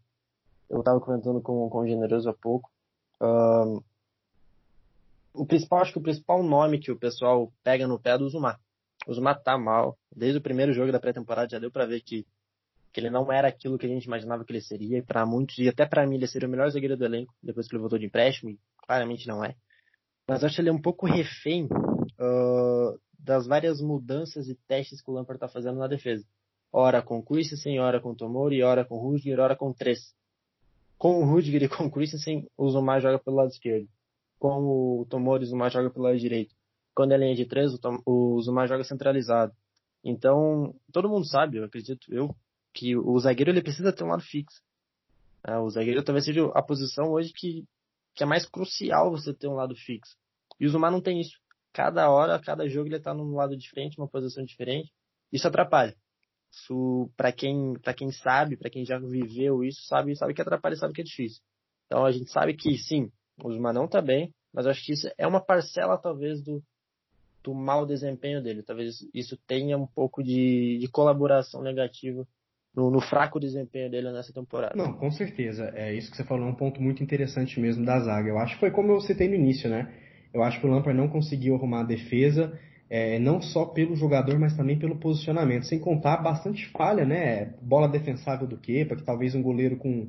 eu 0.70 0.80
estava 0.80 1.01
comentando 1.01 1.41
com, 1.41 1.68
com 1.68 1.78
o 1.78 1.87
Generoso 1.87 2.28
há 2.28 2.35
pouco. 2.35 2.70
Uh, 3.20 3.82
o 5.35 5.45
principal, 5.45 5.80
acho 5.80 5.93
que 5.93 5.99
o 5.99 6.03
principal 6.03 6.43
nome 6.43 6.78
que 6.78 6.93
o 6.93 6.99
pessoal 6.99 7.53
pega 7.64 7.89
no 7.89 7.99
pé 7.99 8.11
é 8.11 8.18
do 8.18 8.28
Zuma. 8.28 8.59
O 9.07 9.12
Zuma 9.12 9.35
tá 9.35 9.59
mal. 9.59 9.99
Desde 10.14 10.39
o 10.39 10.43
primeiro 10.43 10.72
jogo 10.72 10.93
da 10.93 11.01
pré-temporada 11.01 11.49
já 11.51 11.59
deu 11.59 11.72
para 11.72 11.87
ver 11.87 12.01
que, 12.01 12.24
que 12.93 13.01
ele 13.01 13.11
não 13.11 13.30
era 13.32 13.49
aquilo 13.49 13.76
que 13.76 13.85
a 13.85 13.89
gente 13.89 14.05
imaginava 14.05 14.45
que 14.45 14.53
ele 14.53 14.61
seria. 14.61 14.99
E 14.99 15.03
para 15.03 15.26
muitos, 15.26 15.59
e 15.59 15.68
até 15.68 15.85
para 15.85 16.07
mim, 16.07 16.14
ele 16.14 16.28
seria 16.28 16.47
o 16.47 16.51
melhor 16.51 16.70
zagueiro 16.70 16.97
do 16.97 17.05
elenco 17.05 17.35
depois 17.43 17.66
que 17.66 17.74
ele 17.74 17.80
voltou 17.80 17.99
de 17.99 18.07
empréstimo. 18.07 18.51
E 18.51 18.59
claramente 18.87 19.26
não 19.26 19.45
é. 19.45 19.57
Mas 20.28 20.45
acho 20.45 20.55
que 20.55 20.61
ele 20.62 20.68
é 20.70 20.72
um 20.72 20.80
pouco 20.80 21.05
refém 21.05 21.64
uh, 21.64 22.99
das 23.18 23.47
várias 23.47 23.80
mudanças 23.80 24.49
e 24.49 24.55
testes 24.68 25.03
que 25.03 25.11
o 25.11 25.14
Lampard 25.14 25.41
tá 25.41 25.49
fazendo 25.49 25.80
na 25.80 25.89
defesa. 25.89 26.24
Ora 26.72 27.03
com 27.03 27.22
Christensen, 27.22 27.80
ora 27.80 28.01
com 28.01 28.14
Tomori, 28.14 28.62
ora 28.62 28.85
com 28.85 28.99
Rudiger, 28.99 29.41
ora 29.41 29.57
com 29.57 29.72
Três. 29.72 30.14
Com 30.97 31.20
o 31.20 31.24
Rudiger 31.24 31.64
e 31.64 31.68
com 31.68 31.87
o 31.87 31.91
Christensen, 31.91 32.49
o 32.57 32.70
Zuma 32.70 33.01
joga 33.01 33.18
pelo 33.18 33.37
lado 33.37 33.51
esquerdo 33.51 33.89
como 34.39 35.01
o 35.01 35.07
Tomori 35.07 35.47
Zuma 35.47 35.68
joga 35.68 35.91
pelo 35.91 36.05
lado 36.05 36.18
direito. 36.18 36.55
Quando 36.95 37.12
é 37.12 37.16
linha 37.16 37.35
de 37.35 37.47
três, 37.47 37.72
o, 37.74 37.78
Tom, 37.78 37.99
o 38.07 38.41
Zuma 38.43 38.66
joga 38.66 38.85
centralizado. 38.85 39.53
Então, 40.03 40.74
todo 40.93 41.09
mundo 41.09 41.26
sabe, 41.26 41.59
eu 41.59 41.64
acredito 41.64 42.12
eu, 42.12 42.35
que 42.72 42.97
o 42.97 43.18
zagueiro 43.18 43.51
ele 43.51 43.62
precisa 43.62 43.93
ter 43.93 44.05
um 44.05 44.09
lado 44.09 44.22
fixo. 44.22 44.61
É, 45.47 45.59
o 45.59 45.68
zagueiro 45.70 46.03
talvez 46.03 46.24
seja 46.24 46.47
a 46.55 46.62
posição 46.62 47.11
hoje 47.11 47.32
que, 47.35 47.64
que 48.14 48.22
é 48.22 48.26
mais 48.26 48.47
crucial 48.47 49.11
você 49.11 49.32
ter 49.32 49.49
um 49.49 49.55
lado 49.55 49.74
fixo. 49.74 50.16
E 50.61 50.66
o 50.66 50.68
Zuma 50.68 50.91
não 50.91 51.01
tem 51.01 51.20
isso. 51.20 51.39
Cada 51.72 52.09
hora, 52.11 52.39
cada 52.39 52.68
jogo 52.68 52.89
ele 52.89 52.97
está 52.97 53.12
num 53.12 53.35
lado 53.35 53.57
diferente, 53.57 53.99
uma 53.99 54.09
posição 54.09 54.45
diferente. 54.45 54.93
Isso 55.32 55.49
atrapalha. 55.49 55.97
Isso, 56.53 57.11
para 57.16 57.32
quem, 57.32 57.74
para 57.80 57.93
quem 57.93 58.12
sabe, 58.12 58.57
para 58.57 58.70
quem 58.70 58.85
já 58.85 58.99
viveu 58.99 59.64
isso, 59.64 59.82
sabe, 59.87 60.14
sabe 60.14 60.35
que 60.35 60.41
atrapalha, 60.41 60.76
sabe 60.76 60.95
que 60.95 61.01
é 61.01 61.05
difícil. 61.05 61.43
Então 61.87 62.05
a 62.05 62.12
gente 62.12 62.30
sabe 62.30 62.55
que 62.55 62.78
sim, 62.78 63.11
o 63.43 63.53
Zuma 63.53 63.72
não 63.72 63.89
tá 63.89 64.01
bem, 64.01 64.32
mas 64.53 64.66
acho 64.66 64.85
que 64.85 64.93
isso 64.93 65.09
é 65.18 65.26
uma 65.26 65.41
parcela, 65.41 65.99
talvez, 65.99 66.43
do, 66.43 66.62
do 67.43 67.55
mau 67.55 67.85
desempenho 67.85 68.43
dele. 68.43 68.62
Talvez 68.62 68.97
isso 69.12 69.37
tenha 69.47 69.76
um 69.76 69.87
pouco 69.87 70.22
de, 70.22 70.78
de 70.78 70.89
colaboração 70.89 71.62
negativa 71.62 72.26
no, 72.74 72.91
no, 72.91 73.01
fraco 73.01 73.41
desempenho 73.41 73.91
dele 73.91 74.12
nessa 74.12 74.32
temporada. 74.32 74.74
Não, 74.76 74.93
com 74.93 75.11
certeza. 75.11 75.72
É 75.74 75.93
isso 75.95 76.11
que 76.11 76.16
você 76.16 76.24
falou, 76.24 76.47
é 76.47 76.51
um 76.51 76.55
ponto 76.55 76.80
muito 76.80 77.03
interessante 77.03 77.61
mesmo 77.61 77.85
da 77.85 77.99
zaga. 78.01 78.28
Eu 78.28 78.39
acho 78.39 78.55
que 78.55 78.61
foi 78.61 78.70
como 78.70 78.93
eu 78.93 79.01
citei 79.01 79.28
no 79.28 79.35
início, 79.35 79.68
né? 79.68 79.93
Eu 80.32 80.43
acho 80.43 80.61
que 80.61 80.66
o 80.66 80.70
Lampard 80.70 80.99
não 80.99 81.09
conseguiu 81.09 81.55
arrumar 81.55 81.80
a 81.80 81.85
defesa, 81.85 82.59
é, 82.91 83.20
não 83.20 83.41
só 83.41 83.66
pelo 83.66 83.95
jogador, 83.95 84.39
mas 84.39 84.57
também 84.57 84.78
pelo 84.78 84.99
posicionamento. 84.99 85.66
Sem 85.66 85.78
contar 85.78 86.16
bastante 86.16 86.66
falha, 86.70 87.05
né? 87.05 87.55
Bola 87.62 87.89
defensável 87.89 88.47
do 88.47 88.59
Kepa, 88.59 88.97
que 88.97 89.05
talvez 89.05 89.35
um 89.35 89.43
goleiro 89.43 89.76
com 89.76 90.09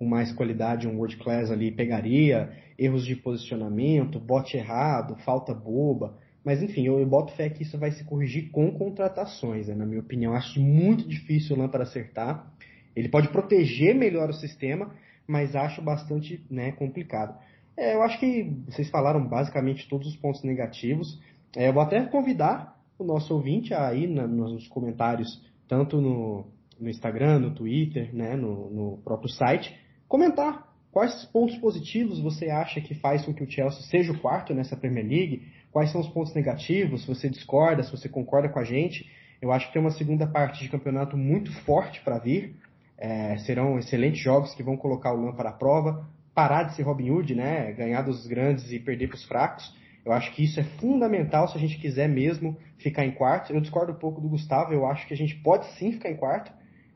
com 0.00 0.06
mais 0.06 0.32
qualidade, 0.32 0.88
um 0.88 0.96
world 0.96 1.18
class 1.18 1.50
ali 1.50 1.70
pegaria, 1.70 2.50
erros 2.78 3.04
de 3.04 3.14
posicionamento, 3.14 4.18
bote 4.18 4.56
errado, 4.56 5.14
falta 5.26 5.52
boba, 5.52 6.16
Mas 6.42 6.62
enfim, 6.62 6.86
eu, 6.86 6.98
eu 6.98 7.06
boto 7.06 7.34
fé 7.34 7.50
que 7.50 7.64
isso 7.64 7.76
vai 7.76 7.90
se 7.90 8.02
corrigir 8.04 8.50
com 8.50 8.72
contratações, 8.72 9.68
né, 9.68 9.74
na 9.74 9.84
minha 9.84 10.00
opinião. 10.00 10.32
Acho 10.32 10.58
muito 10.58 11.06
difícil 11.06 11.54
o 11.54 11.58
Lampard 11.58 11.86
acertar. 11.86 12.50
Ele 12.96 13.10
pode 13.10 13.28
proteger 13.28 13.94
melhor 13.94 14.30
o 14.30 14.32
sistema, 14.32 14.90
mas 15.28 15.54
acho 15.54 15.82
bastante 15.82 16.42
né, 16.50 16.72
complicado. 16.72 17.38
É, 17.76 17.94
eu 17.94 18.02
acho 18.02 18.18
que 18.18 18.56
vocês 18.70 18.88
falaram 18.88 19.22
basicamente 19.28 19.86
todos 19.86 20.08
os 20.08 20.16
pontos 20.16 20.42
negativos. 20.42 21.20
É, 21.54 21.68
eu 21.68 21.74
vou 21.74 21.82
até 21.82 22.02
convidar 22.06 22.74
o 22.98 23.04
nosso 23.04 23.34
ouvinte 23.34 23.74
aí 23.74 24.06
na, 24.06 24.26
nos 24.26 24.66
comentários, 24.68 25.28
tanto 25.68 26.00
no, 26.00 26.46
no 26.80 26.88
Instagram, 26.88 27.38
no 27.40 27.54
Twitter, 27.54 28.14
né, 28.14 28.34
no, 28.34 28.70
no, 28.70 28.96
próprio 29.04 29.28
site, 29.28 29.78
comentar 30.10 30.66
quais 30.90 31.24
pontos 31.26 31.56
positivos 31.58 32.18
você 32.18 32.50
acha 32.50 32.80
que 32.80 32.96
faz 32.96 33.24
com 33.24 33.32
que 33.32 33.44
o 33.44 33.48
Chelsea 33.48 33.80
seja 33.82 34.12
o 34.12 34.18
quarto 34.18 34.52
nessa 34.52 34.76
Premier 34.76 35.06
League, 35.06 35.46
quais 35.70 35.92
são 35.92 36.00
os 36.00 36.08
pontos 36.08 36.34
negativos, 36.34 37.02
se 37.02 37.06
você 37.06 37.30
discorda, 37.30 37.84
se 37.84 37.92
você 37.92 38.08
concorda 38.08 38.48
com 38.48 38.58
a 38.58 38.64
gente. 38.64 39.08
Eu 39.40 39.52
acho 39.52 39.68
que 39.68 39.72
tem 39.72 39.80
uma 39.80 39.92
segunda 39.92 40.26
parte 40.26 40.64
de 40.64 40.68
campeonato 40.68 41.16
muito 41.16 41.52
forte 41.62 42.00
para 42.00 42.18
vir. 42.18 42.56
É, 42.98 43.38
serão 43.38 43.78
excelentes 43.78 44.20
jogos 44.20 44.52
que 44.52 44.64
vão 44.64 44.76
colocar 44.76 45.12
o 45.12 45.24
Lampard 45.24 45.48
à 45.48 45.52
prova, 45.52 46.04
parar 46.34 46.64
de 46.64 46.74
ser 46.74 46.82
Robin 46.82 47.10
Hood, 47.10 47.34
né, 47.36 47.72
ganhar 47.72 48.02
dos 48.02 48.26
grandes 48.26 48.70
e 48.72 48.80
perder 48.80 49.06
para 49.06 49.14
os 49.14 49.24
fracos. 49.24 49.72
Eu 50.04 50.12
acho 50.12 50.32
que 50.32 50.42
isso 50.42 50.58
é 50.58 50.64
fundamental 50.80 51.46
se 51.46 51.56
a 51.56 51.60
gente 51.60 51.78
quiser 51.78 52.08
mesmo 52.08 52.56
ficar 52.78 53.06
em 53.06 53.12
quarto. 53.12 53.52
Eu 53.52 53.60
discordo 53.60 53.92
um 53.92 53.96
pouco 53.96 54.20
do 54.20 54.28
Gustavo, 54.28 54.72
eu 54.72 54.84
acho 54.86 55.06
que 55.06 55.14
a 55.14 55.16
gente 55.16 55.36
pode 55.36 55.66
sim 55.78 55.92
ficar 55.92 56.10
em 56.10 56.16
quarto. 56.16 56.52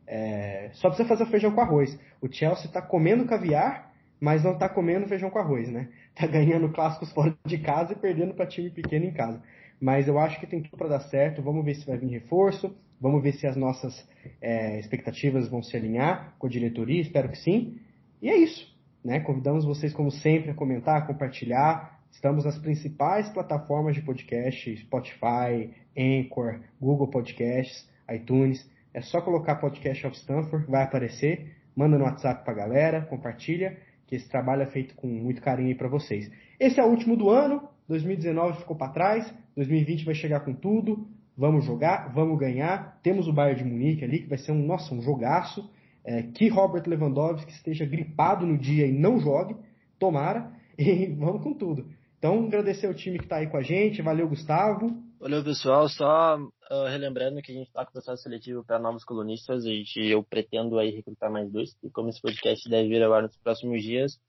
É, 0.06 0.70
só 0.74 0.88
precisa 0.88 1.08
fazer 1.08 1.26
feijão 1.26 1.52
com 1.52 1.60
arroz. 1.60 1.98
O 2.20 2.30
Chelsea 2.30 2.66
está 2.66 2.82
comendo 2.82 3.24
caviar, 3.26 3.92
mas 4.20 4.44
não 4.44 4.52
está 4.52 4.68
comendo 4.68 5.08
feijão 5.08 5.30
com 5.30 5.38
arroz, 5.38 5.68
né? 5.70 5.88
Tá 6.14 6.28
ganhando 6.28 6.68
clássicos 6.68 7.12
fora 7.12 7.36
de 7.44 7.58
casa 7.58 7.92
e 7.92 7.96
perdendo 7.96 8.34
para 8.34 8.46
time 8.46 8.70
pequeno 8.70 9.04
em 9.04 9.12
casa. 9.12 9.42
Mas 9.80 10.06
eu 10.06 10.16
acho 10.16 10.38
que 10.38 10.46
tem 10.46 10.62
tudo 10.62 10.76
para 10.76 10.86
dar 10.86 11.00
certo. 11.00 11.42
Vamos 11.42 11.64
ver 11.64 11.74
se 11.74 11.84
vai 11.84 11.98
vir 11.98 12.06
reforço. 12.06 12.72
Vamos 13.00 13.20
ver 13.20 13.32
se 13.32 13.46
as 13.46 13.56
nossas 13.56 14.08
é, 14.40 14.78
expectativas 14.78 15.48
vão 15.48 15.60
se 15.60 15.76
alinhar 15.76 16.34
com 16.38 16.46
a 16.46 16.50
diretoria. 16.50 17.00
Espero 17.00 17.28
que 17.28 17.38
sim. 17.38 17.80
E 18.22 18.30
é 18.30 18.36
isso. 18.36 18.72
Né? 19.04 19.20
Convidamos 19.20 19.64
vocês, 19.64 19.92
como 19.92 20.10
sempre, 20.10 20.52
a 20.52 20.54
comentar, 20.54 20.98
a 20.98 21.02
compartilhar. 21.02 22.00
Estamos 22.10 22.44
nas 22.44 22.56
principais 22.56 23.28
plataformas 23.30 23.96
de 23.96 24.02
podcast: 24.02 24.76
Spotify, 24.78 25.70
Anchor, 25.98 26.60
Google 26.80 27.08
Podcasts, 27.08 27.90
iTunes. 28.08 28.64
É 28.94 29.00
só 29.00 29.20
colocar 29.20 29.56
podcast 29.56 30.06
of 30.06 30.16
Stanford, 30.16 30.70
vai 30.70 30.84
aparecer. 30.84 31.52
Manda 31.74 31.98
no 31.98 32.04
WhatsApp 32.04 32.44
pra 32.44 32.54
galera, 32.54 33.02
compartilha, 33.02 33.76
que 34.06 34.14
esse 34.14 34.28
trabalho 34.28 34.62
é 34.62 34.66
feito 34.66 34.94
com 34.94 35.08
muito 35.08 35.42
carinho 35.42 35.68
aí 35.68 35.74
para 35.74 35.88
vocês. 35.88 36.30
Esse 36.60 36.78
é 36.78 36.84
o 36.84 36.86
último 36.86 37.16
do 37.16 37.28
ano, 37.28 37.68
2019 37.88 38.60
ficou 38.60 38.76
para 38.76 38.92
trás, 38.92 39.34
2020 39.56 40.04
vai 40.04 40.14
chegar 40.14 40.40
com 40.40 40.54
tudo. 40.54 41.08
Vamos 41.36 41.64
jogar, 41.64 42.12
vamos 42.14 42.38
ganhar. 42.38 43.00
Temos 43.02 43.26
o 43.26 43.32
Bayern 43.32 43.64
de 43.64 43.68
Munique 43.68 44.04
ali, 44.04 44.20
que 44.20 44.28
vai 44.28 44.38
ser 44.38 44.52
um, 44.52 44.64
nossa, 44.64 44.94
um 44.94 45.02
jogaço. 45.02 45.68
É, 46.04 46.22
que 46.22 46.48
Robert 46.48 46.84
Lewandowski 46.86 47.50
esteja 47.50 47.84
gripado 47.84 48.46
no 48.46 48.58
dia 48.58 48.86
e 48.86 48.92
não 48.92 49.18
jogue, 49.18 49.56
tomara, 49.98 50.52
e 50.78 51.06
vamos 51.06 51.42
com 51.42 51.54
tudo. 51.54 51.88
Então, 52.18 52.44
agradecer 52.44 52.86
ao 52.86 52.94
time 52.94 53.18
que 53.18 53.24
está 53.24 53.36
aí 53.36 53.48
com 53.48 53.56
a 53.56 53.62
gente. 53.62 54.00
Valeu, 54.00 54.28
Gustavo. 54.28 54.96
Valeu, 55.24 55.42
pessoal. 55.42 55.88
Só 55.88 56.36
uh, 56.36 56.84
relembrando 56.90 57.40
que 57.40 57.50
a 57.50 57.54
gente 57.54 57.68
está 57.68 57.82
com 57.82 57.88
o 57.88 57.92
processo 57.94 58.24
seletivo 58.24 58.62
para 58.62 58.78
novos 58.78 59.04
colunistas 59.04 59.64
e 59.64 59.82
eu 60.10 60.22
pretendo 60.22 60.78
aí 60.78 60.90
recrutar 60.90 61.32
mais 61.32 61.50
dois. 61.50 61.74
E 61.82 61.88
como 61.88 62.10
esse 62.10 62.20
podcast 62.20 62.68
deve 62.68 62.90
vir 62.90 63.02
agora 63.02 63.22
nos 63.22 63.36
próximos 63.38 63.82
dias, 63.82 64.20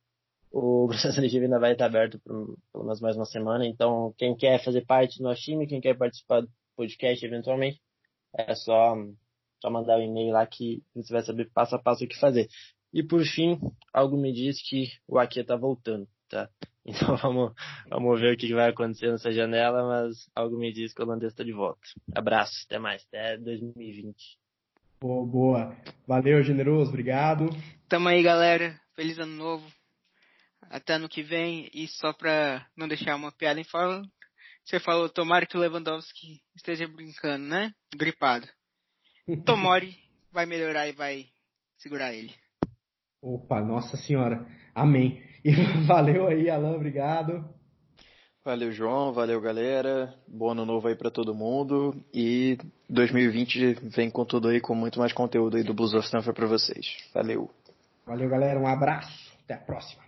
o 0.50 0.88
processo 0.88 1.16
seletivo 1.16 1.44
ainda 1.44 1.60
vai 1.60 1.74
estar 1.74 1.88
aberto 1.88 2.18
por 2.20 2.58
pelo 2.72 2.86
menos 2.86 3.02
mais 3.02 3.18
uma 3.18 3.26
semana. 3.26 3.68
Então, 3.68 4.16
quem 4.18 4.38
quer 4.38 4.64
fazer 4.64 4.86
parte 4.86 5.18
do 5.18 5.26
nosso 5.26 5.42
time, 5.42 5.68
quem 5.68 5.82
quer 5.82 5.98
participar 5.98 6.44
do 6.44 6.50
podcast 6.78 7.26
eventualmente, 7.26 7.82
é 8.34 8.56
só, 8.56 8.96
só 9.62 9.70
mandar 9.70 9.98
o 9.98 10.00
um 10.00 10.06
e-mail 10.06 10.32
lá 10.32 10.48
que 10.48 10.82
você 10.96 11.12
vai 11.12 11.24
saber 11.24 11.52
passo 11.52 11.76
a 11.76 11.80
passo 11.80 12.06
o 12.06 12.08
que 12.08 12.18
fazer. 12.18 12.48
E 12.94 13.04
por 13.04 13.22
fim, 13.26 13.60
algo 13.92 14.16
me 14.16 14.32
diz 14.32 14.62
que 14.62 14.88
o 15.10 15.20
Aqui 15.20 15.42
está 15.42 15.58
voltando, 15.58 16.08
tá? 16.30 16.50
Então 16.86 17.16
vamos, 17.18 17.54
vamos 17.90 18.20
ver 18.22 18.34
o 18.34 18.38
que 18.38 18.54
vai 18.54 18.70
acontecer 18.70 19.12
nessa 19.12 19.32
janela, 19.32 19.88
mas 19.88 20.30
algo 20.36 20.58
me 20.58 20.72
diz 20.72 20.94
que 20.94 21.02
o 21.02 21.06
holandês 21.06 21.32
está 21.32 21.44
de 21.44 21.52
volta. 21.52 21.82
Abraço, 22.14 22.54
até 22.66 22.78
mais, 22.78 23.04
até 23.08 23.38
2020. 23.38 24.16
Boa, 25.02 25.26
boa. 25.26 25.78
Valeu, 26.08 26.42
generoso, 26.44 26.90
obrigado. 26.90 27.50
Tamo 27.90 28.08
aí, 28.08 28.22
galera. 28.22 28.80
Feliz 28.96 29.18
ano 29.20 29.36
novo. 29.36 29.68
Até 30.70 30.94
ano 30.94 31.10
que 31.10 31.22
vem. 31.22 31.70
E 31.74 31.88
só 31.88 32.14
pra 32.14 32.66
não 32.78 32.88
deixar 32.88 33.16
uma 33.16 33.32
piada 33.32 33.60
em 33.60 33.64
forma, 33.64 34.04
você 34.64 34.80
falou, 34.80 35.10
tomara 35.10 35.46
que 35.46 35.58
o 35.58 35.60
Lewandowski 35.60 36.42
esteja 36.56 36.88
brincando, 36.88 37.46
né? 37.46 37.72
Gripado. 37.96 38.48
Tomori 39.46 39.96
vai 40.32 40.46
melhorar 40.46 40.88
e 40.88 40.92
vai 40.92 41.26
segurar 41.78 42.14
ele. 42.14 42.34
Opa, 43.26 43.60
nossa 43.60 43.98
senhora. 43.98 44.46
Amém. 44.76 45.20
E 45.44 45.52
valeu 45.88 46.28
aí, 46.28 46.48
Alan, 46.48 46.76
obrigado. 46.76 47.44
Valeu, 48.44 48.72
João, 48.72 49.12
valeu, 49.12 49.42
galera. 49.42 50.14
Bom 50.28 50.52
ano 50.52 50.64
novo 50.64 50.88
aí 50.88 50.96
para 50.96 51.10
todo 51.10 51.34
mundo. 51.34 51.96
E 52.14 52.56
2020 52.88 53.80
vem 53.96 54.12
com 54.12 54.24
tudo 54.24 54.50
aí, 54.50 54.62
com 54.62 54.76
muito 54.76 55.00
mais 55.00 55.12
conteúdo 55.12 55.58
aí 55.58 55.64
do 55.64 55.74
Blues 55.74 55.96
of 55.96 56.06
Stanford 56.06 56.36
para 56.36 56.46
vocês. 56.46 56.86
Valeu. 57.16 57.50
Valeu, 58.06 58.30
galera. 58.30 58.60
Um 58.60 58.68
abraço. 58.68 59.36
Até 59.44 59.56
a 59.56 59.58
próxima. 59.58 60.04